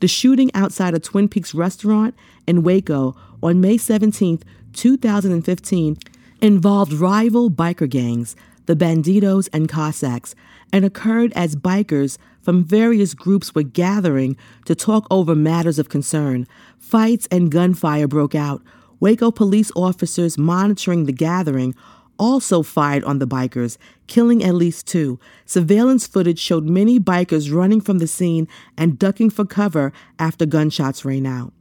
[0.02, 2.16] The shooting outside a Twin Peaks restaurant
[2.48, 4.40] in Waco on May 17,
[4.74, 5.98] 2015,
[6.42, 10.34] involved rival biker gangs, the Bandidos and Cossacks,
[10.74, 16.48] and occurred as bikers from various groups were gathering to talk over matters of concern.
[16.80, 18.64] Fights and gunfire broke out.
[19.00, 21.76] Waco police officers monitoring the gathering
[22.22, 25.20] also fired on the bikers, killing at least two.
[25.48, 31.04] Surveillance footage showed many bikers running from the scene and ducking for cover after gunshots
[31.04, 31.52] rang out.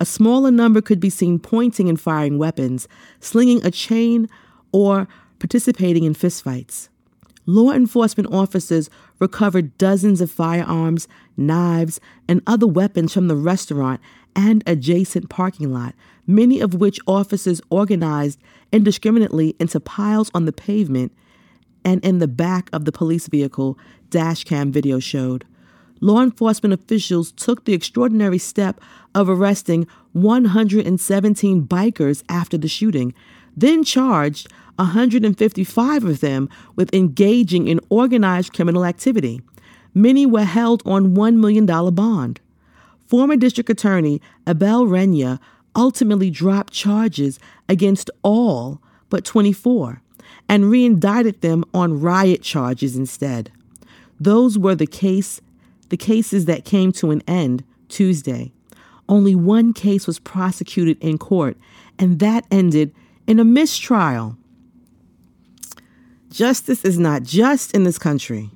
[0.00, 2.88] A smaller number could be seen pointing and firing weapons,
[3.20, 4.28] slinging a chain,
[4.72, 5.06] or
[5.38, 6.88] participating in fistfights.
[7.46, 11.06] Law enforcement officers recovered dozens of firearms,
[11.36, 14.00] knives, and other weapons from the restaurant
[14.34, 15.94] and adjacent parking lot,
[16.26, 18.40] many of which officers organized
[18.72, 21.12] indiscriminately into piles on the pavement
[21.84, 23.78] and in the back of the police vehicle,
[24.10, 25.44] dashcam video showed.
[26.00, 28.80] Law enforcement officials took the extraordinary step
[29.14, 33.14] of arresting 117 bikers after the shooting,
[33.56, 39.40] then charged 155 of them with engaging in organized criminal activity.
[39.94, 42.40] Many were held on $1 million bond.
[43.06, 45.38] Former District Attorney Abel Reyna
[45.74, 47.38] ultimately dropped charges
[47.68, 50.00] against all but 24
[50.48, 53.50] and reindicted them on riot charges instead.
[54.20, 55.40] Those were the case
[55.88, 58.50] the cases that came to an end Tuesday.
[59.10, 61.58] Only one case was prosecuted in court,
[61.98, 62.94] and that ended
[63.26, 64.38] in a mistrial.
[66.30, 68.50] Justice is not just in this country.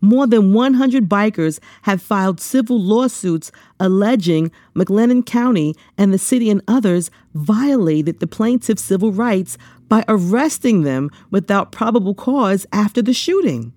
[0.00, 6.62] More than 100 bikers have filed civil lawsuits alleging McLennan County and the city and
[6.66, 9.58] others violated the plaintiff's civil rights
[9.88, 13.72] by arresting them without probable cause after the shooting.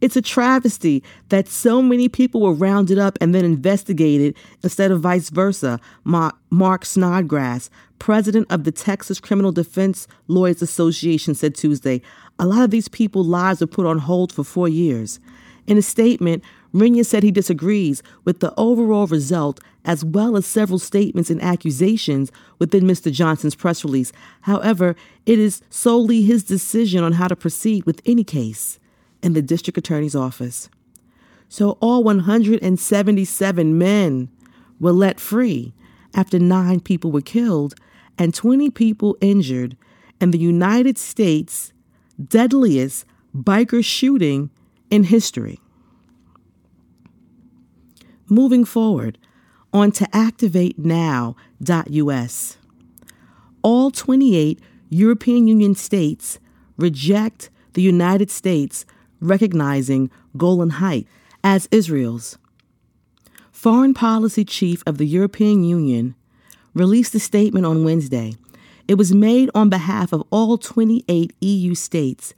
[0.00, 5.00] It's a travesty that so many people were rounded up and then investigated instead of
[5.00, 5.80] vice versa.
[6.04, 12.02] Mark Snodgrass, president of the Texas Criminal Defense Lawyers Association, said Tuesday
[12.38, 15.20] a lot of these people's lives were put on hold for four years.
[15.66, 16.42] In a statement,
[16.72, 22.32] Reyna said he disagrees with the overall result as well as several statements and accusations
[22.58, 23.12] within Mr.
[23.12, 24.12] Johnson's press release.
[24.42, 24.96] However,
[25.26, 28.78] it is solely his decision on how to proceed with any case
[29.22, 30.68] in the district attorney's office.
[31.48, 34.28] So all 177 men
[34.80, 35.72] were let free
[36.14, 37.74] after nine people were killed
[38.18, 39.76] and 20 people injured
[40.20, 41.72] in the United States'
[42.22, 43.04] deadliest
[43.34, 44.50] biker shooting
[44.90, 45.60] in history.
[48.28, 49.18] Moving forward,
[49.72, 52.56] on to activatenow.us.
[53.62, 56.38] All 28 European Union states
[56.76, 58.86] reject the United States
[59.20, 61.10] recognizing Golan Heights
[61.42, 62.38] as Israel's.
[63.50, 66.14] Foreign Policy Chief of the European Union
[66.74, 68.34] released a statement on Wednesday.
[68.86, 72.34] It was made on behalf of all 28 EU states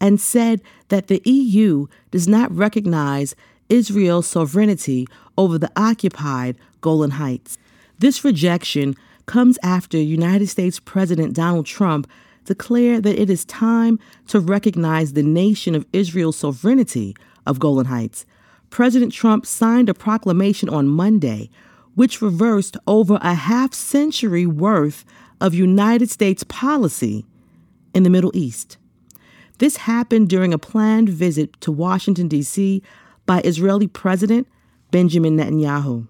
[0.00, 3.34] and said that the EU does not recognize
[3.68, 5.06] Israel's sovereignty
[5.36, 7.58] over the occupied Golan Heights.
[7.98, 8.96] This rejection
[9.26, 12.10] comes after United States President Donald Trump
[12.46, 17.14] declared that it is time to recognize the nation of Israel's sovereignty
[17.46, 18.24] of Golan Heights.
[18.70, 21.50] President Trump signed a proclamation on Monday
[21.94, 25.04] which reversed over a half century worth
[25.40, 27.24] of United States policy
[27.94, 28.76] in the Middle East.
[29.58, 32.82] This happened during a planned visit to Washington, D.C.
[33.26, 34.46] by Israeli President
[34.90, 36.06] Benjamin Netanyahu.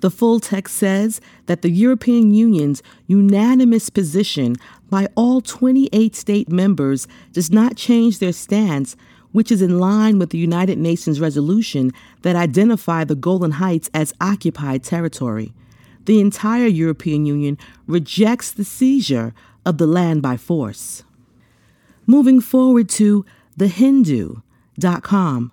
[0.00, 4.56] The full text says that the European Union's unanimous position
[4.88, 8.96] by all 28 state members does not change their stance,
[9.32, 11.92] which is in line with the United Nations resolution
[12.22, 15.52] that identified the Golan Heights as occupied territory.
[16.10, 17.56] The entire European Union
[17.86, 19.32] rejects the seizure
[19.64, 21.04] of the land by force.
[22.04, 23.24] Moving forward to
[23.56, 25.52] thehindu.com,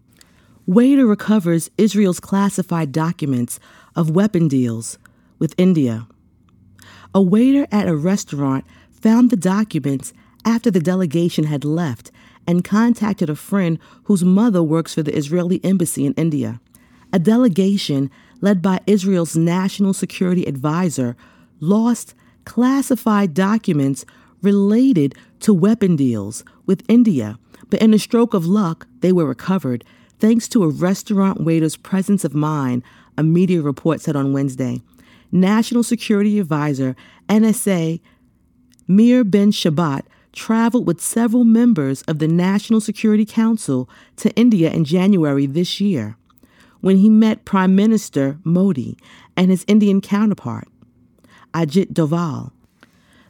[0.65, 3.59] Waiter recovers Israel's classified documents
[3.95, 4.97] of weapon deals
[5.37, 6.07] with India.
[7.13, 10.11] A waiter at a restaurant found the documents
[10.43, 12.09] after the delegation had left
[12.47, 16.59] and contacted a friend whose mother works for the Israeli embassy in India.
[17.13, 18.09] A delegation
[18.41, 21.15] led by Israel's national security advisor
[21.59, 22.13] lost
[22.45, 24.05] classified documents
[24.41, 27.37] related to weapon deals with India,
[27.69, 29.83] but in a stroke of luck, they were recovered
[30.19, 32.83] thanks to a restaurant waiter's presence of mind,
[33.17, 34.81] a media report said on Wednesday.
[35.31, 36.95] National Security Advisor
[37.27, 37.99] NSA
[38.87, 44.85] Meir Ben Shabbat traveled with several members of the National Security Council to India in
[44.85, 46.15] January this year
[46.81, 48.97] when he met Prime Minister Modi
[49.35, 50.67] and his Indian counterpart,
[51.53, 52.51] Ajit Doval.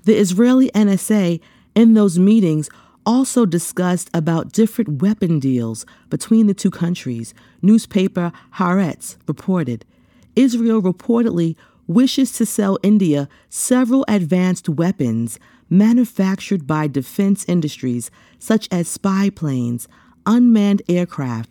[0.03, 1.39] The Israeli NSA
[1.75, 2.69] in those meetings
[3.05, 9.85] also discussed about different weapon deals between the two countries, newspaper Haaretz reported.
[10.35, 11.55] Israel reportedly
[11.87, 19.87] wishes to sell India several advanced weapons manufactured by defense industries such as spy planes,
[20.25, 21.49] unmanned aircraft,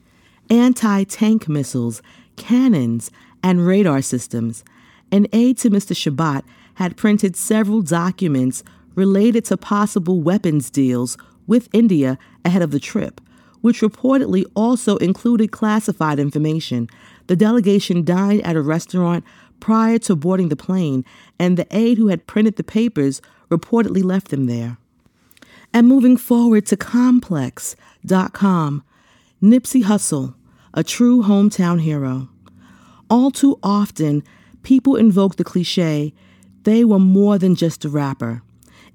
[0.50, 2.02] anti tank missiles,
[2.36, 3.10] cannons,
[3.42, 4.64] and radar systems.
[5.12, 5.94] An aide to Mr.
[5.94, 6.42] Shabbat
[6.74, 8.62] had printed several documents
[8.94, 11.16] related to possible weapons deals
[11.46, 13.20] with India ahead of the trip.
[13.62, 16.88] which reportedly also included classified information.
[17.26, 19.24] The delegation dined at a restaurant
[19.58, 21.04] prior to boarding the plane,
[21.38, 23.20] and the aide who had printed the papers
[23.50, 24.76] reportedly left them there.
[25.72, 28.84] And moving forward to Complex.com,
[29.42, 30.34] Nipsey Hussle,
[30.72, 32.30] a true hometown hero.
[33.10, 34.24] All too often,
[34.62, 36.14] people invoke the cliche,
[36.62, 38.42] they were more than just a rapper.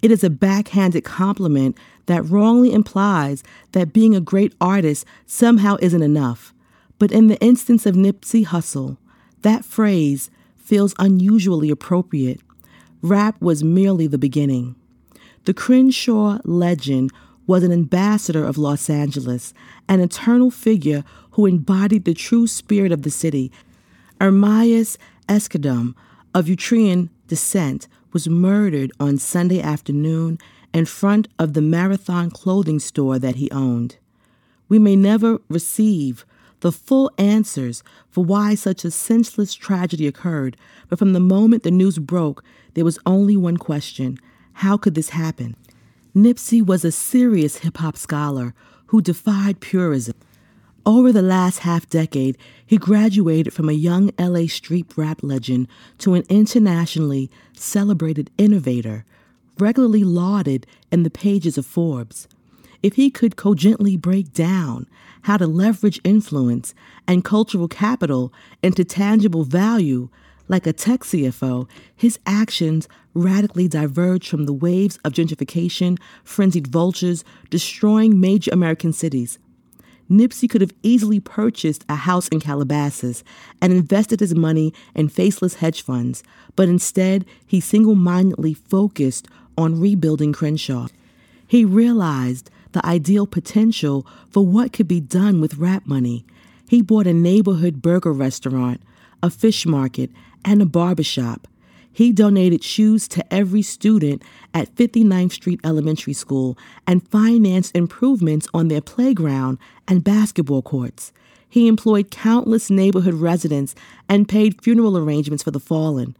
[0.02, 1.78] It is a backhanded compliment
[2.08, 3.44] that wrongly implies
[3.74, 6.56] that being a great artist somehow isn't enough.
[6.98, 8.98] But in the instance of Nipsey Hussle,
[9.44, 12.42] that phrase feels unusually appropriate.
[13.04, 14.76] Rap was merely the beginning.
[15.46, 17.12] The Crenshaw legend
[17.52, 19.54] was an ambassador of Los Angeles,
[19.90, 23.52] an eternal figure who embodied the true spirit of the city.
[24.22, 24.98] Ermias
[25.28, 25.94] Asghedom,
[26.34, 30.40] of Eritrean descent, was murdered on Sunday afternoon
[30.74, 33.98] in front of the Marathon clothing store that he owned.
[34.70, 36.26] We may never receive
[36.62, 40.56] the full answers for why such a senseless tragedy occurred,
[40.88, 42.46] but from the moment the news broke,
[42.76, 44.20] there was only one question
[44.54, 45.58] how could this happen?
[46.16, 48.54] Nipsey was a serious hip hop scholar
[48.88, 50.16] who defied purism.
[50.86, 55.70] Over the last half decade, he graduated from a young LA street rap legend
[56.00, 59.06] to an internationally celebrated innovator,
[59.58, 62.28] regularly lauded in the pages of Forbes.
[62.84, 64.88] If he could cogently break down
[65.22, 66.74] how to leverage influence
[67.08, 70.10] and cultural capital into tangible value,
[70.50, 77.24] like a tech CFO, his actions radically diverged from the waves of gentrification, frenzied vultures,
[77.50, 79.40] destroying major American cities.
[80.10, 83.24] Nipsey could have easily purchased a house in Calabasas
[83.62, 86.22] and invested his money in faceless hedge funds,
[86.58, 89.28] but instead he single mindedly focused
[89.58, 90.88] on rebuilding Crenshaw.
[91.48, 96.26] He realized the ideal potential for what could be done with rap money.
[96.68, 98.82] He bought a neighborhood burger restaurant,
[99.24, 100.10] a fish market,
[100.44, 101.48] and a barbershop.
[101.94, 104.24] He donated shoes to every student
[104.54, 106.58] at 59th Street Elementary School
[106.88, 109.58] and financed improvements on their playground
[109.88, 111.12] and basketball courts.
[111.50, 113.76] He employed countless neighborhood residents
[114.08, 116.16] and paid funeral arrangements for the fallen.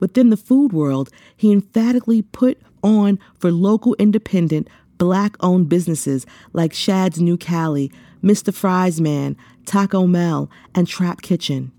[0.00, 4.68] Within the food world, he emphatically put on for local independent,
[4.98, 7.92] black owned businesses like Shad's New Cali,
[8.24, 8.52] Mr.
[8.52, 11.70] Fries Man, Taco Mel, and Trap Kitchen.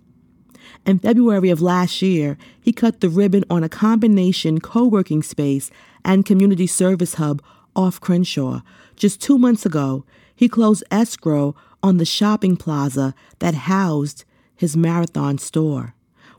[0.85, 5.72] In February of last year, he cut the ribbon on a combination co working space
[6.03, 7.41] and community service hub
[7.76, 8.61] off Crenshaw.
[8.95, 14.26] Just two months ago, he closed escrow on the shopping plaza that housed
[14.56, 15.94] his marathon store,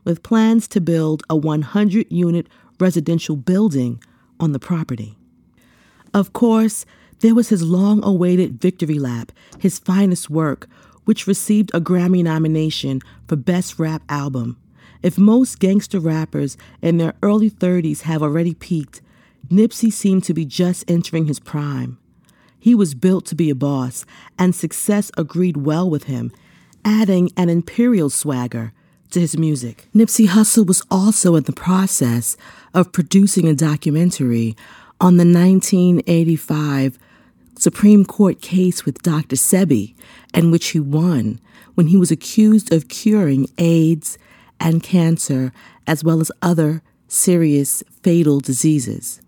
[0.05, 2.49] with plans to build a 100 unit
[2.81, 4.03] residential building
[4.41, 5.17] on the property.
[6.13, 6.87] Of course,
[7.21, 10.69] there was his long awaited victory lap, his finest work,
[11.05, 14.57] which received a Grammy nomination for Best Rap Album.
[15.03, 19.03] If most gangster rappers in their early 30s have already peaked,
[19.51, 21.99] Nipsey seemed to be just entering his prime.
[22.59, 24.07] He was built to be a boss,
[24.39, 26.33] and success agreed well with him,
[26.85, 28.73] adding an imperial swagger
[29.11, 29.87] to his music.
[29.95, 32.37] Nipsey Hussle was also in the process
[32.73, 34.57] of producing a documentary
[35.01, 36.99] on the 1985
[37.57, 39.37] Supreme Court case with Dr.
[39.37, 39.95] Sebi,
[40.33, 41.41] in which he won
[41.75, 44.19] when he was accused of curing AIDS
[44.61, 45.53] and cancer,
[45.87, 49.21] as well as other serious fatal diseases.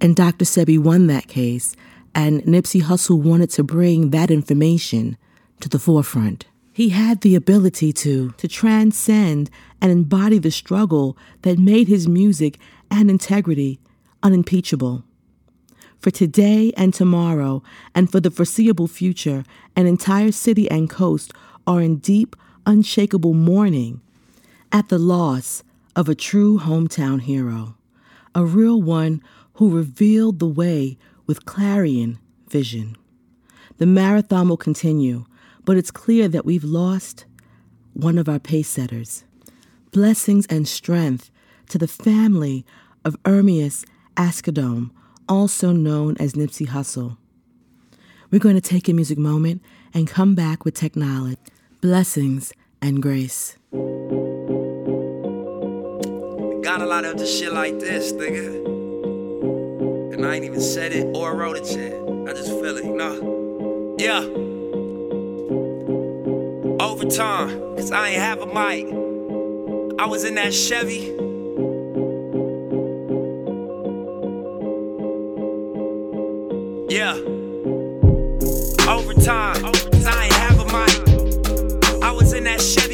[0.00, 0.44] And Dr.
[0.44, 1.74] Sebi won that case,
[2.14, 5.16] and Nipsey Hussle wanted to bring that information
[5.60, 6.46] to the forefront.
[6.72, 9.50] He had the ability to, to transcend
[9.80, 12.58] and embody the struggle that made his music
[12.90, 13.80] and integrity
[14.22, 15.04] unimpeachable.
[16.00, 17.62] For today and tomorrow,
[17.94, 19.44] and for the foreseeable future,
[19.74, 21.32] an entire city and coast
[21.66, 24.00] are in deep, unshakable mourning
[24.70, 25.64] at the loss
[25.96, 27.76] of a true hometown hero,
[28.34, 29.22] a real one
[29.54, 30.96] who revealed the way
[31.26, 32.18] with clarion
[32.48, 32.96] vision.
[33.78, 35.24] The marathon will continue,
[35.64, 37.26] but it's clear that we've lost
[37.94, 39.24] one of our pace setters.
[39.90, 41.30] Blessings and strength
[41.70, 42.64] to the family
[43.04, 43.84] of Ermias
[44.16, 44.90] Asghedom,
[45.28, 47.16] also known as Nipsey Hussle.
[48.30, 49.62] We're going to take a music moment
[49.94, 51.38] and come back with technology,
[51.80, 52.52] blessings,
[52.82, 53.56] and grace.
[56.62, 58.66] Got a lot of the shit like this, nigga.
[60.14, 61.92] And I ain't even said it or wrote it yet.
[62.28, 63.96] I just feel it, you know?
[63.98, 64.20] Yeah.
[66.84, 68.86] Overtime, cause I ain't have a mic.
[69.98, 71.27] I was in that Chevy.
[76.88, 77.12] Yeah.
[78.88, 79.62] Overtime.
[79.62, 80.06] Overtime.
[80.06, 82.02] I ain't have a mic.
[82.02, 82.87] I was in that shit.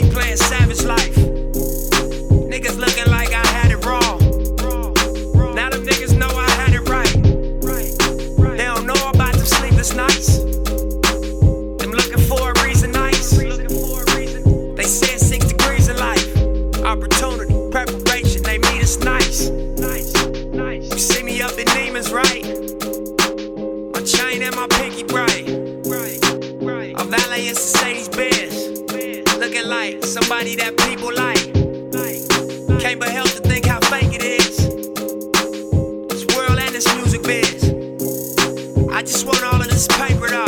[29.92, 31.52] Somebody that people like.
[32.80, 34.56] Can't but help to think how fake it is.
[36.08, 37.64] This world and this music biz.
[38.90, 40.43] I just want all of this paper though.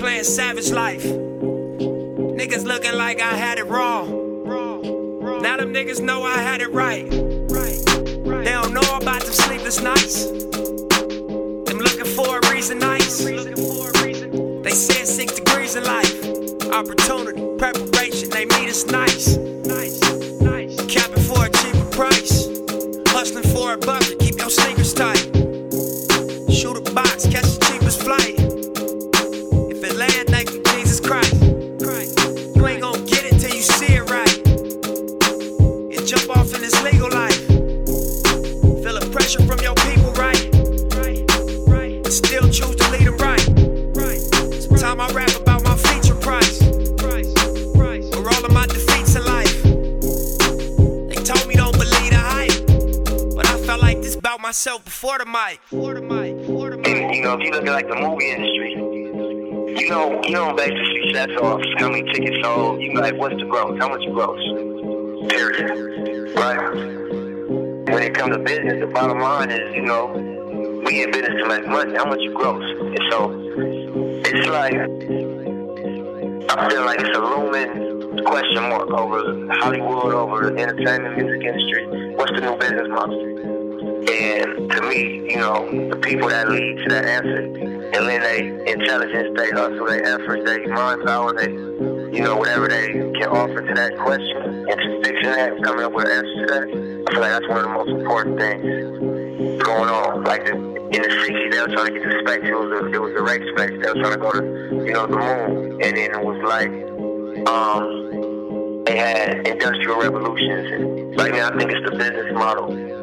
[0.00, 1.04] Playing Savage Life.
[1.04, 4.08] Niggas looking like I had it wrong.
[5.42, 7.08] Now them niggas know I had it right.
[7.10, 10.24] They don't know about them sleepless nights.
[10.24, 13.18] Them looking for a reason nice.
[13.18, 16.24] They said six degrees in life.
[16.72, 19.36] Opportunity, preparation, they meet us nice.
[20.88, 22.48] Capping for a cheaper price.
[23.08, 24.19] Hustling for a bucket,
[55.46, 55.60] mic.
[55.72, 60.56] And, you know, if you look at like the movie industry, you know, you don't
[60.56, 62.80] base the success off how many tickets sold.
[62.80, 63.78] You like, what's the growth?
[63.78, 64.40] How much gross?
[65.30, 66.36] Period.
[66.36, 66.60] Right?
[67.92, 70.06] When it comes to business, the bottom line is, you know,
[70.84, 71.94] we in business to make money.
[71.96, 72.64] How much gross?
[72.78, 73.30] And so,
[74.24, 74.74] it's like,
[76.50, 82.14] I feel like it's a looming question mark over Hollywood, over the entertainment music industry.
[82.16, 83.20] What's the new business model?
[84.10, 88.70] And to me, you know, the people that lead to that answer, and then they
[88.70, 93.60] intelligence, they hustle, they effort, they mind power, they, you know, whatever they can offer
[93.60, 96.66] to that question, introspection, that coming up with an answer to that.
[97.08, 100.24] I feel like that's one of the most important things going on.
[100.24, 102.44] Like the, in the 60s, they were trying to get to space.
[102.44, 103.74] It was a, it was a race space.
[103.82, 104.42] They were trying to go to,
[104.86, 106.70] you know, the moon, and then it was like,
[107.48, 110.70] um, they had industrial revolutions.
[110.72, 112.99] And right now, I think it's the business model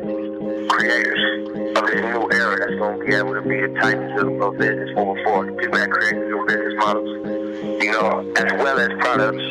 [0.68, 4.42] creators of this new era that's going to be able to be the titans of,
[4.42, 5.58] of business moving forward.
[5.58, 7.10] People that create new business models,
[7.84, 9.44] you know, as well as products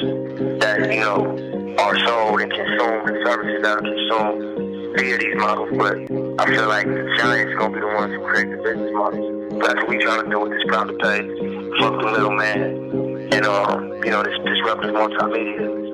[0.60, 5.70] that, you know, are sold and consumed and services that are consumed via these models.
[5.76, 5.96] But
[6.40, 9.26] I feel like the giants going to be the ones who create the business models.
[9.60, 11.20] That's what we trying to do with this to Pay.
[11.80, 13.32] Fuck the middleman.
[13.32, 15.86] And, um, you know, this disruptive multimedia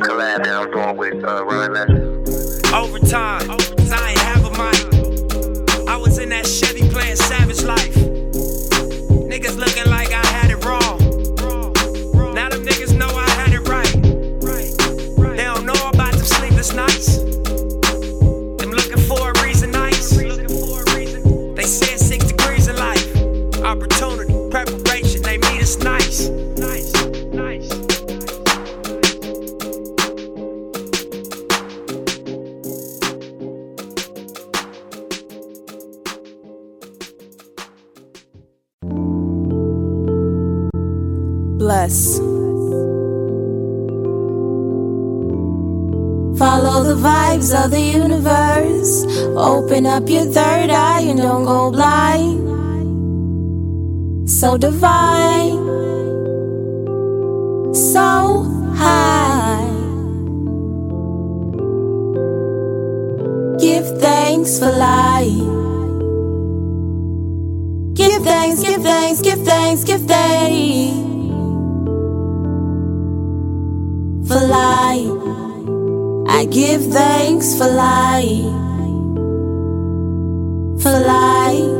[0.00, 2.10] collab that I'm doing with uh, Ryan Leslie.
[2.72, 4.19] Overtime, cause
[6.50, 7.94] Chevy playing Savage Life.
[9.30, 10.09] Niggas looking like
[47.00, 49.04] vibes of the universe.
[49.36, 52.48] Open up your third eye and don't go blind.
[54.28, 55.58] So divine,
[57.74, 58.44] so
[58.74, 59.68] high.
[63.58, 65.58] Give thanks for life.
[67.94, 71.10] Give thanks, give thanks, give thanks, give thanks
[74.28, 75.29] for life.
[76.32, 78.54] I give thanks for life.
[80.82, 81.72] For life.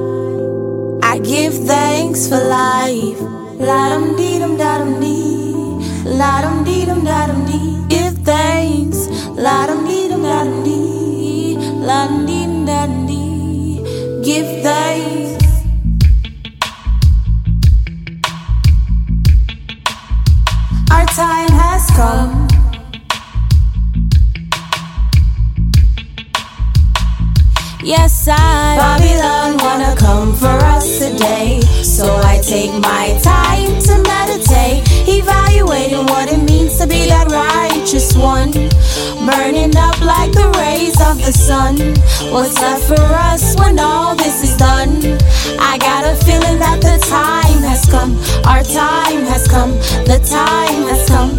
[1.03, 3.21] I give thanks for life.
[3.69, 5.55] La dum dee dum da dum dee.
[6.21, 7.87] La dum dee dum da dum dee.
[7.89, 9.07] Give thanks.
[9.47, 11.57] La dum dee dum da dum dee.
[11.89, 14.23] La dum dee dum da dum dee.
[14.29, 15.45] Give thanks.
[20.91, 22.40] Our time has come.
[27.83, 28.77] Yes, I.
[28.77, 31.61] Babylon wanna come for us today.
[31.83, 38.15] So I take my time to meditate, evaluating what it means to be that righteous
[38.15, 38.53] one.
[39.25, 41.77] Burning up like the rays of the sun.
[42.31, 45.01] What's left for us when all this is done?
[45.59, 48.13] I got a feeling that the time has come.
[48.45, 49.73] Our time has come.
[50.05, 51.33] The time has come.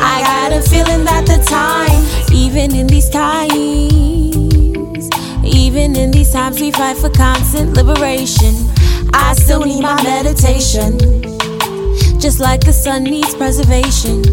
[0.00, 4.55] I got a feeling that the time, even in these times
[5.76, 8.54] even in these times we fight for constant liberation.
[9.12, 10.98] I still need my meditation.
[12.18, 14.24] Just like the sun needs preservation,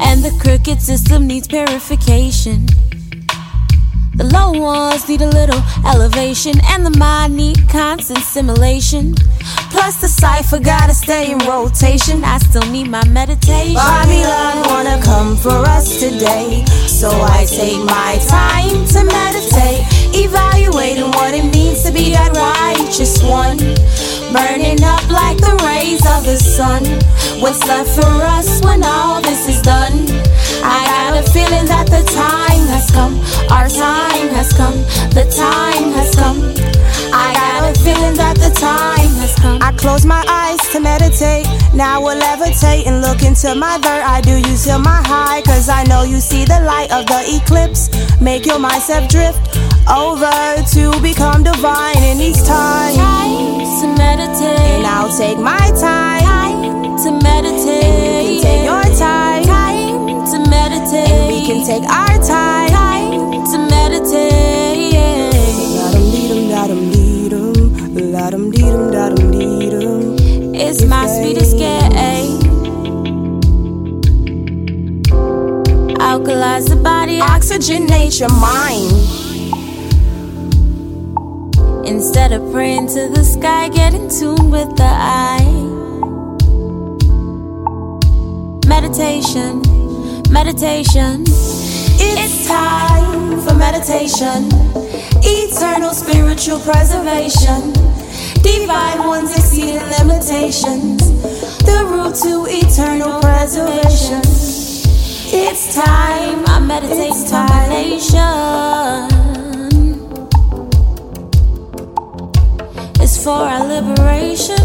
[0.00, 2.66] and the crooked system needs purification.
[4.14, 9.14] The low ones need a little elevation, and the mind need constant simulation.
[9.68, 12.24] Plus, the cipher gotta stay in rotation.
[12.24, 13.74] I still need my meditation.
[13.74, 19.84] Babylon wanna come for us today, so I take my time to meditate,
[20.16, 23.58] evaluating what it means to be that righteous one.
[24.32, 26.82] Burning up like the rays of the sun.
[27.40, 30.06] What's left for us when all this is done?
[30.64, 33.20] I got a feeling that the time has come.
[33.50, 34.76] Our time has come.
[35.12, 36.40] The time has come.
[37.12, 39.58] I got a feeling that the time has come.
[39.62, 41.46] I close my eyes to meditate.
[41.74, 44.20] Now we'll levitate and look into my third eye.
[44.20, 45.42] Do you feel my high?
[45.42, 47.88] Cause I know you see the light of the eclipse.
[48.20, 49.38] Make your mindset drift
[49.88, 50.30] over
[50.74, 52.96] to become divine in these times.
[52.96, 54.82] Time to meditate.
[54.82, 56.22] And I'll take my time.
[56.22, 57.84] Time to meditate.
[57.84, 59.42] And you can take your time.
[59.44, 61.10] Time to meditate.
[61.10, 62.15] And we can take our
[70.68, 72.40] It's my sweetest game.
[76.00, 78.90] Alkalize the body, oxygenate your mind.
[81.86, 85.46] Instead of praying to the sky, get in tune with the eye.
[88.66, 89.62] Meditation,
[90.32, 91.22] meditation.
[91.98, 94.50] It's time for meditation.
[95.22, 97.95] Eternal spiritual preservation.
[98.42, 101.00] Divine ones exceeding limitations.
[101.62, 104.22] The route to eternal preservation.
[105.28, 106.44] It's time.
[106.46, 109.08] I meditate It's.
[113.00, 114.56] It's for our liberation.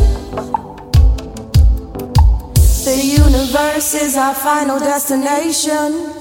[2.86, 6.21] The universe is our final destination.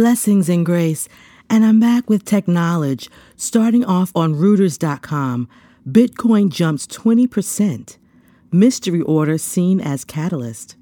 [0.00, 1.10] Blessings and grace,
[1.50, 3.10] and I'm back with tech knowledge.
[3.36, 5.46] Starting off on Reuters.com,
[5.86, 7.98] Bitcoin jumps 20%.
[8.50, 10.74] Mystery order seen as catalyst.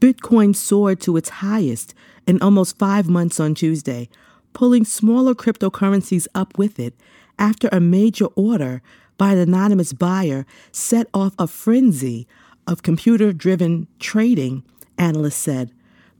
[0.00, 1.94] Bitcoin soared to its highest
[2.26, 4.08] in almost five months on Tuesday,
[4.52, 6.94] pulling smaller cryptocurrencies up with it
[7.38, 8.82] after a major order
[9.16, 12.26] by an anonymous buyer set off a frenzy
[12.66, 14.64] of computer driven trading,
[14.98, 15.70] analysts said.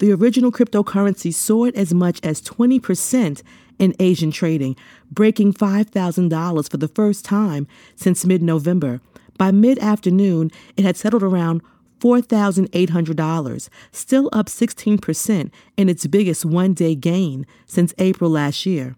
[0.01, 3.43] The original cryptocurrency soared as much as 20%
[3.79, 4.75] in Asian trading,
[5.11, 7.67] breaking $5,000 for the first time
[7.97, 9.03] since mid November.
[9.37, 11.61] By mid afternoon, it had settled around
[12.01, 18.97] $4,800, still up 16% in its biggest one day gain since April last year.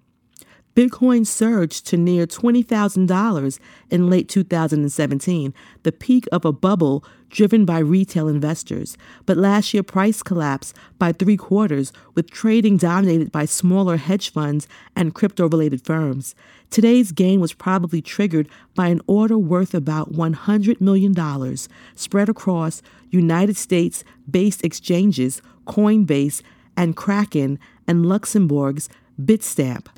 [0.74, 3.58] Bitcoin surged to near $20,000
[3.90, 8.96] in late 2017, the peak of a bubble driven by retail investors.
[9.26, 14.66] But last year, price collapsed by three quarters, with trading dominated by smaller hedge funds
[14.96, 16.34] and crypto related firms.
[16.70, 21.14] Today's gain was probably triggered by an order worth about $100 million
[21.94, 22.80] spread across
[23.10, 26.40] United States based exchanges Coinbase
[26.78, 28.88] and Kraken and Luxembourg's
[29.20, 29.88] Bitstamp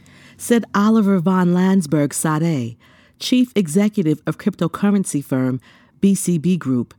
[0.45, 2.77] said Oliver von Landsberg-Sadie,
[3.19, 5.59] chief executive of cryptocurrency firm
[6.03, 6.93] BCB Group.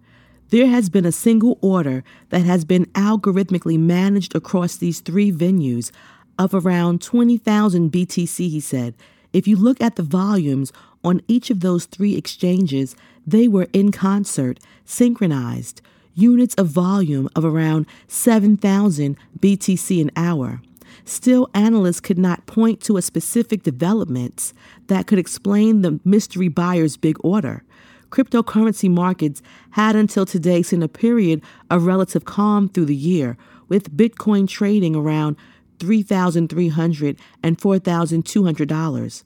[0.50, 5.92] There has been a single order that has been algorithmically managed across these three venues
[6.40, 8.96] of around 20,000 BTC, he said.
[9.32, 10.74] If you look at the volumes
[11.04, 12.96] on each of those three exchanges,
[13.28, 15.84] they were in concert, synchronized,
[16.16, 20.62] units of volume of around 7,000 BTC an hour.
[21.06, 24.54] Still, analysts could not point to a specific development
[24.88, 27.64] that could explain the mystery buyer's big order.
[28.10, 29.42] Cryptocurrency markets
[29.72, 33.38] had until today seen a period of relative calm through the year,
[33.68, 35.36] with Bitcoin trading around
[35.80, 39.24] $3,300 and $4,200.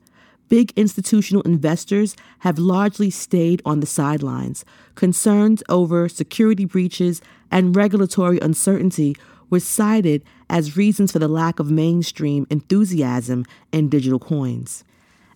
[0.50, 4.66] Big institutional investors have largely stayed on the sidelines.
[4.96, 9.16] Concerns over security breaches and regulatory uncertainty
[9.50, 14.84] were cited as reasons for the lack of mainstream enthusiasm in digital coins.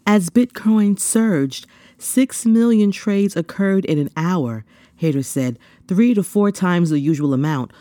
[0.05, 1.65] As Bitcoin surged,
[1.97, 4.65] 6 million trades occurred in an hour,
[4.97, 5.57] Hayter said,
[5.87, 7.71] three to four times the usual amount,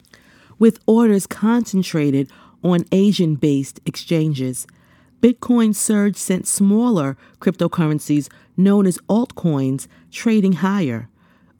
[0.58, 2.30] with orders concentrated
[2.62, 4.66] on Asian based exchanges.
[5.20, 11.08] Bitcoin surge sent smaller cryptocurrencies known as altcoins trading higher.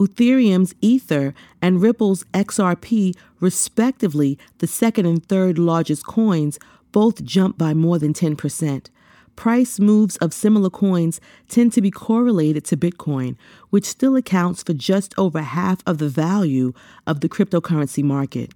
[0.07, 6.59] Ethereum's Ether and Ripple's XRP, respectively, the second and third largest coins,
[6.93, 8.87] both jumped by more than 10%.
[9.35, 13.37] Price moves of similar coins tend to be correlated to Bitcoin,
[13.71, 16.73] which still accounts for just over half of the value
[17.07, 18.53] of the cryptocurrency market.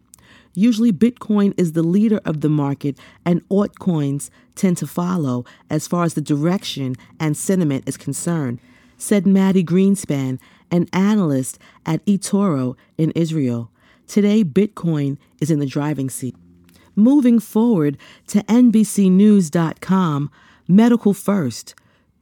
[0.55, 6.05] Usually, Bitcoin is the leader of the market, and altcoins tend to follow as far
[6.05, 8.59] as the direction and sentiment is concerned,
[8.97, 10.39] said Mati Greenspan,
[10.71, 13.71] an analyst at eToro in Israel.
[14.07, 16.37] Today, Bitcoin is in the driving seat.
[16.95, 17.99] Moving forward
[18.29, 20.31] to NBCNews.com,
[20.69, 21.75] Medical First,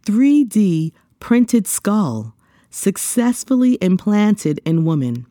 [0.04, 2.34] 3D printed skull
[2.70, 5.26] successfully implanted in woman.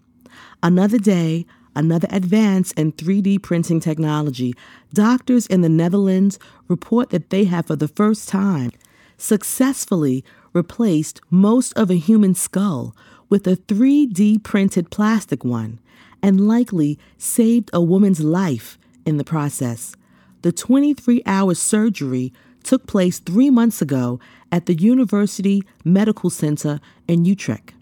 [0.61, 1.45] Another day,
[1.75, 4.53] another advance in 3D printing technology.
[4.93, 8.71] Doctors in the Netherlands report that they have, for the first time,
[9.17, 10.23] successfully
[10.53, 12.95] replaced most of a human skull
[13.29, 15.79] with a 3D printed plastic one
[16.21, 19.95] and likely saved a woman's life in the process.
[20.43, 24.19] The 23 hour surgery took place three months ago
[24.51, 27.73] at the University Medical Center in Utrecht.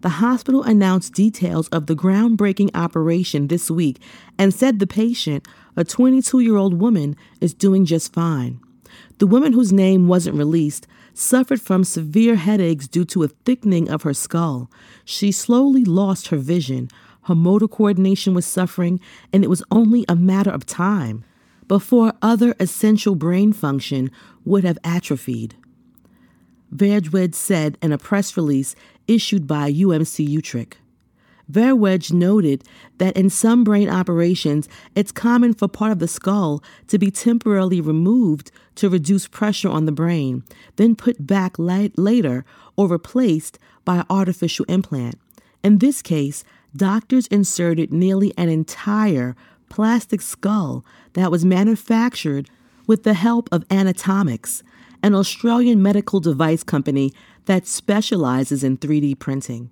[0.00, 4.00] The hospital announced details of the groundbreaking operation this week
[4.38, 5.46] and said the patient,
[5.76, 8.60] a 22 year old woman, is doing just fine.
[9.18, 14.02] The woman whose name wasn't released suffered from severe headaches due to a thickening of
[14.02, 14.70] her skull.
[15.04, 16.88] She slowly lost her vision.
[17.22, 19.00] Her motor coordination was suffering,
[19.32, 21.24] and it was only a matter of time
[21.68, 24.10] before other essential brain function
[24.44, 25.54] would have atrophied.
[26.74, 28.74] Verweij said in a press release
[29.06, 30.78] issued by UMC Utrecht.
[31.50, 32.64] Verweij noted
[32.98, 37.80] that in some brain operations, it's common for part of the skull to be temporarily
[37.80, 40.42] removed to reduce pressure on the brain,
[40.76, 42.44] then put back la- later
[42.76, 45.18] or replaced by an artificial implant.
[45.62, 46.44] In this case,
[46.76, 49.36] doctors inserted nearly an entire
[49.68, 50.84] plastic skull
[51.14, 52.50] that was manufactured
[52.86, 54.62] with the help of Anatomics,
[55.02, 57.12] an Australian medical device company
[57.46, 59.70] that specializes in 3D printing.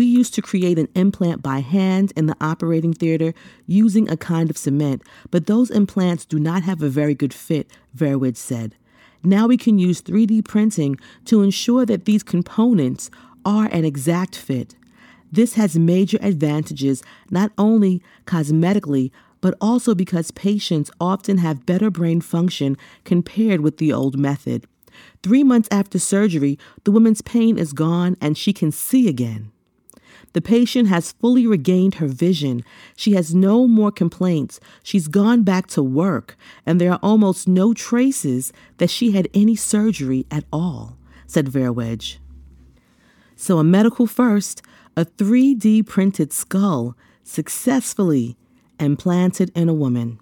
[0.00, 3.34] We used to create an implant by hand in the operating theater
[3.66, 7.70] using a kind of cement, but those implants do not have a very good fit,
[7.94, 8.76] Verweij said.
[9.22, 10.96] Now we can use 3D printing
[11.26, 13.10] to ensure that these components
[13.44, 14.74] are an exact fit.
[15.30, 19.10] This has major advantages not only cosmetically,
[19.42, 24.66] but also because patients often have better brain function compared with the old method.
[25.22, 29.52] Three months after surgery, the woman's pain is gone and she can see again.
[30.32, 32.64] The patient has fully regained her vision.
[32.96, 34.60] She has no more complaints.
[34.82, 39.56] She's gone back to work, and there are almost no traces that she had any
[39.56, 40.96] surgery at all,
[41.26, 42.18] said Verweij.
[43.34, 44.62] So, a medical first,
[44.96, 48.36] a 3D printed skull successfully
[48.78, 50.20] implanted in a woman.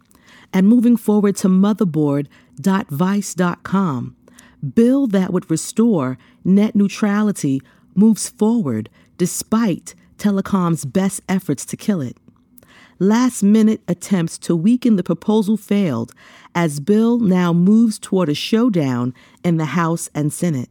[0.52, 4.16] And moving forward to motherboard.vice.com,
[4.74, 7.62] bill that would restore net neutrality
[7.94, 12.16] moves forward despite telecom's best efforts to kill it.
[12.98, 16.12] Last minute attempts to weaken the proposal failed
[16.54, 19.14] as bill now moves toward a showdown
[19.44, 20.68] in the House and Senate.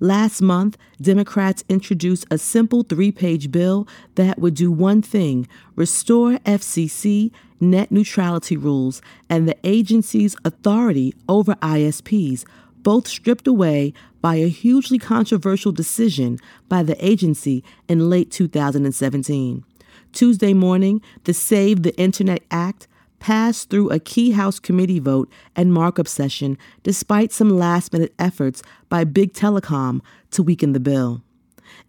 [0.00, 3.86] Last month, Democrats introduced a simple three page bill
[4.16, 5.46] that would do one thing
[5.76, 7.30] restore FCC
[7.60, 12.44] net neutrality rules and the agency's authority over ISPs,
[12.84, 16.38] both stripped away by a hugely controversial decision
[16.68, 19.64] by the agency in late 2017.
[20.12, 22.86] Tuesday morning, the Save the Internet Act
[23.18, 28.62] passed through a key House committee vote and markup session despite some last minute efforts
[28.88, 30.00] by Big Telecom
[30.30, 31.22] to weaken the bill.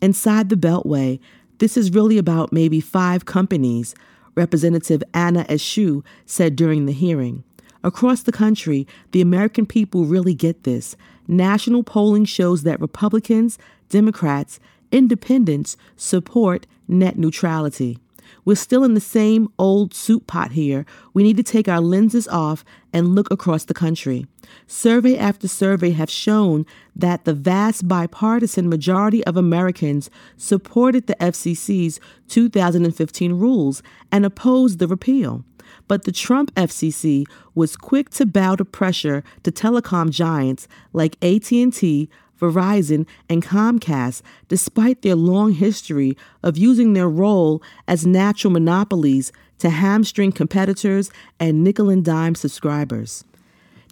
[0.01, 1.19] Inside the Beltway,
[1.59, 3.95] this is really about maybe five companies,
[4.35, 7.44] Representative Anna Eshoo said during the hearing.
[7.85, 10.95] Across the country, the American people really get this.
[11.27, 13.59] National polling shows that Republicans,
[13.89, 14.59] Democrats,
[14.91, 17.99] independents support net neutrality.
[18.43, 20.87] We're still in the same old soup pot here.
[21.13, 24.25] We need to take our lenses off and look across the country.
[24.65, 31.99] Survey after survey have shown that the vast bipartisan majority of Americans supported the FCC's
[32.29, 35.45] 2015 rules and opposed the repeal.
[35.87, 42.09] But the Trump FCC was quick to bow to pressure to telecom giants like AT&T,
[42.39, 49.69] Verizon, and Comcast, despite their long history of using their role as natural monopolies to
[49.69, 53.23] hamstring competitors and nickel and dime subscribers.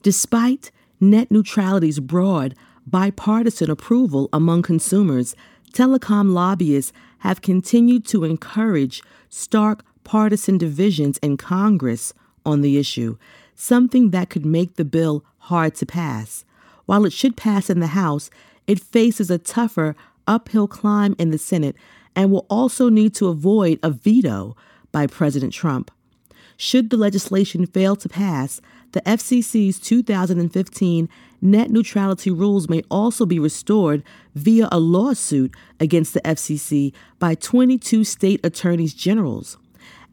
[0.01, 2.55] Despite net neutrality's broad,
[2.85, 5.35] bipartisan approval among consumers,
[5.71, 12.13] telecom lobbyists have continued to encourage stark partisan divisions in Congress
[12.45, 13.17] on the issue,
[13.55, 16.45] something that could make the bill hard to pass.
[16.85, 18.29] While it should pass in the House,
[18.67, 19.95] it faces a tougher
[20.27, 21.75] uphill climb in the Senate
[22.15, 24.55] and will also need to avoid a veto
[24.91, 25.91] by President Trump.
[26.55, 28.61] Should the legislation fail to pass,
[28.91, 31.09] the FCC's 2015
[31.41, 34.03] net neutrality rules may also be restored
[34.35, 39.57] via a lawsuit against the FCC by 22 state attorneys generals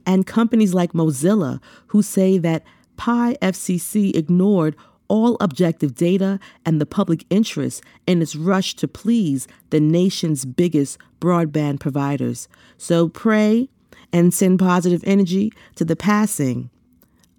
[0.06, 2.64] and companies like Mozilla who say that
[2.96, 4.76] Pai FCC ignored
[5.08, 10.98] all objective data and the public interest in its rush to please the nation's biggest
[11.20, 12.48] broadband providers.
[12.78, 13.68] So pray
[14.12, 16.70] and send positive energy to the passing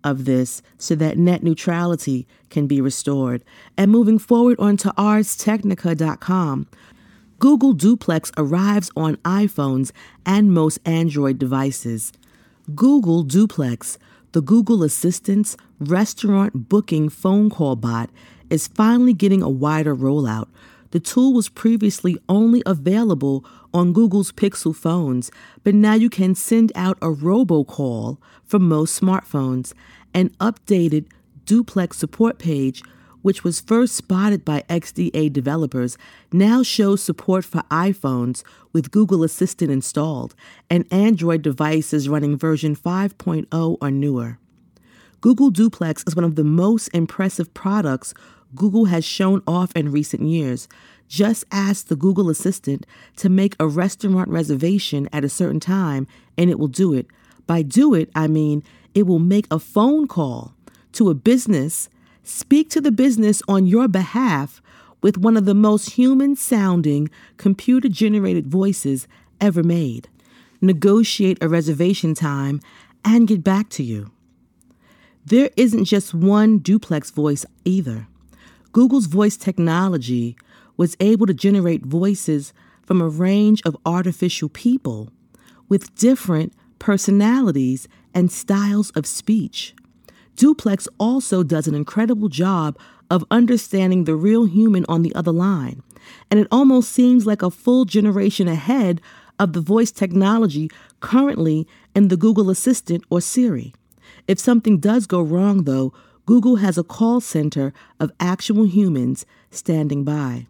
[0.03, 3.43] of this so that net neutrality can be restored.
[3.77, 6.67] And moving forward onto arstechnica.com,
[7.39, 9.91] Google Duplex arrives on iPhones
[10.25, 12.11] and most Android devices.
[12.75, 13.97] Google Duplex,
[14.33, 18.09] the Google Assistant's restaurant booking phone call bot,
[18.49, 20.47] is finally getting a wider rollout.
[20.91, 25.31] The tool was previously only available on Google's Pixel phones,
[25.63, 29.73] but now you can send out a robocall from most smartphones.
[30.13, 31.05] An updated
[31.45, 32.83] Duplex support page
[33.21, 35.97] which was first spotted by XDA developers,
[36.31, 38.43] now shows support for iPhones
[38.73, 40.35] with Google Assistant installed
[40.69, 44.37] and Android devices running version 5.0 or newer.
[45.21, 48.13] Google Duplex is one of the most impressive products
[48.55, 50.67] Google has shown off in recent years.
[51.07, 52.85] Just ask the Google Assistant
[53.17, 56.07] to make a restaurant reservation at a certain time,
[56.37, 57.07] and it will do it.
[57.47, 60.53] By do it, I mean it will make a phone call
[60.93, 61.89] to a business
[62.23, 64.61] speak to the business on your behalf
[65.01, 69.07] with one of the most human sounding computer generated voices
[69.39, 70.07] ever made,
[70.61, 72.61] negotiate a reservation time,
[73.03, 74.11] and get back to you.
[75.25, 78.07] There isn't just one duplex voice either.
[78.71, 80.35] Google's voice technology
[80.77, 82.53] was able to generate voices
[82.83, 85.09] from a range of artificial people
[85.69, 89.73] with different personalities and styles of speech.
[90.35, 92.77] Duplex also does an incredible job
[93.09, 95.83] of understanding the real human on the other line,
[96.29, 99.01] and it almost seems like a full generation ahead
[99.37, 103.73] of the voice technology currently in the Google Assistant or Siri.
[104.27, 105.93] If something does go wrong, though,
[106.25, 110.47] Google has a call center of actual humans standing by,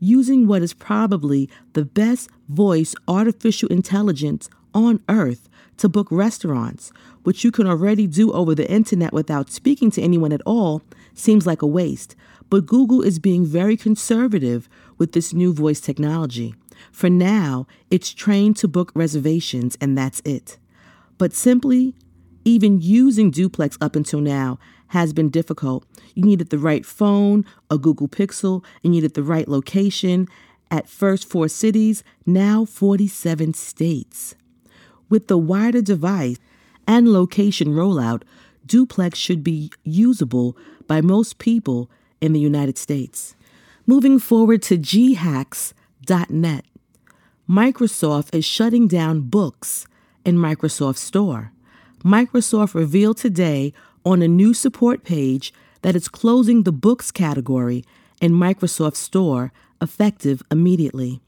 [0.00, 5.48] using what is probably the best voice artificial intelligence on earth
[5.82, 6.92] to book restaurants,
[7.24, 10.80] which you can already do over the internet without speaking to anyone at all,
[11.12, 12.14] seems like a waste.
[12.48, 16.54] But Google is being very conservative with this new voice technology.
[16.92, 20.56] For now, it's trained to book reservations, and that's it.
[21.18, 21.96] But simply,
[22.44, 25.84] even using Duplex up until now has been difficult.
[26.14, 30.28] You needed the right phone, a Google Pixel, you needed the right location.
[30.70, 34.36] At first, four cities, now 47 states.
[35.12, 36.38] With the wider device
[36.86, 38.22] and location rollout,
[38.64, 40.56] Duplex should be usable
[40.86, 41.90] by most people
[42.22, 43.36] in the United States.
[43.86, 46.64] Moving forward to ghacks.net,
[47.46, 49.86] Microsoft is shutting down books
[50.24, 51.52] in Microsoft Store.
[52.02, 53.74] Microsoft revealed today
[54.06, 55.52] on a new support page
[55.82, 57.84] that it's closing the books category
[58.22, 59.52] in Microsoft Store
[59.82, 61.20] effective immediately.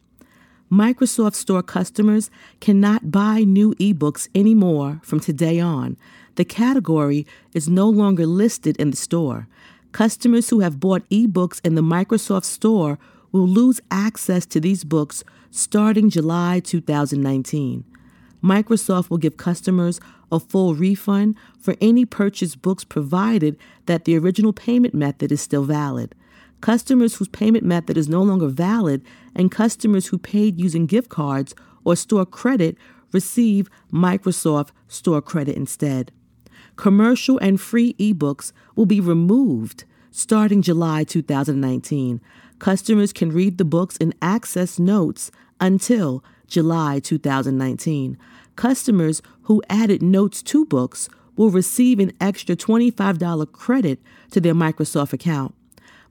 [0.75, 5.97] Microsoft Store customers cannot buy new ebooks anymore from today on.
[6.35, 9.47] The category is no longer listed in the store.
[9.93, 12.99] Customers who have bought ebooks in the Microsoft Store
[13.31, 15.23] will lose access to these books
[15.53, 17.85] starting July 2019.
[18.43, 20.01] Microsoft will give customers
[20.33, 23.57] a full refund for any purchased books provided
[23.87, 26.17] that the original payment method is still valid.
[26.65, 29.05] Customers whose payment method is no longer valid
[29.35, 31.55] and customers who paid using gift cards
[31.85, 32.78] or store credit
[33.12, 36.11] receive Microsoft Store credit instead.
[36.77, 42.23] Commercial and free ebooks will be removed starting July 2019.
[42.61, 45.31] Customers can read the books and access notes
[45.61, 48.16] until July 2019.
[48.57, 54.01] Customers who added notes to books will receive an extra $25 credit
[54.31, 55.55] to their Microsoft account.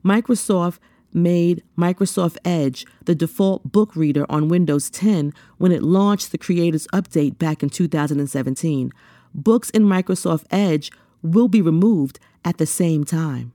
[0.04, 0.78] Microsoft
[1.14, 6.86] made Microsoft Edge the default book reader on Windows 10 when it launched the Creators
[6.88, 8.92] Update back in 2017.
[9.34, 13.52] Books in Microsoft Edge will be removed at the same time.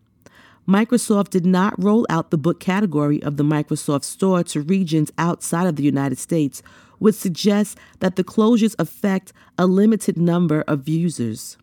[0.67, 5.67] Microsoft did not roll out the book category of the Microsoft Store to regions outside
[5.67, 6.61] of the United States,
[6.97, 11.57] which suggests that the closures affect a limited number of users.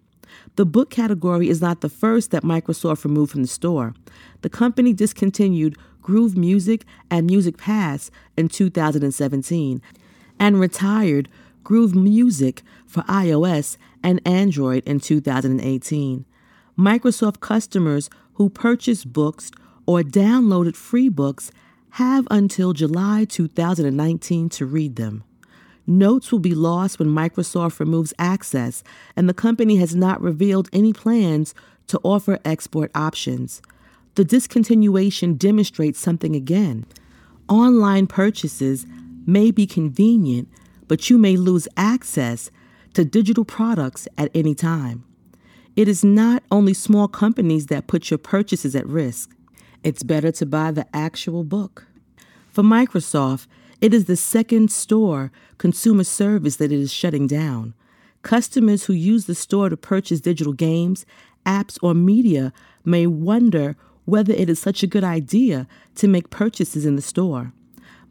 [0.57, 3.95] The book category is not the first that Microsoft removed from the store.
[4.41, 9.83] The company discontinued Groove Music and Music Pass in 2017
[10.41, 11.29] and retired
[11.63, 16.25] Groove Music for iOS and Android in 2018.
[16.79, 19.51] Microsoft customers who purchased books
[19.85, 21.51] or downloaded free books
[21.91, 25.25] have until July 2019 to read them.
[25.87, 28.83] Notes will be lost when Microsoft removes access,
[29.15, 31.55] and the company has not revealed any plans
[31.87, 33.63] to offer export options.
[34.17, 36.87] The discontinuation demonstrates something again.
[37.49, 38.87] Online purchases
[39.27, 40.49] may be convenient,
[40.89, 42.51] but you may lose access
[42.95, 45.05] to digital products at any time.
[45.77, 49.31] It is not only small companies that put your purchases at risk.
[49.85, 51.87] It's better to buy the actual book.
[52.51, 53.47] For Microsoft,
[53.81, 57.75] it is the second store consumer service that it is shutting down.
[58.23, 61.07] Customers who use the store to purchase digital games,
[61.45, 62.53] apps, or media
[62.85, 65.67] may wonder whether it is such a good idea
[65.97, 67.53] to make purchases in the store.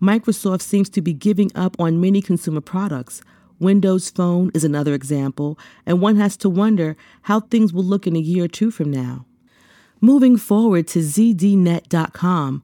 [0.02, 3.22] Microsoft seems to be giving up on many consumer products.
[3.60, 8.16] Windows Phone is another example, and one has to wonder how things will look in
[8.16, 9.26] a year or two from now.
[10.02, 12.64] Moving forward to ZDNet.com,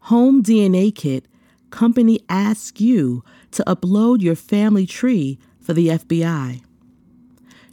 [0.00, 1.26] Home DNA Kit
[1.74, 6.62] company asks you to upload your family tree for the FBI.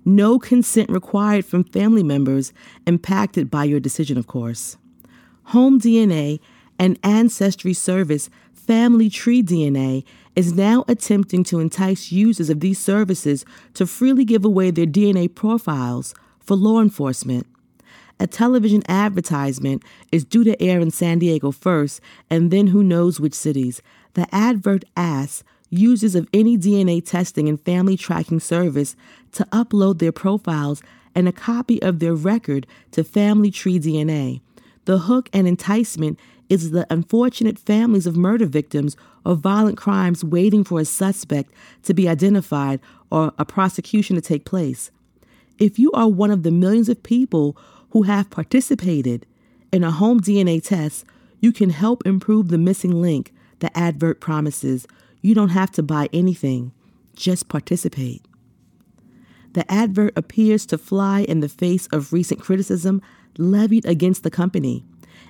[0.04, 2.52] No consent required from family members
[2.88, 4.78] impacted by your decision, of course.
[5.54, 6.40] Home DNA
[6.80, 10.04] and Ancestry Service Family Tree DNA
[10.36, 13.46] is now attempting to entice users of these services
[13.76, 17.46] to freely give away their DNA profiles for law enforcement.
[18.22, 19.82] A television advertisement
[20.12, 22.00] is due to air in San Diego first,
[22.30, 23.82] and then who knows which cities.
[24.14, 28.96] The advert asks users of any DNA testing and family tracking service
[29.32, 30.84] to upload their profiles
[31.16, 34.42] and a copy of their record to Family Tree DNA.
[34.86, 38.96] The hook and enticement is the unfortunate families of murder victims
[39.26, 44.46] or violent crimes waiting for a suspect to be identified or a prosecution to take
[44.46, 44.92] place.
[45.58, 47.58] If you are one of the millions of people
[47.92, 49.26] who have participated
[49.72, 51.06] in a home DNA test,
[51.40, 54.88] you can help improve the missing link the advert promises.
[55.22, 56.72] You don't have to buy anything,
[57.16, 58.26] just participate.
[59.54, 63.02] The advert appears to fly in the face of recent criticism
[63.38, 64.84] levied against the company.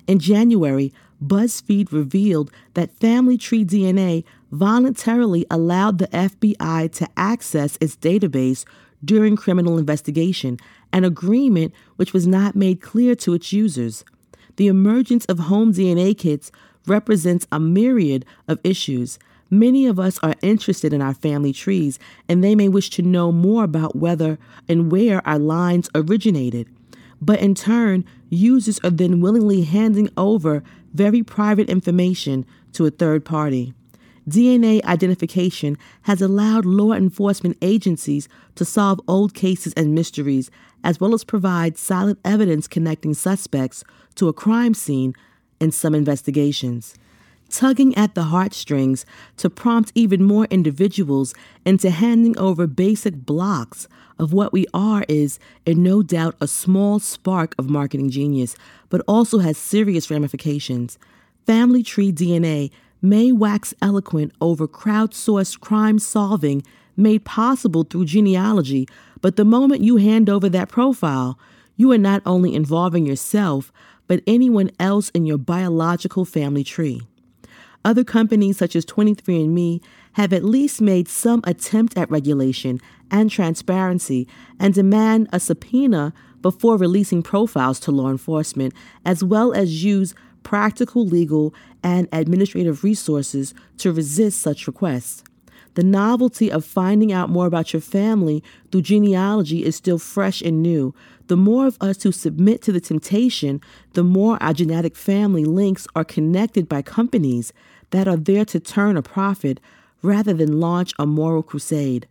[0.06, 0.92] In January,
[1.24, 8.64] BuzzFeed revealed that Family Tree DNA voluntarily allowed the FBI to access its database
[9.04, 10.58] during criminal investigation,
[10.92, 14.04] an agreement which was not made clear to its users.
[14.56, 16.52] The emergence of home DNA kits
[16.86, 19.18] represents a myriad of issues.
[19.50, 21.98] Many of us are interested in our family trees,
[22.28, 24.38] and they may wish to know more about whether
[24.68, 26.68] and where our lines originated.
[27.20, 30.62] But in turn, users are then willingly handing over
[30.92, 33.74] very private information to a third party.
[34.28, 40.50] DNA identification has allowed law enforcement agencies to solve old cases and mysteries,
[40.84, 43.84] as well as provide solid evidence connecting suspects
[44.14, 45.14] to a crime scene
[45.60, 46.94] in some investigations.
[47.48, 49.04] Tugging at the heartstrings
[49.36, 51.34] to prompt even more individuals
[51.66, 53.86] into handing over basic blocks
[54.18, 58.56] of what we are is, in no doubt, a small spark of marketing genius,
[58.88, 60.98] but also has serious ramifications.
[61.46, 62.70] Family Tree DNA
[63.02, 66.62] may wax eloquent over crowdsourced crime solving
[66.96, 68.86] made possible through genealogy,
[69.22, 71.38] but the moment you hand over that profile,
[71.76, 73.72] you are not only involving yourself,
[74.06, 77.00] but anyone else in your biological family tree.
[77.84, 79.82] Other companies such as 23andMe
[80.12, 82.80] have at least made some attempt at regulation
[83.10, 84.28] and transparency
[84.60, 86.12] and demand a subpoena
[86.42, 88.74] before releasing profiles to law enforcement,
[89.04, 95.22] as well as use practical legal and administrative resources to resist such requests.
[95.74, 100.62] The novelty of finding out more about your family through genealogy is still fresh and
[100.62, 100.94] new.
[101.28, 103.60] The more of us who submit to the temptation,
[103.94, 107.52] the more our genetic family links are connected by companies
[107.90, 109.60] that are there to turn a profit
[110.02, 112.06] rather than launch a moral crusade.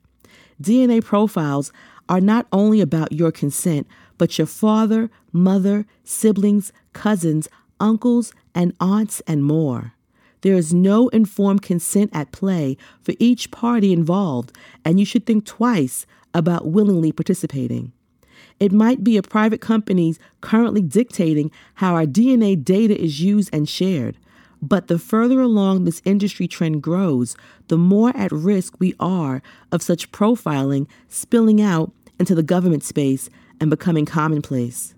[0.61, 1.71] DNA profiles
[2.09, 7.47] are not only about your consent, but your father, mother, siblings, cousins,
[7.79, 9.93] uncles, and aunts, and more.
[10.41, 14.51] There is no informed consent at play for each party involved,
[14.83, 17.91] and you should think twice about willingly participating.
[18.59, 23.67] It might be a private company currently dictating how our DNA data is used and
[23.67, 24.17] shared.
[24.61, 27.35] But the further along this industry trend grows,
[27.67, 29.41] the more at risk we are
[29.71, 34.93] of such profiling spilling out into the government space and becoming commonplace.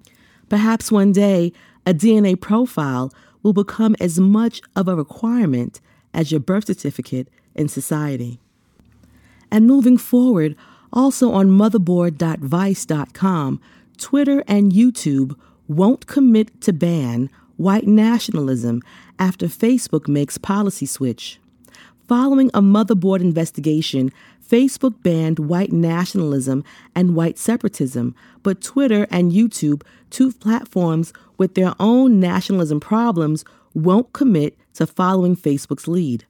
[0.50, 1.54] Perhaps one day,
[1.86, 3.14] a DNA profile
[3.44, 5.80] will become as much of a requirement
[6.14, 8.40] as your birth certificate in society.
[9.52, 10.56] And moving forward,
[10.92, 13.62] also on motherboard.vice.com,
[13.98, 15.38] Twitter and YouTube
[15.68, 18.82] won't commit to ban white nationalism
[19.20, 21.40] after Facebook makes policy switch.
[22.08, 24.12] Following a motherboard investigation,
[24.48, 26.64] Facebook banned white nationalism
[26.94, 28.14] and white separatism,
[28.44, 29.84] but Twitter and YouTube,
[30.14, 36.26] two platforms with their own nationalism problems, won't commit to following Facebook's lead.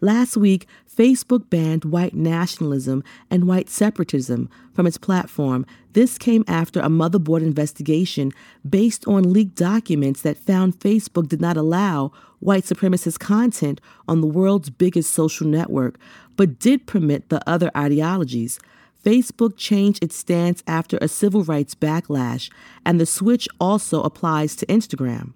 [0.00, 5.66] Last week, Facebook banned white nationalism and white separatism from its platform.
[5.92, 8.32] This came after a motherboard investigation
[8.68, 14.26] based on leaked documents that found Facebook did not allow white supremacist content on the
[14.26, 15.98] world's biggest social network,
[16.36, 18.58] but did permit the other ideologies.
[19.04, 22.50] Facebook changed its stance after a civil rights backlash,
[22.84, 25.32] and the switch also applies to Instagram.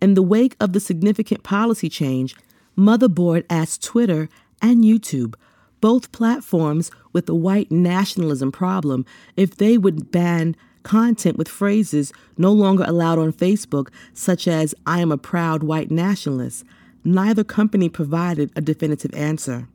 [0.00, 2.36] In the wake of the significant policy change,
[2.76, 4.28] Motherboard asked Twitter
[4.62, 5.34] and YouTube,
[5.80, 9.04] both platforms with a white nationalism problem,
[9.36, 15.00] if they would ban content with phrases no longer allowed on Facebook, such as, I
[15.00, 16.64] am a proud white nationalist.
[17.04, 19.68] Neither company provided a definitive answer.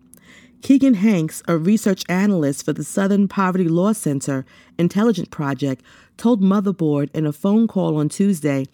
[0.63, 4.45] Keegan Hankes, a research analyst for the Southern Poverty Law Center
[4.77, 5.83] Intelligence Project,
[6.15, 8.65] told Motherboard in a phone call on Tuesday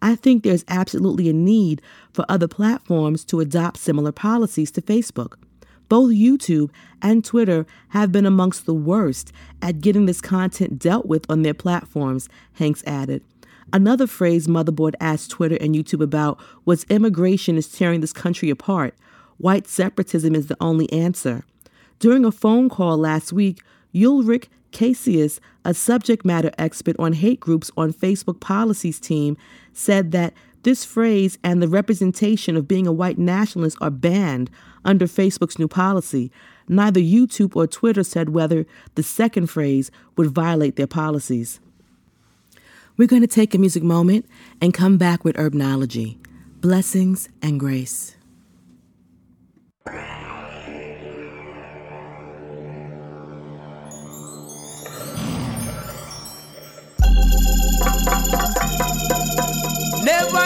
[0.00, 1.82] I think there's absolutely a need
[2.14, 5.34] for other platforms to adopt similar policies to Facebook.
[5.90, 6.70] Both YouTube
[7.02, 9.30] and Twitter have been amongst the worst
[9.60, 13.22] at getting this content dealt with on their platforms, Hankes added.
[13.70, 18.94] Another phrase Motherboard asked Twitter and YouTube about was immigration is tearing this country apart.
[19.38, 21.44] White separatism is the only answer.
[21.98, 23.62] During a phone call last week,
[23.94, 29.36] Ulrick Casseus, a subject matter expert on hate groups on Facebook policies team,
[29.72, 30.34] said that
[30.64, 34.50] This phrase and the representation of being a white nationalist are banned
[34.82, 36.32] under Facebook's new policy.
[36.68, 41.60] Neither YouTube or Twitter said whether the second phrase would violate their policies.
[42.96, 44.24] We're going to take a music moment
[44.62, 46.16] and come back with Herbnology.
[46.62, 48.16] Blessings and grace.
[49.86, 49.98] Never,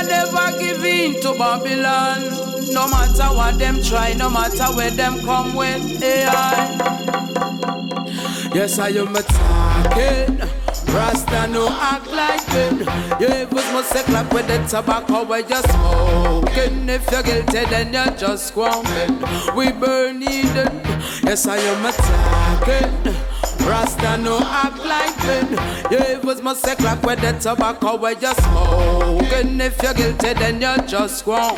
[0.02, 2.20] never give in to Babylon.
[2.72, 6.78] No matter what them try, no matter where them come with AI.
[8.52, 10.57] Yes, I am a talking.
[10.94, 13.20] Rasta no act like it.
[13.20, 16.88] You even must say clap with the tobacco where you're smoking.
[16.88, 19.18] If you're guilty, then you're just squamping.
[19.54, 20.80] We burn Eden.
[21.22, 23.27] Yes, I am attacking.
[23.66, 25.92] Rasta no act like it.
[25.92, 29.60] You even must say clap with the tobacco where you're smoking.
[29.60, 31.56] If you're guilty, then you're just squamp.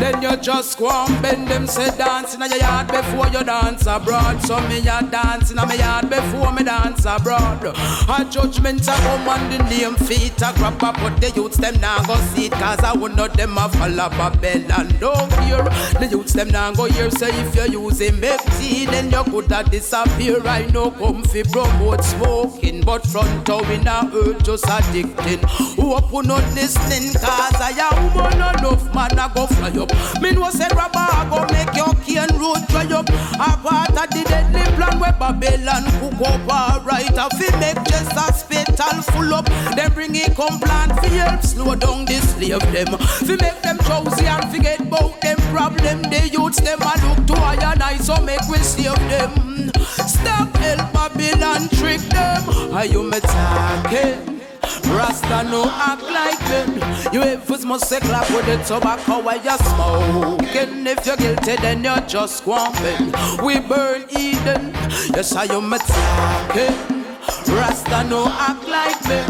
[0.00, 1.20] Then you're just squamp.
[1.22, 4.40] Bend them say dancing in your yard before you dance abroad.
[4.42, 7.62] So me a dancing in my yard before me dance abroad.
[7.64, 11.78] A judgment a come on the name feet a grab up, but the youths them
[11.80, 12.52] now go see it.
[12.52, 14.88] Cause I would know them a follow Babylon.
[14.98, 15.62] Don't hear
[15.98, 17.10] the youths them now go hear.
[17.10, 20.40] Say if you're using make tea, then you could have disappear.
[20.46, 25.40] I know come fi promote smoking, but front out in a earth just addicting.
[25.76, 27.12] Who up who not listening?
[27.14, 29.90] Cause I am woman enough man I go fly up.
[30.20, 33.08] Me know say rubber I go make your cane road dry up.
[33.08, 37.16] A part of the deadly plan where Babylon cook up alright.
[37.16, 39.46] I fi make just a hospital full up.
[39.76, 42.98] Then bring it come plant fi help slow down the slave them.
[42.98, 46.02] Fi make them choosy and forget about them problem.
[46.02, 49.70] The youths them a look to I and I so make we save them.
[50.06, 50.99] Stop help
[51.30, 52.74] Babylon trick them.
[52.74, 54.40] Are you me talking?
[54.84, 57.12] Rasta no act like them.
[57.12, 60.86] You evils must say clap with the tobacco while you're smoking.
[60.86, 63.12] If you're guilty, then you're just squamping.
[63.44, 64.72] We burn Eden.
[65.14, 66.99] Yes, I am talking.
[67.48, 69.20] Rasta no act like me.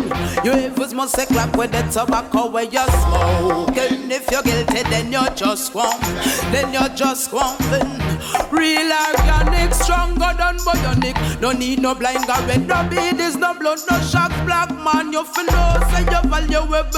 [0.44, 4.10] You evils must say clap with the tobacco where you're smoking.
[4.10, 6.00] If you're guilty, then you're just swamp.
[6.52, 8.00] Then you're just swamping.
[8.50, 11.40] Real organic, stronger than bionic.
[11.40, 14.30] No need no blind guy red, no bead is no blood, no shock.
[14.44, 16.90] Black man, you feel no say you're valuable.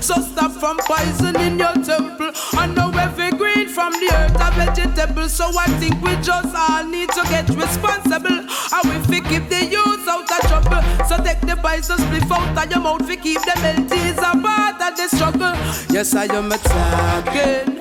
[0.00, 2.30] So stop from poisoning your temple.
[2.52, 5.28] I know every green from the earth a vegetable.
[5.28, 8.40] So I think we just all need to get responsible.
[8.74, 10.82] And we fi keep the youth out of trouble.
[11.06, 13.94] So take the poison split out of your mouth fi keep them healthy.
[14.04, 15.54] Is a part of the struggle.
[15.94, 17.78] Yes, I am attacking.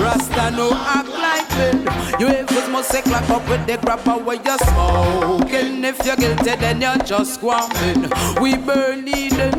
[0.00, 2.20] Rasta no act like it.
[2.20, 5.84] You evils must say clap up with the grabber where you're smoking.
[5.84, 8.10] If you're guilty, then you're just squamping.
[8.42, 9.52] We burn Eden.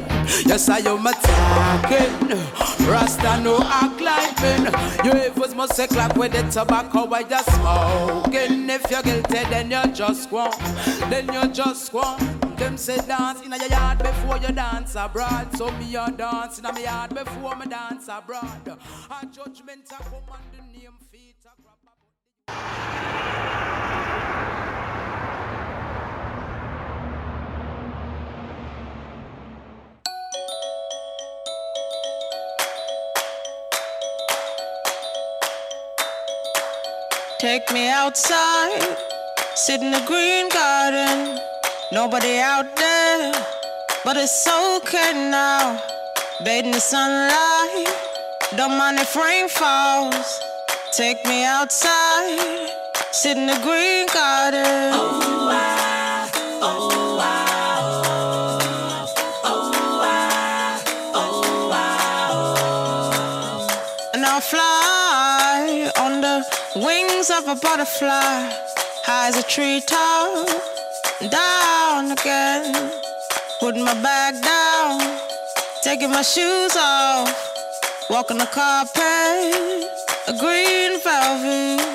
[0.46, 2.30] Yes, I am attacking.
[2.88, 5.06] Rasta no act like.
[5.06, 8.70] You evils must say clap with the tobacco where you're smoking.
[8.70, 10.58] If you're guilty, then you're just squamp.
[11.10, 12.20] Then you're just squamp.
[12.58, 15.56] Them say dance in your yard before you dance abroad.
[15.58, 18.68] So me a dance in my yard before me dance abroad.
[18.68, 21.80] A judgment a come on the name feet a grab
[37.44, 38.98] Take me outside,
[39.54, 41.38] sit in the green garden.
[41.92, 43.34] Nobody out there,
[44.06, 45.78] but it's okay now.
[46.46, 47.94] Bathe in the sunlight,
[48.56, 50.40] don't mind if rain falls.
[50.94, 52.70] Take me outside,
[53.12, 54.94] sit in the green garden.
[54.94, 55.43] Oh,
[67.24, 68.50] wings of a butterfly,
[69.06, 70.48] high as a treetop,
[71.30, 72.92] down again.
[73.60, 75.00] Put my bag down,
[75.84, 77.30] taking my shoes off,
[78.10, 79.86] walking the carpet,
[80.28, 81.93] a green velvet.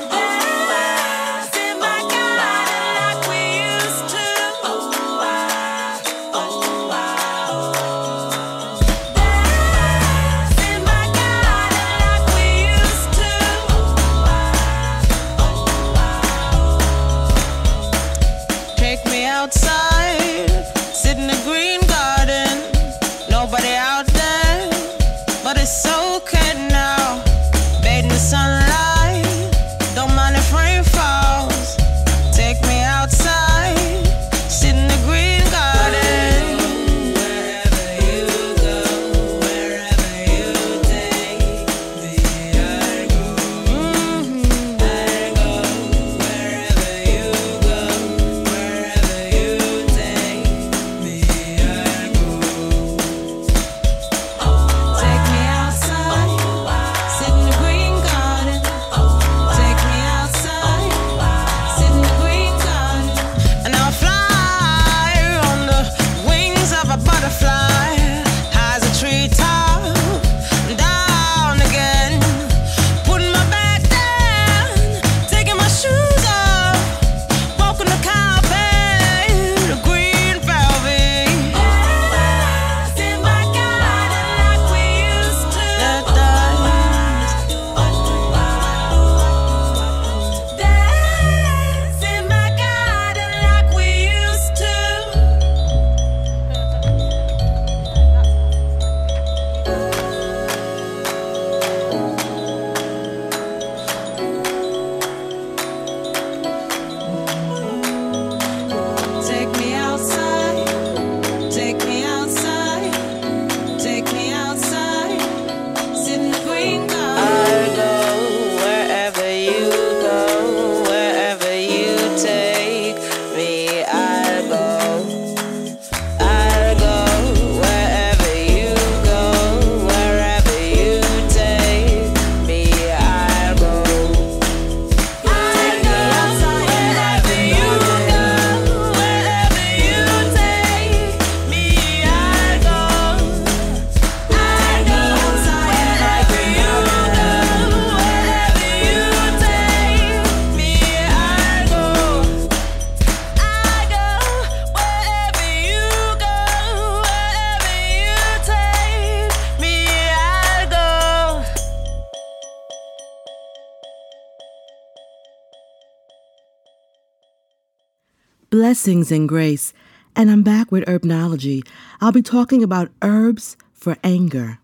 [168.78, 169.72] Blessings and grace.
[170.14, 171.66] And I'm back with Herbnology.
[172.00, 174.60] I'll be talking about herbs for anger.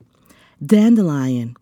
[0.65, 1.57] Dandelion.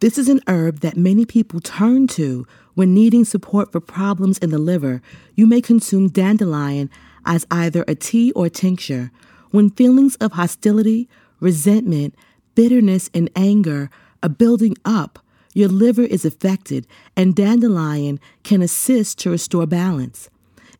[0.00, 4.50] This is an herb that many people turn to when needing support for problems in
[4.50, 5.00] the liver.
[5.36, 6.90] You may consume dandelion
[7.24, 9.10] as either a tea or tincture.
[9.50, 11.08] When feelings of hostility,
[11.40, 12.14] resentment,
[12.54, 13.88] bitterness, and anger
[14.22, 15.18] are building up,
[15.54, 16.86] your liver is affected,
[17.16, 20.28] and dandelion can assist to restore balance.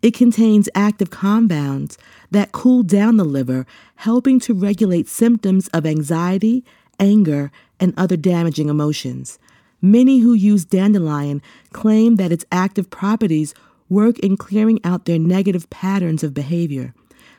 [0.02, 1.98] It contains active compounds
[2.30, 3.66] that cool down the liver,
[3.96, 6.64] helping to regulate symptoms of anxiety,
[6.98, 9.38] anger, and other damaging emotions.
[9.82, 13.54] Many who use dandelion claim that its active properties
[13.88, 16.94] work in clearing out their negative patterns of behavior.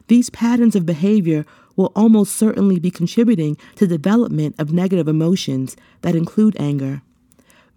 [0.08, 6.16] These patterns of behavior will almost certainly be contributing to development of negative emotions that
[6.16, 7.02] include anger.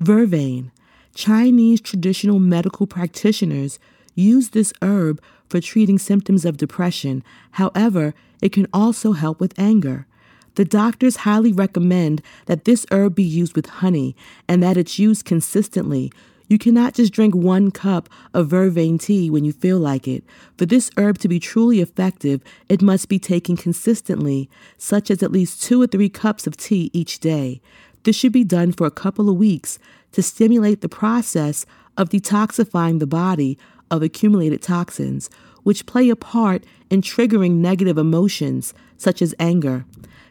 [0.03, 0.71] Vervain.
[1.15, 3.79] Chinese traditional medical practitioners
[4.15, 7.23] use this herb for treating symptoms of depression.
[7.53, 10.07] However, it can also help with anger.
[10.55, 14.15] The doctors highly recommend that this herb be used with honey
[14.49, 16.13] and that it's used consistently.
[16.47, 20.23] You cannot just drink one cup of vervain tea when you feel like it.
[20.59, 25.33] For this herb to be truly effective, it must be taken consistently, such as at
[25.33, 27.61] least two or three cups of tea each day.
[28.05, 29.79] This should be done for a couple of weeks
[30.13, 31.65] to stimulate the process
[31.97, 33.59] of detoxifying the body
[33.95, 35.31] of accumulated toxins,
[35.63, 39.85] which play a part in triggering negative emotions such as anger.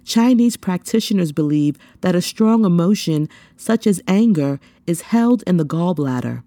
[0.03, 6.43] Chinese practitioners believe that a strong emotion, such as anger, is held in the gallbladder.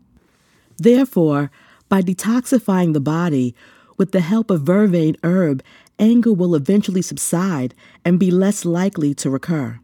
[0.76, 1.51] Therefore,
[1.88, 3.55] by detoxifying the body
[3.97, 5.62] with the help of vervain herb,
[5.98, 7.74] anger will eventually subside
[8.05, 9.80] and be less likely to recur.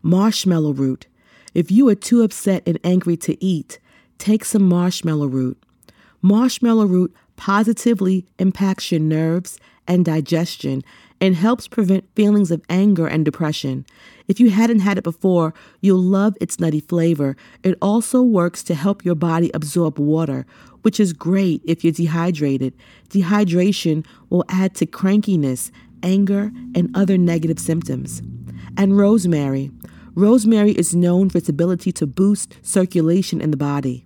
[0.00, 1.08] Marshmallow root.
[1.54, 3.80] If you are too upset and angry to eat,
[4.18, 5.58] take some marshmallow root.
[6.22, 10.82] Marshmallow root positively impacts your nerves and digestion
[11.20, 13.84] and helps prevent feelings of anger and depression.
[14.28, 17.36] If you hadn't had it before, you'll love its nutty flavor.
[17.62, 20.46] It also works to help your body absorb water,
[20.82, 22.74] which is great if you're dehydrated.
[23.08, 25.70] Dehydration will add to crankiness,
[26.02, 28.22] anger, and other negative symptoms.
[28.76, 29.70] And rosemary.
[30.14, 34.04] Rosemary is known for its ability to boost circulation in the body.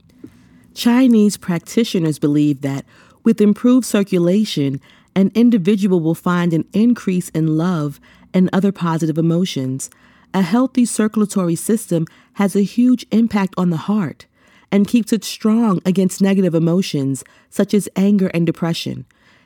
[0.74, 2.84] Chinese practitioners believe that
[3.24, 4.80] with improved circulation,
[5.14, 8.00] an individual will find an increase in love
[8.32, 9.90] and other positive emotions.
[10.34, 14.26] A healthy circulatory system has a huge impact on the heart
[14.70, 19.04] and keeps it strong against negative emotions such as anger and depression.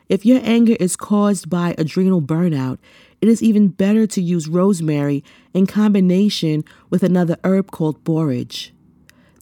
[0.08, 2.78] If your anger is caused by adrenal burnout,
[3.20, 8.72] it is even better to use rosemary in combination with another herb called borage.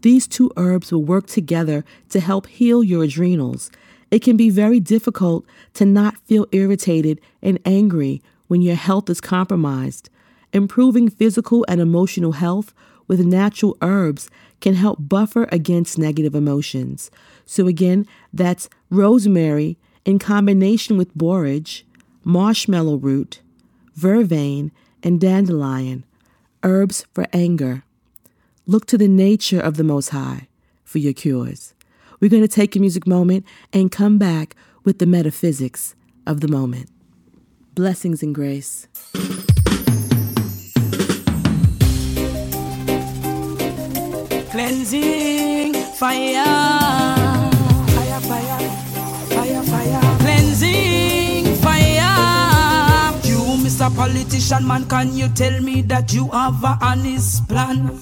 [0.04, 3.70] These two herbs will work together to help heal your adrenals.
[4.10, 9.22] It can be very difficult to not feel irritated and angry when your health is
[9.22, 10.10] compromised.
[10.52, 12.74] Improving physical and emotional health
[13.08, 14.28] with natural herbs
[14.60, 17.10] can help buffer against negative emotions.
[17.46, 21.86] So, again, that's rosemary in combination with borage,
[22.24, 23.40] marshmallow root,
[23.98, 24.70] vervain,
[25.02, 26.04] and dandelion,
[26.62, 27.84] herbs for anger.
[28.66, 30.48] Look to the nature of the Most High
[30.84, 31.74] for your cures.
[32.18, 35.94] We're going to take a music moment and come back with the metaphysics
[36.26, 36.88] of the moment.
[37.74, 38.88] Blessings and grace.
[44.50, 46.44] Cleansing fire.
[47.92, 48.58] Fire, fire.
[49.28, 50.18] Fire, fire.
[50.20, 53.12] Cleansing fire.
[53.24, 53.94] You, Mr.
[53.94, 58.00] Politician man, can you tell me that you have a honest plan?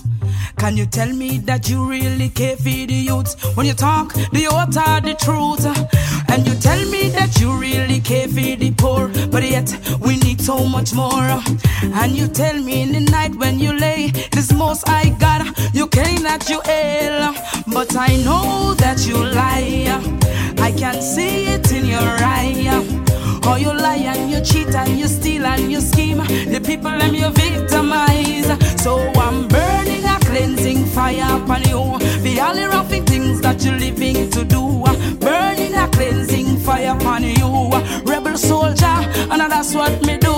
[0.57, 4.41] Can you tell me that you really care for the youths when you talk the
[4.41, 5.67] youth are the truth?
[6.33, 9.69] And you tell me that you really care for the poor, but yet
[10.01, 11.43] we need so much more.
[11.83, 15.87] And you tell me in the night when you lay, this most I got, you
[15.89, 17.35] came that you ill,
[17.75, 20.01] but I know that you lie.
[20.59, 23.01] I can see it in your eye.
[23.45, 26.19] Oh, you lie and you cheat and you steal and you scheme.
[26.19, 28.47] The people them you victimize.
[28.81, 28.99] So
[30.33, 31.99] cleansing fire upon you.
[32.27, 34.63] The only roughing things that you're living to do.
[35.21, 37.51] Burning a cleansing fire upon you.
[38.11, 38.99] Rebel soldier,
[39.31, 40.35] and that's what me do.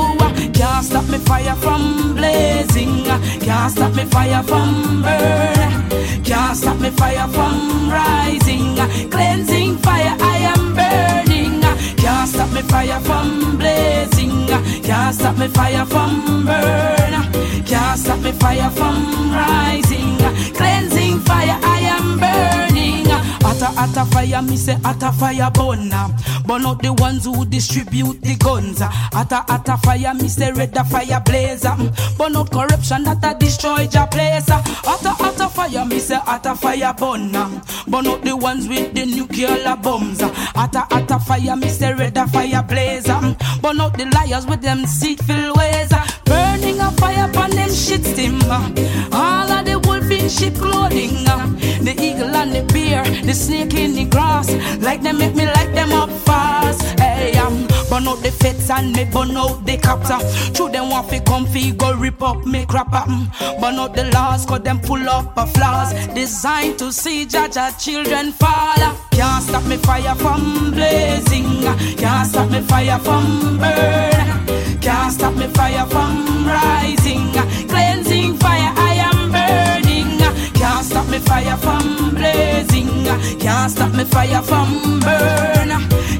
[0.52, 3.04] Can't stop me fire from blazing.
[3.46, 6.24] Can't stop me fire from burn.
[6.24, 8.74] Can't stop me fire from rising.
[9.10, 11.33] Cleansing fire, I am burning.
[12.24, 14.46] Can't stop me fire from blazing.
[14.82, 17.12] Can't stop me fire from burn.
[17.66, 20.16] Can't stop me fire from rising.
[20.54, 22.73] Cleansing fire, I am burning.
[23.44, 25.90] Hotter atta fire, me say atta fire burn.
[26.46, 28.80] Burn out the ones who distribute the guns.
[28.80, 31.66] Atta atta fire, me say red fire blaze.
[32.16, 34.48] Burn out corruption that a destroy your place.
[34.50, 37.32] Atta atta fire, me say atta fire burn.
[37.86, 40.22] Burn out the ones with the nuclear bombs.
[40.22, 43.06] Atta atta fire, me say red fire blaze.
[43.60, 45.92] Burn out the liars with them deceitful ways.
[46.24, 48.40] Burning a fire upon them shit steam.
[49.12, 49.73] All of the
[50.28, 51.24] sheep clothing.
[51.84, 54.50] The eagle and the bear, the snake in the grass.
[54.80, 56.82] Like them make me like them up fast.
[56.98, 60.18] Hey, um, burn out the feds and me burn out the captor.
[60.54, 63.08] True them want fi come fi go rip up me crap up.
[63.60, 65.92] Burn out the laws cause them pull up a flaws.
[66.14, 68.96] Designed to see Jaja children fall.
[69.10, 71.62] Can't stop me fire from blazing.
[71.98, 74.80] Can't stop me fire from burn.
[74.80, 77.32] Can't stop me fire from rising.
[77.68, 78.93] Cleansing fire, I
[81.14, 82.88] me fire from blazing.
[83.38, 85.70] Can't stop me fire from burn.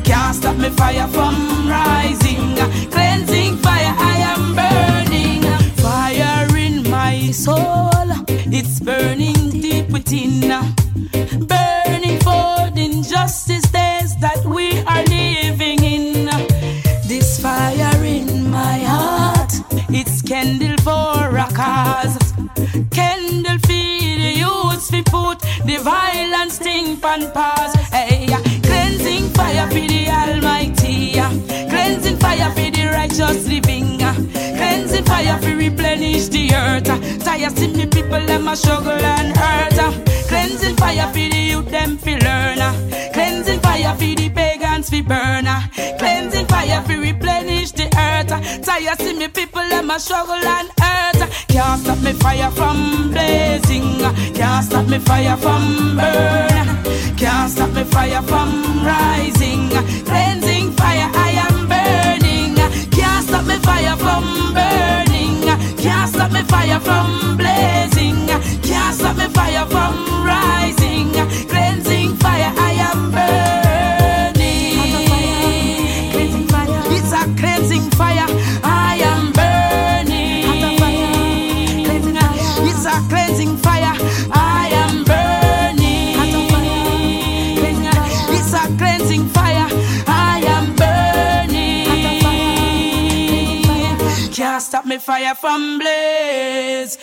[0.04, 2.54] Can't stop me fire from rising.
[2.90, 5.42] Cleansing fire, I am burning.
[5.86, 8.08] Fire in my soul.
[8.58, 10.40] It's burning deep within.
[11.52, 13.63] Burning for injustice
[24.94, 27.74] we put the violence thing pan pause.
[27.90, 28.26] Hey,
[28.62, 31.12] cleansing fire for the Almighty.
[31.72, 33.98] Cleansing fire for the righteous living.
[34.58, 36.90] Cleansing fire for replenish the earth.
[37.24, 39.78] Tired see me people them a struggle and hurt.
[40.28, 42.60] Cleansing fire for the youth them fi learn.
[43.12, 45.46] Cleansing fire for the pagans fi burn.
[45.98, 47.73] Cleansing fire for replenish.
[48.96, 51.28] Tired see me people them a struggle and hurt.
[51.48, 53.98] Can't stop me fire from blazing.
[54.34, 57.16] Can't stop me fire from burn.
[57.16, 59.68] Can't stop me fire from rising.
[60.04, 62.54] Cleansing fire, I am burning.
[62.90, 65.42] Can't stop me fire from burning.
[65.78, 68.26] Can't stop me fire from blazing.
[68.62, 71.10] Can't stop me fire from rising.
[71.48, 73.63] Cleansing fire, I am burning.
[95.04, 96.96] Fire from blaze.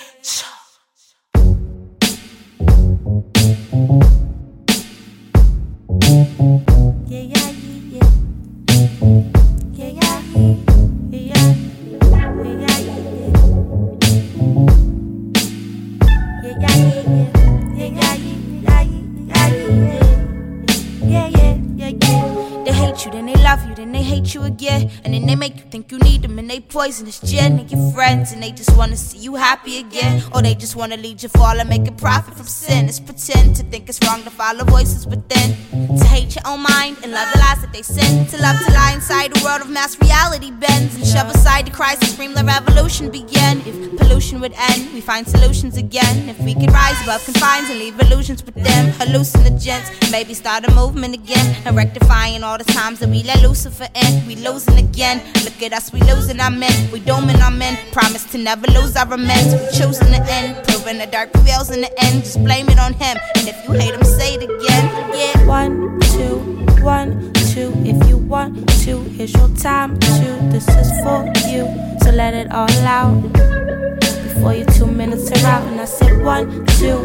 [23.05, 24.91] You, then they love you, then they hate you again.
[25.03, 27.91] And then they make you think you need them, and they poisonous gin and your
[27.91, 30.23] friends, and they just wanna see you happy again.
[30.33, 32.87] Or they just wanna lead you fall and make a profit from sin.
[32.87, 35.55] It's pretend to think it's wrong to follow voices within.
[35.97, 38.29] To hate your own mind and love the lies that they send.
[38.29, 40.95] To love to lie inside a world of mass reality bends.
[40.95, 43.61] And shove aside the cries and scream the revolution begin.
[43.65, 46.29] If pollution would end, we find solutions again.
[46.29, 48.91] If we could rise above confines and leave illusions with them.
[48.99, 51.55] Hallucinogens, maybe start a movement again.
[51.65, 54.27] And rectifying all the times that we let Lucifer in.
[54.27, 55.21] We losing again.
[55.43, 56.91] Look at us, we losing our men.
[56.91, 57.77] We doming our men.
[57.91, 59.53] Promise to never lose our amends.
[59.53, 60.65] We choosing the end.
[60.67, 62.23] Proving the dark prevails in the end.
[62.23, 63.17] Just blame it on him.
[63.35, 64.85] And if you hate him, say it again.
[65.13, 65.45] Yeah.
[65.45, 66.39] One, two,
[66.83, 67.71] one, two.
[67.85, 70.39] If you want to, here's your time to.
[70.51, 71.63] This is for you,
[72.03, 74.00] so let it all out.
[74.41, 76.97] Before your two minutes are out, and I said one, two,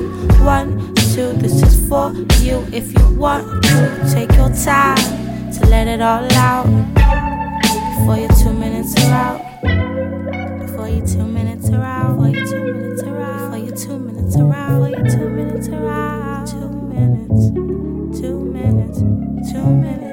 [0.43, 1.35] one, two.
[1.35, 2.67] This is for you.
[2.73, 4.97] If you want to, take your time
[5.53, 6.65] to let it all out.
[7.99, 9.61] Before your two minutes are out.
[10.67, 12.17] Before your two minutes are out.
[12.17, 13.51] Before your two minutes are out.
[13.51, 14.71] Before your two minutes are out.
[14.71, 16.47] Before your two minutes are out.
[16.47, 18.19] Two minutes.
[18.19, 18.99] Two minutes.
[19.53, 20.06] Two minutes.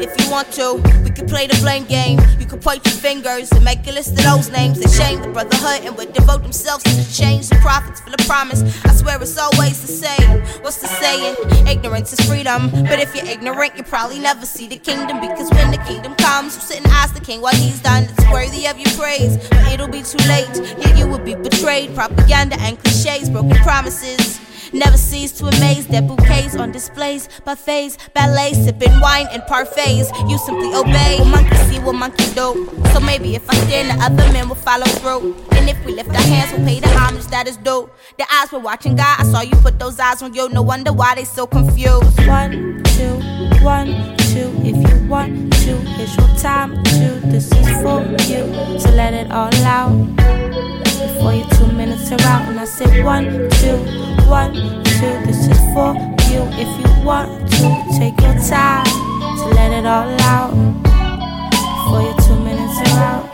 [0.00, 2.20] If you want to, we could play the blame game.
[2.38, 5.28] You could point your fingers and make a list of those names that shame the
[5.28, 7.48] brotherhood and would devote themselves to the change.
[7.48, 8.62] The prophets for the promise.
[8.84, 10.40] I swear it's always the same.
[10.62, 11.34] What's the saying?
[11.66, 12.70] Ignorance is freedom.
[12.70, 15.20] But if you're ignorant, you probably never see the kingdom.
[15.20, 18.04] Because when the kingdom comes, you sit and ask the king what he's done.
[18.04, 19.36] It's worthy of your praise.
[19.48, 20.48] But it'll be too late.
[20.78, 21.94] Yeah, you will be betrayed.
[21.94, 24.38] Propaganda and cliches, broken promises.
[24.72, 30.08] Never cease to amaze their bouquets on displays, buffets, ballets, sipping wine and parfaits.
[30.28, 31.18] You simply obey.
[31.24, 32.68] Monkey see what monkey do.
[32.92, 35.34] So maybe if I stand, the other men will follow through.
[35.52, 37.88] And if we lift our hands, we'll pay the homage that is due.
[38.18, 39.16] The eyes were watching God.
[39.18, 40.48] I saw you put those eyes on you.
[40.48, 42.26] No wonder why they so confused.
[42.26, 43.20] One, two,
[43.62, 44.52] one, two.
[44.62, 47.20] If you want to, it's your time to.
[47.28, 48.78] This is for you.
[48.80, 52.48] So let it all out before your two minutes are out.
[52.48, 53.24] And I say one,
[53.60, 53.78] two,
[54.28, 55.14] one, two.
[55.26, 55.94] This is for
[56.30, 57.66] you if you want to
[57.98, 58.84] take your time
[59.38, 60.52] to let it all out.
[61.84, 63.24] Before your two minutes are out.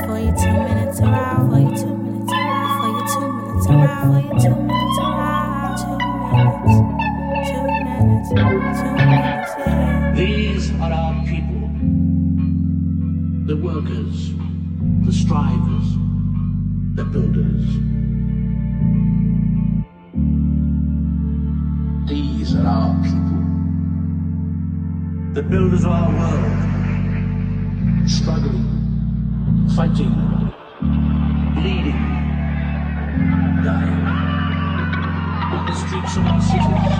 [0.00, 1.50] Before your two minutes are out.
[1.50, 2.74] Before your two minutes are out.
[2.74, 4.06] Before your two minutes are out.
[4.22, 5.76] Before two minutes are.
[5.76, 5.98] Two
[6.34, 6.70] minutes.
[7.50, 8.28] Two minutes.
[8.30, 8.78] Two minutes.
[8.80, 10.12] Two minutes yeah.
[10.14, 11.64] These are our people.
[13.46, 14.32] The workers.
[15.04, 15.83] The strivers
[16.94, 17.66] the builders.
[22.08, 23.42] These are our people.
[25.34, 26.52] The builders of our world.
[28.08, 28.64] Struggling,
[29.74, 30.14] fighting,
[31.54, 32.02] bleeding,
[33.64, 34.06] dying.
[35.50, 36.94] On the streets of our cities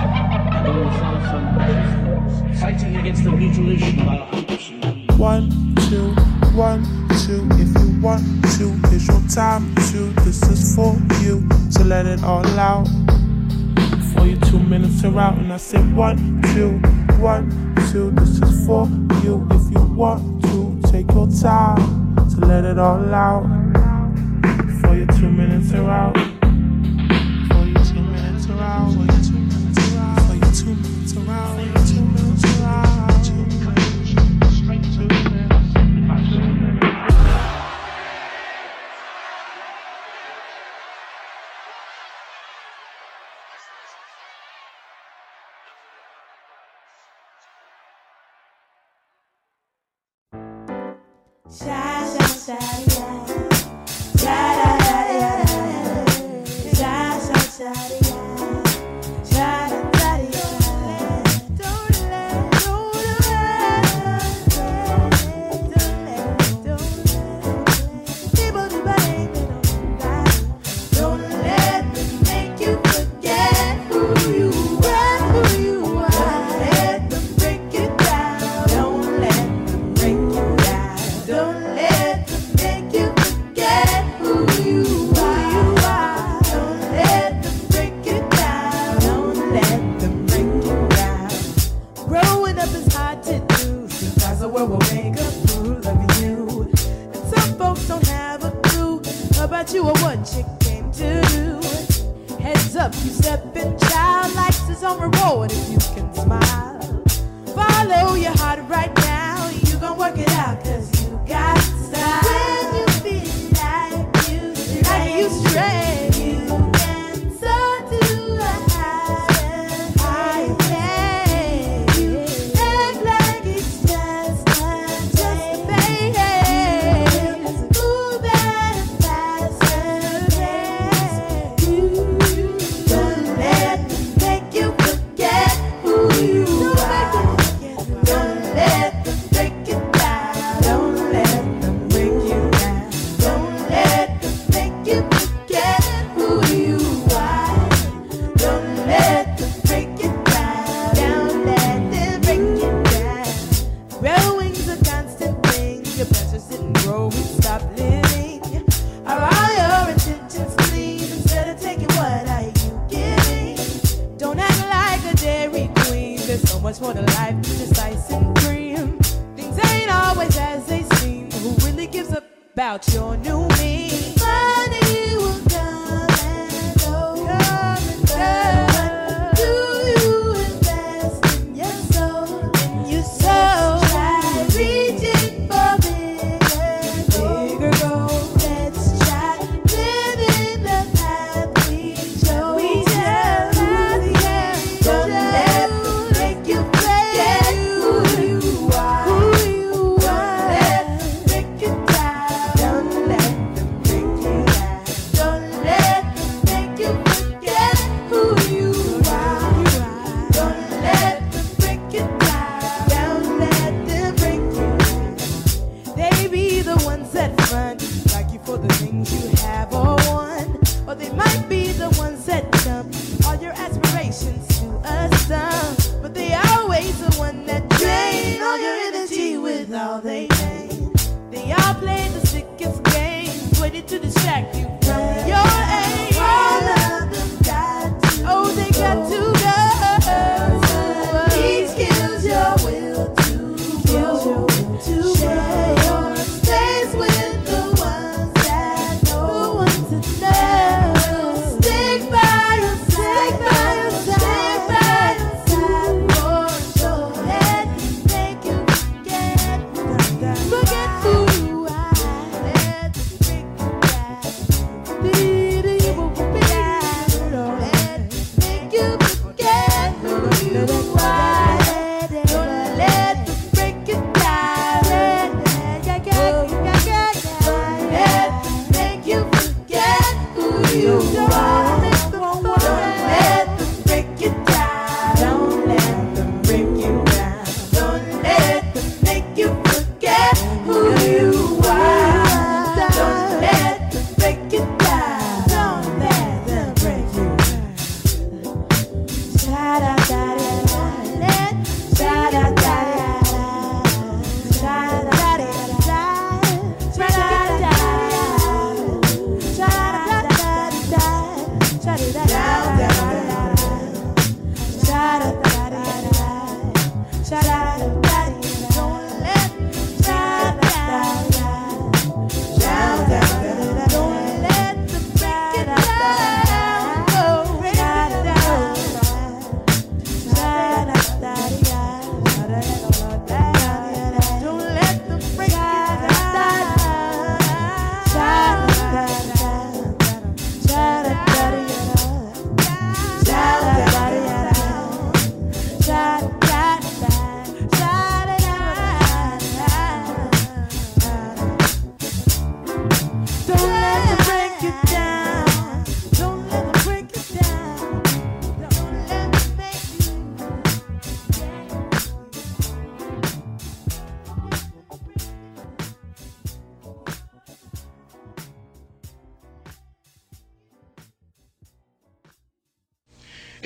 [0.55, 2.59] and all far from battlefields.
[2.59, 5.17] Fighting against the mutilation of our hopes and dreams.
[5.17, 5.49] One,
[5.89, 6.13] two,
[6.55, 7.45] want to.
[7.59, 8.23] If you want
[8.57, 10.13] to, it's your time to.
[10.23, 12.87] This is for you, so let it all out.
[13.75, 16.77] Before your two minutes are out, and I say one, two,
[17.19, 17.49] one,
[17.91, 18.11] two.
[18.11, 18.87] This is for
[19.23, 19.45] you.
[19.51, 23.43] If you want to, take your time to let it all out.
[24.79, 26.13] For your two minutes are out.
[26.13, 28.89] Before your two minutes are out.
[28.91, 30.17] Before your two minutes are out.
[30.17, 32.54] Before your two minutes are out.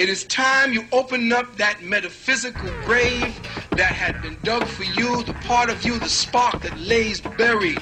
[0.07, 3.37] Is time you open up that metaphysical grave
[3.71, 7.81] that had been dug for you, the part of you, the spark that lays buried.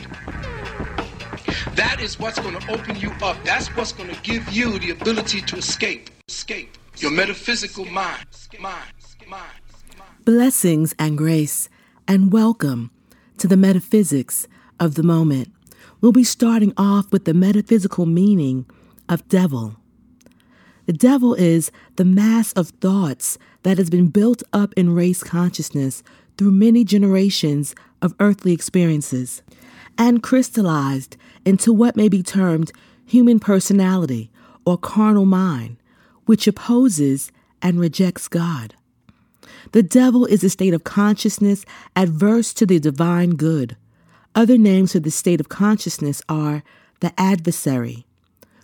[1.75, 3.37] That is what's going to open you up.
[3.43, 6.09] That's what's going to give you the ability to escape.
[6.27, 8.25] Escape your metaphysical mind.
[8.59, 8.93] Mind.
[9.27, 9.51] Mind.
[10.25, 11.69] Blessings and grace,
[12.07, 12.89] and welcome
[13.37, 14.47] to the metaphysics
[14.79, 15.51] of the moment.
[16.01, 18.65] We'll be starting off with the metaphysical meaning
[19.07, 19.75] of devil.
[20.87, 26.01] The devil is the mass of thoughts that has been built up in race consciousness
[26.37, 29.41] through many generations of earthly experiences
[29.97, 32.71] and crystallized into what may be termed
[33.05, 34.31] human personality
[34.65, 35.75] or carnal mind,
[36.25, 38.73] which opposes and rejects God.
[39.73, 41.65] The devil is a state of consciousness
[41.97, 43.75] adverse to the divine good.
[44.33, 46.63] Other names for the state of consciousness are
[47.01, 48.05] the adversary,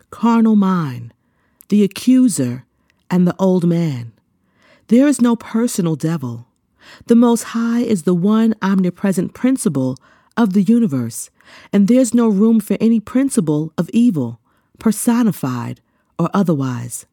[0.09, 1.12] carnal mind,
[1.73, 2.67] the accuser,
[3.09, 4.11] and the old man.
[4.89, 6.45] There is no personal devil.
[7.07, 9.97] The Most High is the one omnipresent principle
[10.37, 11.31] of the universe,
[11.73, 14.39] and there's no room for any principle of evil,
[14.77, 15.81] personified
[16.19, 17.07] or otherwise.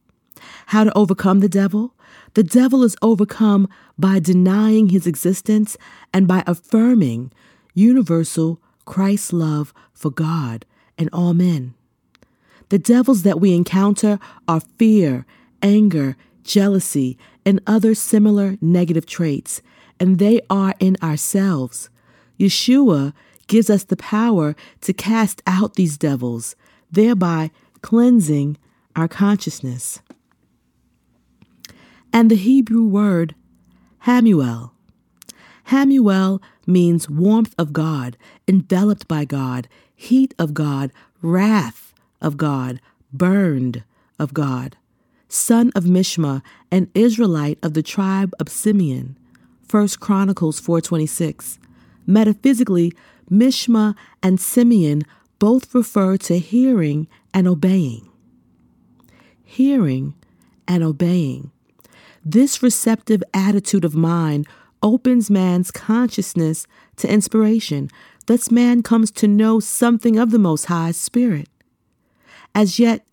[0.67, 1.95] How to overcome the devil?
[2.35, 3.67] The devil is overcome
[3.99, 5.79] by denying his existence
[6.13, 7.33] and by affirming
[7.73, 10.67] universal Christ's love for God
[10.99, 11.73] and all men.
[12.71, 15.27] The devils that we encounter are fear,
[15.61, 19.61] anger, jealousy, and other similar negative traits,
[19.99, 21.91] and they are in ourselves.
[22.39, 23.13] Yeshua
[23.49, 26.55] gives us the power to cast out these devils,
[26.93, 27.51] thereby
[27.83, 28.57] cleansing
[28.95, 30.01] our consciousness.
[32.13, 33.35] And the Hebrew word
[34.07, 34.71] Hamuel.
[35.71, 38.17] Hamuel means warmth of God,
[38.47, 41.90] enveloped by God, heat of God, wrath
[42.21, 42.81] of God,
[43.13, 43.83] burned
[44.19, 44.77] of God,
[45.29, 49.17] son of Mishma, an Israelite of the tribe of Simeon.
[49.69, 51.59] 1 Chronicles 4:26.
[52.07, 52.93] Metaphysically,
[53.31, 55.03] Mishma and Simeon
[55.39, 58.09] both refer to hearing and obeying.
[59.45, 60.15] Hearing
[60.67, 61.51] and obeying.
[62.25, 64.47] This receptive attitude of mind
[64.83, 66.67] opens man's consciousness
[66.97, 67.91] to inspiration.
[68.27, 71.49] Thus, man comes to know something of the Most High Spirit.
[72.55, 73.07] As yet,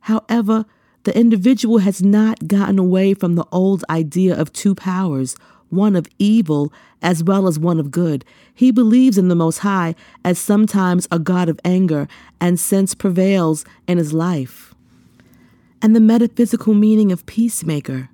[0.00, 0.66] however,
[1.04, 5.34] the individual has not gotten away from the old idea of two powers,
[5.68, 8.24] one of evil as well as one of good.
[8.54, 9.94] He believes in the Most High
[10.24, 12.06] as sometimes a God of anger,
[12.40, 14.74] and sense prevails in his life.
[15.80, 18.10] And the metaphysical meaning of peacemaker.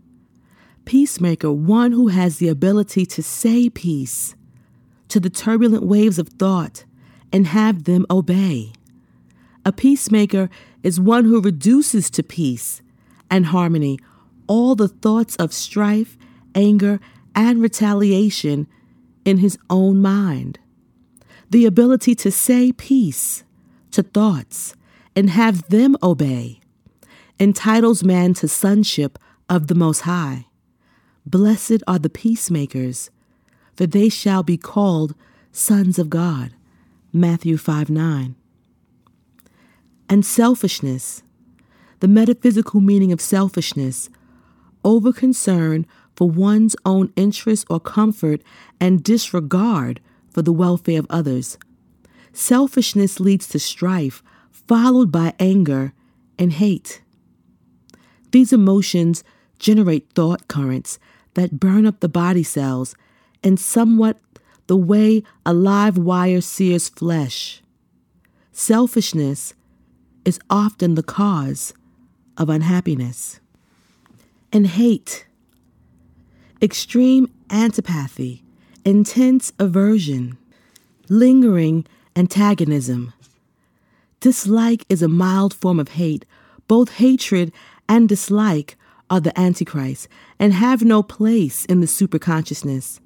[0.86, 4.34] Peacemaker, one who has the ability to say peace
[5.08, 6.84] to the turbulent waves of thought
[7.30, 8.72] and have them obey.
[9.68, 10.48] A peacemaker
[10.82, 12.80] is one who reduces to peace
[13.30, 13.98] and harmony
[14.46, 16.16] all the thoughts of strife,
[16.54, 17.00] anger,
[17.34, 18.66] and retaliation
[19.26, 20.58] in his own mind.
[21.50, 23.44] The ability to say peace
[23.90, 24.74] to thoughts
[25.14, 26.60] and have them obey
[27.38, 29.18] entitles man to sonship
[29.50, 30.46] of the Most High.
[31.26, 33.10] Blessed are the peacemakers,
[33.76, 35.14] for they shall be called
[35.52, 36.54] sons of God.
[37.12, 38.34] Matthew 5 9
[40.08, 41.22] and selfishness.
[42.00, 44.08] The metaphysical meaning of selfishness,
[44.84, 48.42] over concern for one's own interest or comfort
[48.80, 51.58] and disregard for the welfare of others.
[52.32, 55.92] Selfishness leads to strife, followed by anger
[56.38, 57.02] and hate.
[58.30, 59.24] These emotions
[59.58, 60.98] generate thought currents
[61.34, 62.94] that burn up the body cells
[63.42, 64.20] and somewhat
[64.66, 67.62] the way a live wire sears flesh.
[68.52, 69.54] Selfishness
[70.28, 71.72] is often the cause
[72.36, 73.40] of unhappiness.
[74.52, 75.26] And hate,
[76.60, 78.42] extreme antipathy,
[78.84, 80.36] intense aversion,
[81.08, 83.14] lingering antagonism.
[84.20, 86.26] Dislike is a mild form of hate.
[86.66, 87.50] Both hatred
[87.88, 88.76] and dislike
[89.08, 90.08] are the Antichrist
[90.38, 93.00] and have no place in the superconsciousness.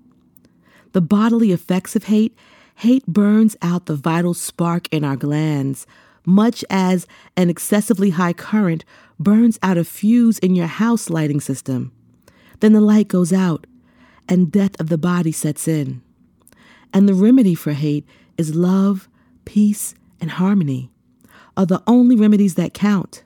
[0.91, 2.37] The bodily effects of hate
[2.75, 5.87] hate burns out the vital spark in our glands,
[6.25, 8.85] much as an excessively high current
[9.19, 11.93] burns out a fuse in your house lighting system.
[12.61, 13.67] Then the light goes out
[14.29, 16.03] and death of the body sets in.
[16.93, 19.09] And the remedy for hate is love,
[19.45, 20.91] peace, and harmony
[21.57, 23.25] are the only remedies that count.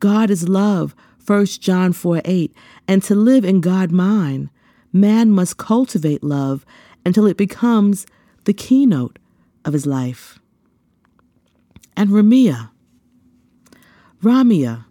[0.00, 0.94] God is love,
[1.26, 2.54] 1 John 4 8,
[2.86, 4.50] and to live in God mind,
[4.92, 6.64] man must cultivate love
[7.04, 8.06] until it becomes
[8.44, 9.18] the keynote
[9.64, 10.38] of his life
[11.98, 12.70] and Raamiah.
[14.22, 14.84] Raamiah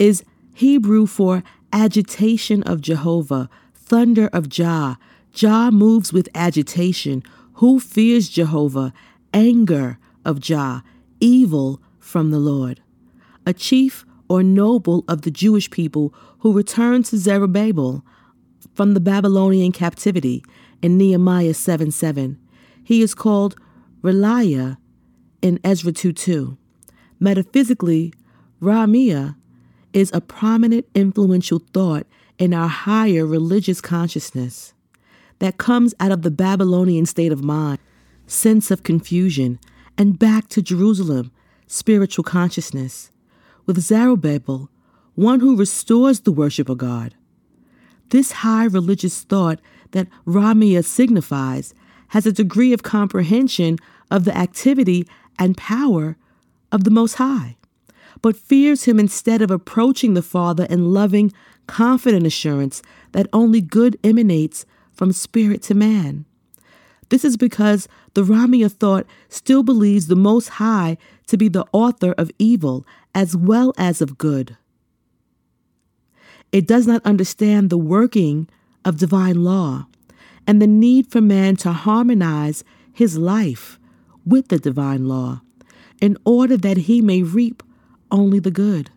[0.00, 4.98] is Hebrew for agitation of Jehovah, thunder of Jah.
[5.32, 7.22] Jah moves with agitation.
[7.54, 8.92] Who fears Jehovah?
[9.32, 10.82] Anger of Jah,
[11.20, 12.80] evil from the Lord.
[13.46, 18.04] A chief or noble of the Jewish people who returned to Zerubbabel
[18.74, 20.44] from the Babylonian captivity
[20.82, 22.38] in Nehemiah 7 7.
[22.82, 23.54] He is called
[24.02, 24.76] Reliah
[25.42, 26.56] in Ezra 2 2.
[27.20, 28.12] Metaphysically,
[28.60, 29.36] Raamiah
[29.92, 32.06] is a prominent, influential thought
[32.38, 34.74] in our higher religious consciousness
[35.38, 37.78] that comes out of the Babylonian state of mind,
[38.26, 39.58] sense of confusion,
[39.96, 41.32] and back to Jerusalem,
[41.66, 43.10] spiritual consciousness,
[43.66, 44.70] with Zerubbabel,
[45.14, 47.14] one who restores the worship of God.
[48.10, 49.60] This high religious thought
[49.90, 51.74] that Raamiah signifies
[52.08, 53.78] has a degree of comprehension
[54.10, 55.06] of the activity
[55.38, 56.16] and power
[56.72, 57.56] of the Most High,
[58.22, 61.32] but fears Him instead of approaching the Father in loving,
[61.66, 66.24] confident assurance that only good emanates from spirit to man.
[67.10, 72.12] This is because the Raamiah thought still believes the Most High to be the author
[72.18, 74.56] of evil as well as of good.
[76.52, 78.48] It does not understand the working
[78.84, 79.86] of divine law
[80.46, 83.78] and the need for man to harmonize his life
[84.28, 85.40] with the divine law
[86.00, 87.62] in order that he may reap
[88.10, 88.90] only the good.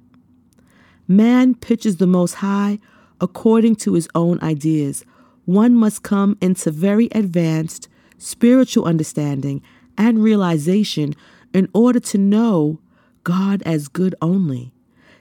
[1.07, 2.79] Man pitches the Most High
[3.19, 5.03] according to his own ideas.
[5.45, 7.87] One must come into very advanced
[8.17, 9.61] spiritual understanding
[9.97, 11.15] and realization
[11.53, 12.79] in order to know
[13.23, 14.73] God as good only,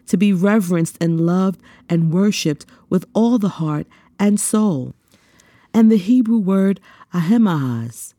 [0.07, 3.87] to be reverenced and loved and worshiped with all the heart
[4.19, 4.95] and soul.
[5.75, 6.81] And the Hebrew word
[7.13, 8.15] Ahimaaz.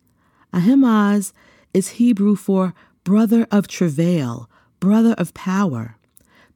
[0.53, 1.33] Ahimaaz
[1.73, 5.97] is Hebrew for brother of travail, brother of power,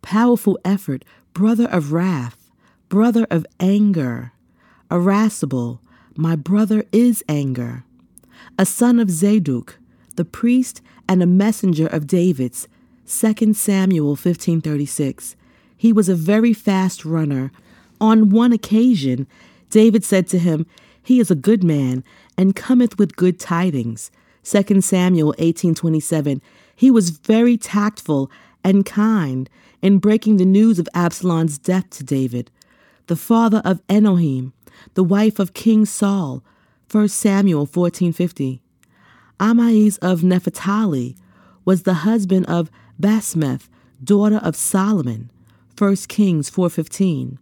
[0.01, 1.03] powerful effort,
[1.33, 2.51] brother of wrath,
[2.89, 4.31] brother of anger,
[4.91, 5.81] irascible,
[6.15, 7.83] my brother is anger,
[8.57, 9.77] a son of Zadok,
[10.15, 12.67] the priest and a messenger of David's,
[13.05, 15.35] 2 Samuel 15:36.
[15.77, 17.51] He was a very fast runner.
[18.01, 19.27] On one occasion,
[19.69, 20.65] David said to him,
[21.01, 22.03] "He is a good man
[22.37, 24.09] and cometh with good tidings."
[24.45, 26.39] 2 Samuel 18:27.
[26.75, 28.29] He was very tactful
[28.63, 29.49] and kind
[29.81, 32.51] in breaking the news of Absalom's death to David,
[33.07, 34.53] the father of Ahinoam,
[34.93, 36.43] the wife of King Saul,
[36.91, 38.61] 1 Samuel 14:50.
[39.39, 41.15] Ahimaaz of Naphtali
[41.65, 42.69] was the husband of
[43.01, 43.67] Basmeth,
[44.03, 45.31] daughter of Solomon,
[45.75, 47.39] 1 Kings 4:15.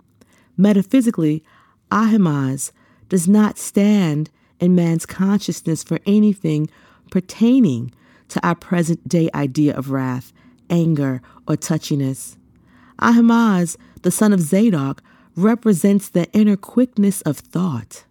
[0.56, 1.44] Metaphysically,
[1.92, 2.72] Ahimaaz
[3.10, 4.30] does not stand
[4.62, 6.70] in man's consciousness for anything
[7.14, 7.92] pertaining
[8.28, 10.34] to our present day idea of wrath,
[10.68, 12.38] anger, or touchiness.
[12.98, 15.04] Ahimaaz, the son of Zadok,
[15.36, 18.06] represents the inner quickness of thought,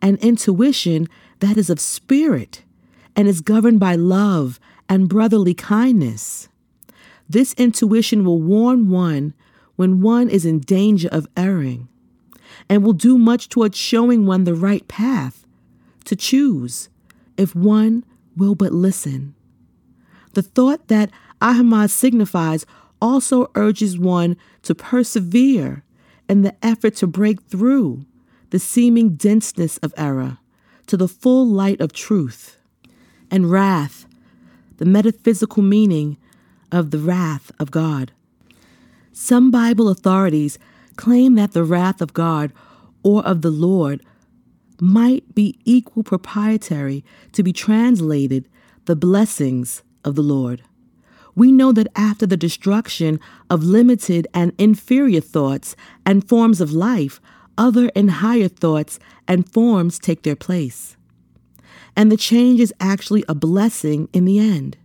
[0.00, 1.08] an intuition
[1.40, 2.62] that is of spirit
[3.14, 6.48] and is governed by love and brotherly kindness.
[7.28, 9.34] This intuition will warn one
[9.76, 11.86] when one is in danger of erring
[12.66, 15.46] and will do much towards showing one the right path
[16.06, 16.88] to choose
[17.40, 18.04] if one
[18.36, 19.34] will but listen.
[20.34, 21.10] The thought that
[21.40, 22.66] Ahimaaz signifies
[23.00, 25.82] also urges one to persevere
[26.28, 28.04] in the effort to break through
[28.50, 30.36] the seeming denseness of error
[30.86, 32.58] to the full light of truth.
[33.30, 34.06] And wrath,
[34.76, 36.18] the metaphysical meaning
[36.70, 38.12] of the wrath of God.
[39.12, 40.58] Some Bible authorities
[40.96, 42.52] claim that the wrath of God
[43.02, 44.02] or of the Lord
[44.80, 48.48] might be equal proprietary to be translated
[48.86, 50.62] the blessings of the Lord.
[51.34, 57.20] We know that after the destruction of limited and inferior thoughts and forms of life,
[57.56, 60.96] other and higher thoughts and forms take their place.
[61.96, 64.76] And the change is actually a blessing in the end.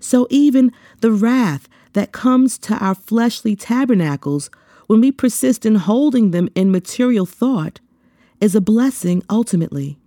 [0.00, 4.50] So even the wrath that comes to our fleshly tabernacles
[4.86, 7.80] when we persist in holding them in material thought
[8.40, 9.98] is a blessing ultimately.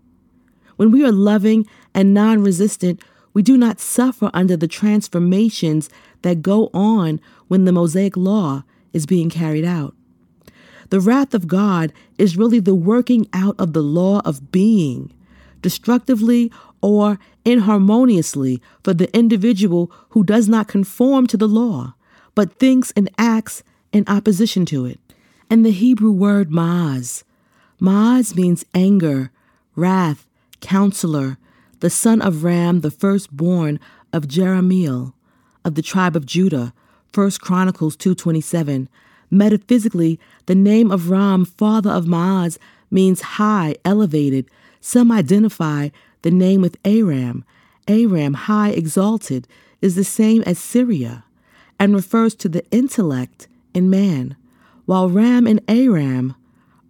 [0.76, 3.02] When we are loving and non resistant,
[3.34, 5.90] we do not suffer under the transformations
[6.22, 9.96] that go on when the Mosaic Law is being carried out.
[10.90, 15.14] The wrath of God is really the working out of the law of being,
[15.62, 16.52] destructively
[16.82, 21.94] or inharmoniously for the individual who does not conform to the law,
[22.36, 25.00] but thinks and acts in opposition to it.
[25.50, 27.24] And the Hebrew word maaz
[27.82, 29.32] Maaz means anger,
[29.76, 30.28] wrath,
[30.60, 31.40] counselor,
[31.80, 33.80] the son of Ram, the firstborn
[34.14, 35.14] of Jerahmeel,
[35.66, 36.74] of the tribe of Judah.
[37.16, 38.88] 1 Chronicles 2.27.
[39.32, 42.60] Metaphysically, the name of Ram, father of Maaz,
[42.92, 44.46] means high, elevated.
[44.80, 45.90] Some identify
[46.22, 47.44] the name with Aram.
[47.88, 49.48] Aram, high, exalted,
[49.82, 51.24] is the same as Syria
[51.80, 54.36] and refers to the intellect in man.
[54.86, 56.36] While Ram and Aram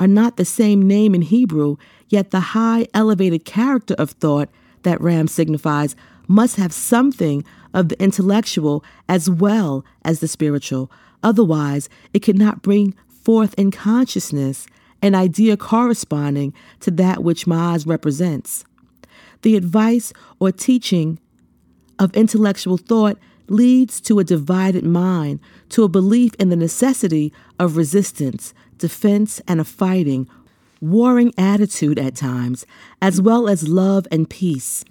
[0.01, 1.77] are not the same name in Hebrew,
[2.09, 4.49] yet the high, elevated character of thought
[4.81, 5.95] that Ram signifies
[6.27, 10.91] must have something of the intellectual as well as the spiritual.
[11.21, 14.65] Otherwise, it could not bring forth in consciousness
[15.03, 18.65] an idea corresponding to that which Maaz represents.
[19.43, 21.19] The advice or teaching
[21.99, 25.39] of intellectual thought leads to a divided mind,
[25.69, 30.27] to a belief in the necessity of resistance, defense, and a fighting,
[30.81, 32.65] warring attitude at times,
[33.01, 34.83] as well as love and peace.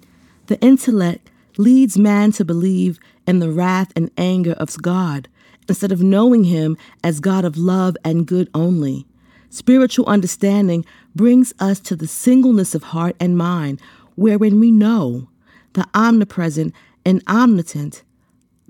[0.47, 5.27] The intellect leads man to believe in the wrath and anger of God
[5.67, 9.05] instead of knowing him as God of love and good only.
[9.49, 13.79] Spiritual understanding brings us to the singleness of heart and mind,
[14.15, 15.29] wherein we know
[15.73, 16.73] the omnipresent
[17.05, 18.03] and omnipotent,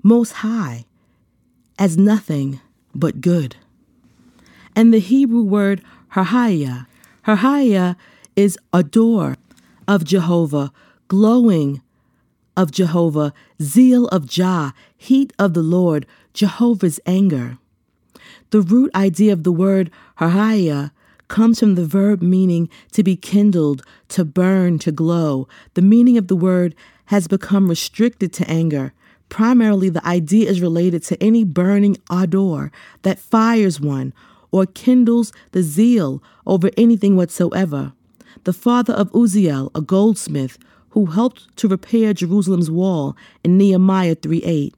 [0.02, 0.84] most high,
[1.78, 2.60] as nothing
[2.94, 3.56] but good.
[4.74, 6.86] And the Hebrew word Harhaiah,
[7.26, 7.96] Harhaiah
[8.36, 9.36] is adore
[9.86, 10.72] of Jehovah,
[11.08, 11.82] glowing
[12.56, 17.58] of Jehovah, zeal of Jah, heat of the Lord, Jehovah's anger.
[18.50, 20.90] The root idea of the word Harhaiah
[21.28, 25.48] comes from the verb meaning to be kindled, to burn, to glow.
[25.74, 26.74] The meaning of the word
[27.06, 28.92] has become restricted to anger.
[29.30, 32.70] Primarily, the idea is related to any burning ardor
[33.00, 34.12] that fires one
[34.52, 37.92] or kindles the zeal over anything whatsoever.
[38.44, 40.58] The father of Uzziel, a goldsmith,
[40.90, 44.74] who helped to repair Jerusalem's wall in Nehemiah 3 8.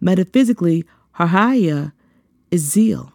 [0.00, 0.84] Metaphysically,
[1.18, 1.92] Harhaiah
[2.50, 3.12] is zeal.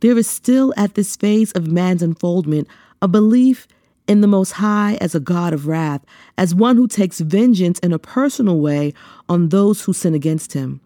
[0.00, 2.66] There is still at this phase of man's unfoldment
[3.02, 3.66] a belief
[4.08, 6.04] in the Most High as a God of wrath,
[6.36, 8.92] as one who takes vengeance in a personal way
[9.28, 10.80] on those who sin against him.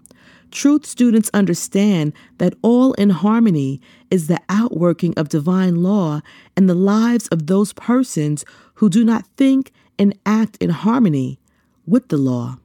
[0.55, 6.21] Truth students understand that all in harmony is the outworking of divine law
[6.57, 11.41] in the lives of those persons who do not think and act in harmony
[11.87, 12.59] with the law.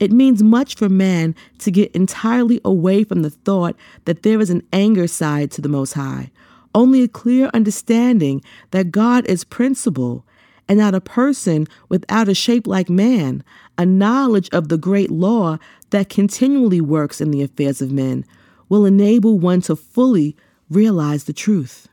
[0.00, 4.50] It means much for man to get entirely away from the thought that there is
[4.50, 6.30] an anger side to the Most High.
[6.74, 10.26] Only a clear understanding that God is principle
[10.68, 13.42] and not a person without a shape like man,
[13.78, 15.58] a knowledge of the great law
[15.92, 18.24] that continually works in the affairs of men,
[18.68, 20.36] will enable one to fully
[20.68, 21.88] realize the truth.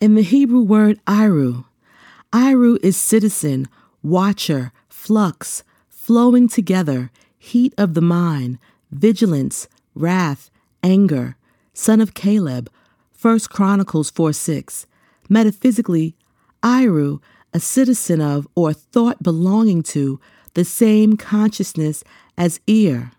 [0.00, 1.64] In the Hebrew word iru,
[2.32, 3.68] iru is citizen,
[4.02, 8.58] watcher, flux, flowing together, heat of the mind,
[8.90, 10.50] vigilance, wrath,
[10.82, 11.36] anger,
[11.72, 12.70] son of Caleb,
[13.20, 14.86] 1 Chronicles 4 6.
[15.28, 16.14] Metaphysically,
[16.62, 17.20] Iru,
[17.52, 20.20] a citizen of or thought belonging to
[20.54, 22.04] the same consciousness
[22.36, 23.12] as Ir.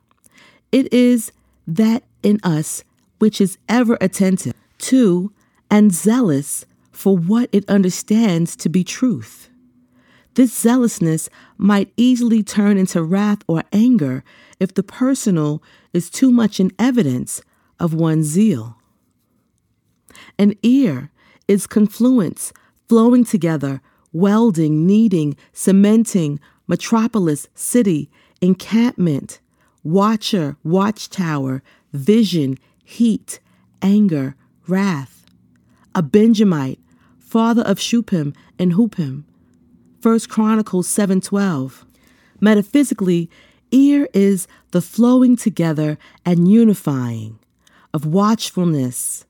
[0.72, 1.32] It is
[1.66, 2.84] that in us
[3.20, 5.32] which is ever attentive to
[5.70, 9.50] and zealous for what it understands to be truth.
[10.36, 14.24] This zealousness might easily turn into wrath or anger
[14.60, 15.64] if the personal
[15.94, 17.42] is too much in evidence
[17.80, 18.78] of one's zeal.
[20.38, 21.12] An ear
[21.48, 22.54] is confluence,
[22.88, 23.82] flowing together,
[24.14, 28.10] welding, kneading, cementing, metropolis, city,
[28.42, 29.40] encampment,
[29.88, 33.40] watcher, watchtower, vision, heat,
[33.82, 34.36] anger,
[34.68, 35.26] wrath.
[35.96, 36.80] A Benjamite,
[37.20, 39.24] father of Shuppim and Huppim.
[40.02, 41.86] 1 Chronicles 7:12.
[42.42, 43.30] Metaphysically,
[43.72, 47.40] Ir is the flowing together and unifying
[47.94, 49.26] of watchfulness,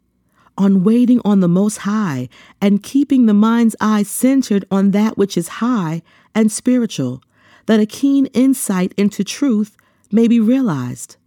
[0.57, 2.29] on waiting on the Most High
[2.59, 6.01] and keeping the mind's eye centered on that which is high
[6.33, 7.21] and spiritual,
[7.67, 9.77] that a keen insight into truth
[10.11, 11.17] may be realized.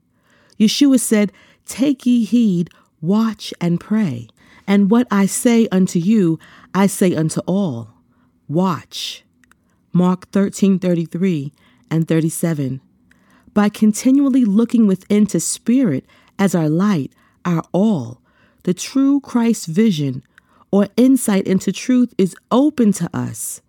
[0.58, 1.32] Yeshua said,
[1.66, 4.28] Take ye heed, watch and pray.
[4.66, 6.38] And what I say unto you,
[6.74, 7.94] I say unto all
[8.48, 9.24] watch.
[9.92, 11.52] Mark 13 33
[11.90, 12.80] and 37.
[13.54, 16.04] By continually looking within to spirit
[16.38, 17.12] as our light,
[17.44, 18.20] our all,
[18.64, 20.22] the true Christ vision
[20.70, 23.60] or insight into truth is open to us.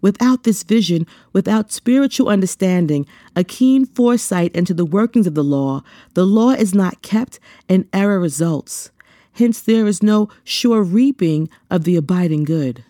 [0.00, 5.82] Without this vision, without spiritual understanding, a keen foresight into the workings of the law,
[6.14, 8.90] the law is not kept and error results.
[9.32, 12.84] Hence, there is no sure reaping of the abiding good.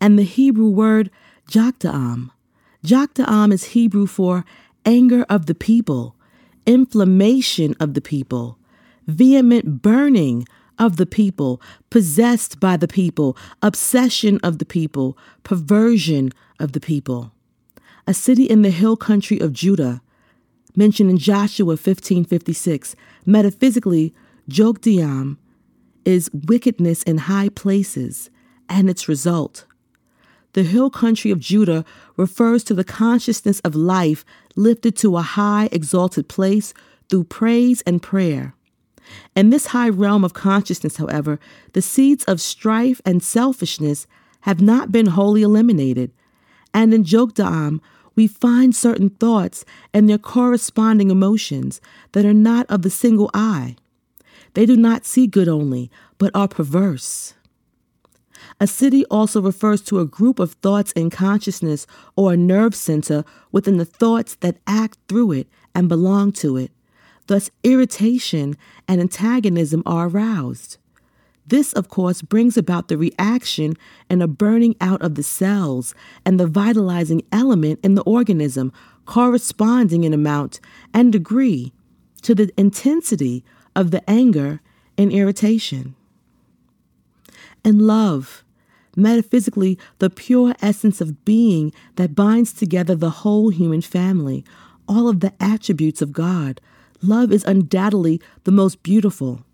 [0.00, 1.10] And the Hebrew word
[1.48, 2.30] Jokdeam.
[2.84, 4.44] Jokdeam is Hebrew for
[4.84, 6.16] anger of the people,
[6.66, 8.58] inflammation of the people,
[9.06, 10.46] vehement burning
[10.82, 17.32] of the people, possessed by the people, obsession of the people, perversion of the people.
[18.08, 20.02] A city in the hill country of Judah,
[20.74, 24.12] mentioned in Joshua 15:56, metaphysically,
[24.50, 25.36] Jokdeam
[26.04, 28.28] is wickedness in high places
[28.68, 29.64] and its result.
[30.54, 31.84] The hill country of Judah
[32.16, 34.24] refers to the consciousness of life
[34.56, 36.74] lifted to a high, exalted place
[37.08, 38.56] through praise and prayer.
[39.34, 41.38] In this high realm of consciousness, however,
[41.72, 44.06] the seeds of strife and selfishness
[44.42, 46.12] have not been wholly eliminated.
[46.74, 47.80] And in Jokdeam,
[48.14, 49.64] we find certain thoughts
[49.94, 51.80] and their corresponding emotions
[52.12, 53.76] that are not of the single eye.
[54.54, 57.34] They do not see good only, but are perverse.
[58.60, 63.24] A city also refers to a group of thoughts in consciousness or a nerve center
[63.50, 66.70] within the thoughts that act through it and belong to it.
[67.26, 68.56] Thus, irritation
[68.88, 70.78] and antagonism are aroused.
[71.46, 73.74] This, of course, brings about the reaction
[74.08, 75.94] and a burning out of the cells
[76.24, 78.72] and the vitalizing element in the organism,
[79.06, 80.60] corresponding in amount
[80.94, 81.72] and degree
[82.22, 83.44] to the intensity
[83.74, 84.60] of the anger
[84.96, 85.94] and irritation.
[87.64, 88.44] And love,
[88.96, 94.44] metaphysically, the pure essence of being that binds together the whole human family,
[94.88, 96.60] all of the attributes of God.
[97.02, 99.44] Love is undoubtedly the most beautiful.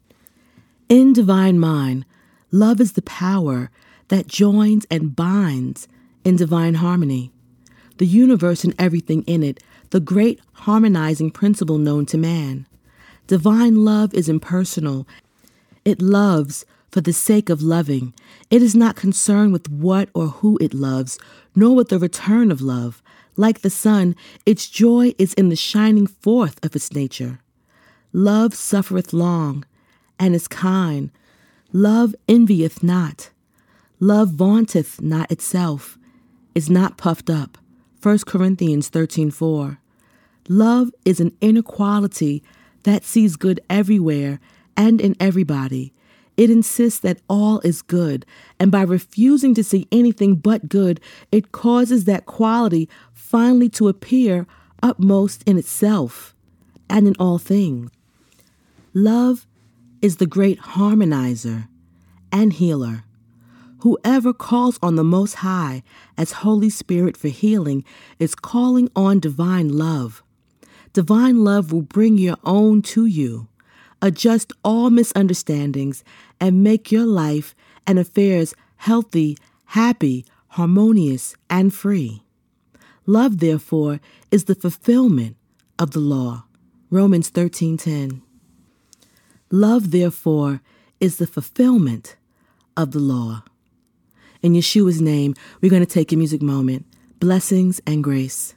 [0.89, 2.05] In Divine Mind,
[2.51, 3.70] love is the power
[4.09, 5.89] that joins and binds
[6.25, 7.33] in divine harmony.
[7.97, 12.67] The universe and everything in it, the great harmonizing principle known to man.
[13.27, 15.07] Divine love is impersonal.
[15.85, 18.15] It loves for the sake of loving.
[18.51, 21.18] It is not concerned with what or who it loves,
[21.55, 23.02] nor with the return of love.
[23.39, 27.39] Like the sun, its joy is in the shining forth of its nature.
[28.12, 29.65] Love suffereth long,
[30.18, 31.12] and is kind.
[31.73, 33.31] Love envieth not.
[34.00, 35.97] Love vaunteth not itself,
[36.57, 37.57] is not puffed up.
[38.02, 39.78] 1 Corinthians 13:4.
[40.49, 42.42] Love is an inner quality
[42.83, 44.41] that sees good everywhere
[44.76, 45.92] and in everybody.
[46.36, 48.25] It insists that all is good,
[48.60, 51.00] and by refusing to see anything but good,
[51.33, 52.89] it causes that quality
[53.28, 54.47] finally to appear
[54.82, 56.34] upmost in itself
[56.89, 57.90] and in all things.
[58.94, 59.47] Love
[60.00, 61.68] is the great harmonizer
[62.32, 63.05] and healer.
[63.81, 65.82] Whoever calls on the Most High
[66.16, 67.84] as Holy Spirit for healing
[68.18, 70.23] is calling on divine love.
[70.94, 73.47] Divine love will bring your own to you,
[74.00, 76.02] adjust all misunderstandings,
[76.40, 77.55] and make your life
[77.86, 82.23] and affairs healthy, happy, harmonious, and free.
[83.08, 85.34] Love, therefore, is the fulfillment
[85.78, 86.44] of the law.
[86.90, 88.20] Romans 13:10.
[89.50, 90.60] Love, therefore,
[91.00, 92.16] is the fulfillment
[92.76, 93.44] of the law.
[94.42, 96.84] In Yeshua's name, we're going to take a music moment.
[97.18, 98.54] Blessings and grace.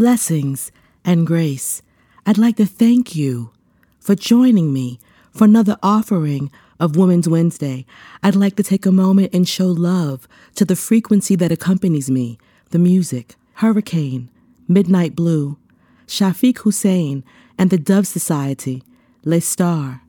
[0.00, 0.72] Blessings
[1.04, 1.82] and grace.
[2.24, 3.50] I'd like to thank you
[3.98, 4.98] for joining me
[5.30, 7.84] for another offering of Wombman Wednesday.
[8.22, 12.38] I'd like to take a moment and show love to the frequency that accompanies me
[12.70, 14.30] the music, Hurricane,
[14.66, 15.58] Midnight Blue,
[16.06, 17.22] Shafiq Husayn
[17.58, 18.82] and the Dove Society,
[19.22, 20.00] Les Star,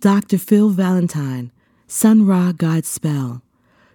[0.00, 0.38] Dr.
[0.38, 1.52] Phil Valentine,
[1.86, 3.42] Sun Ra Godspell,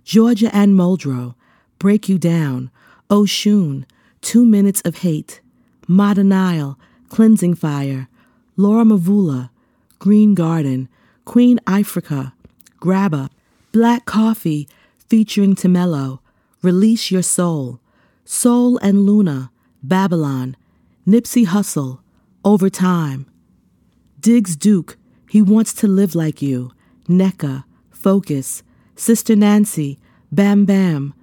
[0.06, 1.36] Georgia Ann Muldrow,
[1.78, 2.72] Break You Down,
[3.10, 3.84] Oshun,
[4.26, 5.40] Two Minutes of Hate,
[5.88, 6.80] Mata Nile,
[7.10, 8.10] Cleansing Fire,
[8.58, 9.52] Laura Mvula,
[10.00, 10.90] Green Garden,
[11.26, 12.34] Queen Ifrica,
[12.82, 13.30] Grabba,
[13.72, 14.68] Black Coffee
[15.08, 16.22] featuring Temello,
[16.64, 17.80] Release Your Soul,
[18.26, 19.52] Soul and Luna,
[19.84, 20.58] Babylon,
[21.06, 22.00] Nipsey Hussle,
[22.44, 23.28] Over Time,
[24.20, 24.98] Diggs Duke,
[25.30, 26.72] He Wants to Live Like You,
[27.08, 28.64] NECA, Focus,
[28.96, 30.00] Sister Nancy,
[30.32, 31.14] Bam Bam,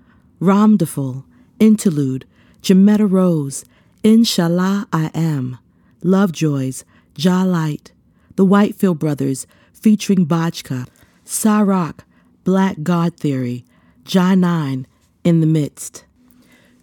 [0.41, 1.25] Ramdaful,
[1.59, 2.27] Interlude,
[2.63, 3.65] Jametta Rose,
[4.05, 5.59] Inshallah I Am,
[6.05, 6.85] Lovejoys,
[7.15, 7.91] Jah Light,
[8.37, 10.87] The Whitefield Brothers featuring Bajka,
[11.27, 12.01] Sarak,
[12.45, 13.65] Black God Theory,
[14.05, 14.87] Jah 9,
[15.25, 16.05] In the Midst.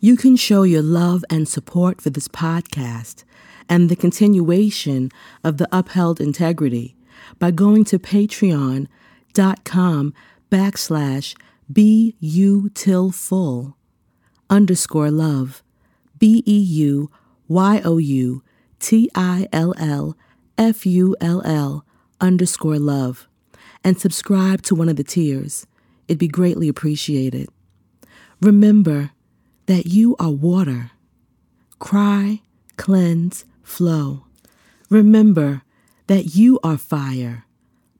[0.01, 3.23] You can show your love and support for this podcast
[3.69, 5.11] and the continuation
[5.45, 6.97] of the upheld integrity
[7.37, 8.87] by going to patreon.com
[10.51, 11.35] backslash
[11.71, 13.77] bu till full
[14.49, 15.63] underscore love
[16.19, 17.09] b e u
[17.47, 18.43] y o u
[18.79, 20.15] t i l l
[20.57, 21.85] f u l l
[22.21, 23.27] underscore love
[23.83, 25.65] and subscribe to one of the tiers.
[26.07, 27.49] It'd be greatly appreciated.
[28.41, 29.11] Remember
[29.67, 30.91] that you are water.
[31.77, 32.41] Cry,
[32.77, 34.25] cleanse, flow.
[34.89, 35.61] Remember
[36.07, 37.45] that you are fire.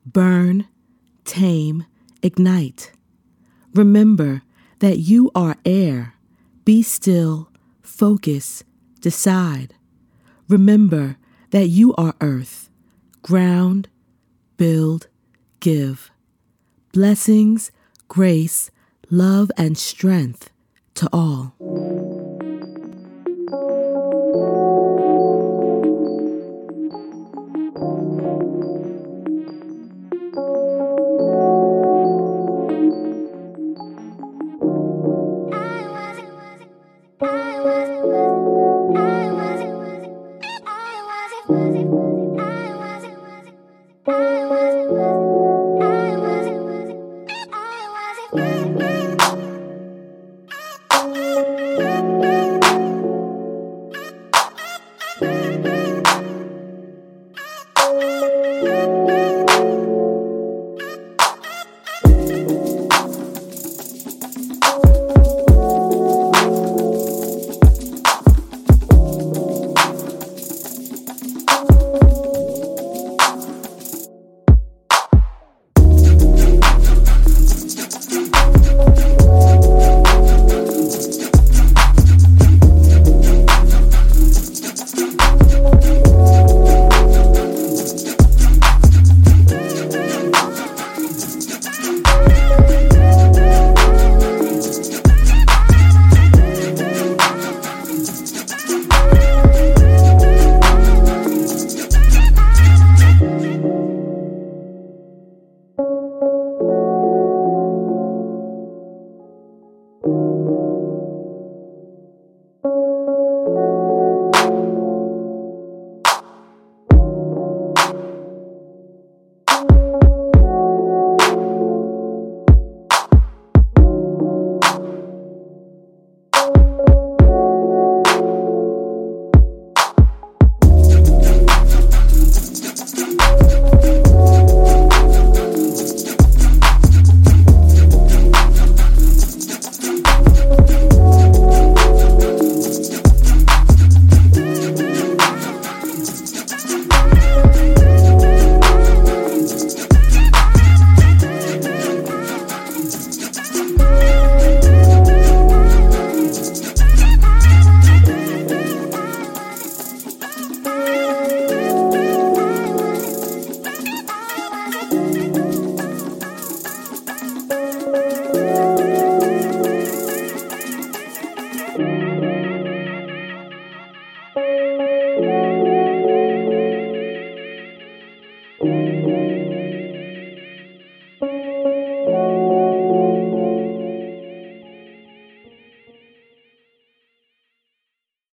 [0.04, 0.66] Burn,
[1.24, 1.86] tame,
[2.22, 2.92] ignite.
[3.74, 4.42] Remember
[4.80, 6.14] that you are air.
[6.64, 7.49] Be still,
[8.00, 8.64] focus,
[9.02, 9.74] decide.
[10.48, 11.18] Remember
[11.50, 12.70] that you are earth.
[13.20, 13.90] Ground,
[14.56, 15.08] build,
[15.60, 16.10] give.
[16.94, 17.70] Blessings,
[18.08, 18.70] grace,
[19.10, 20.48] love, and strength
[20.94, 21.54] to all.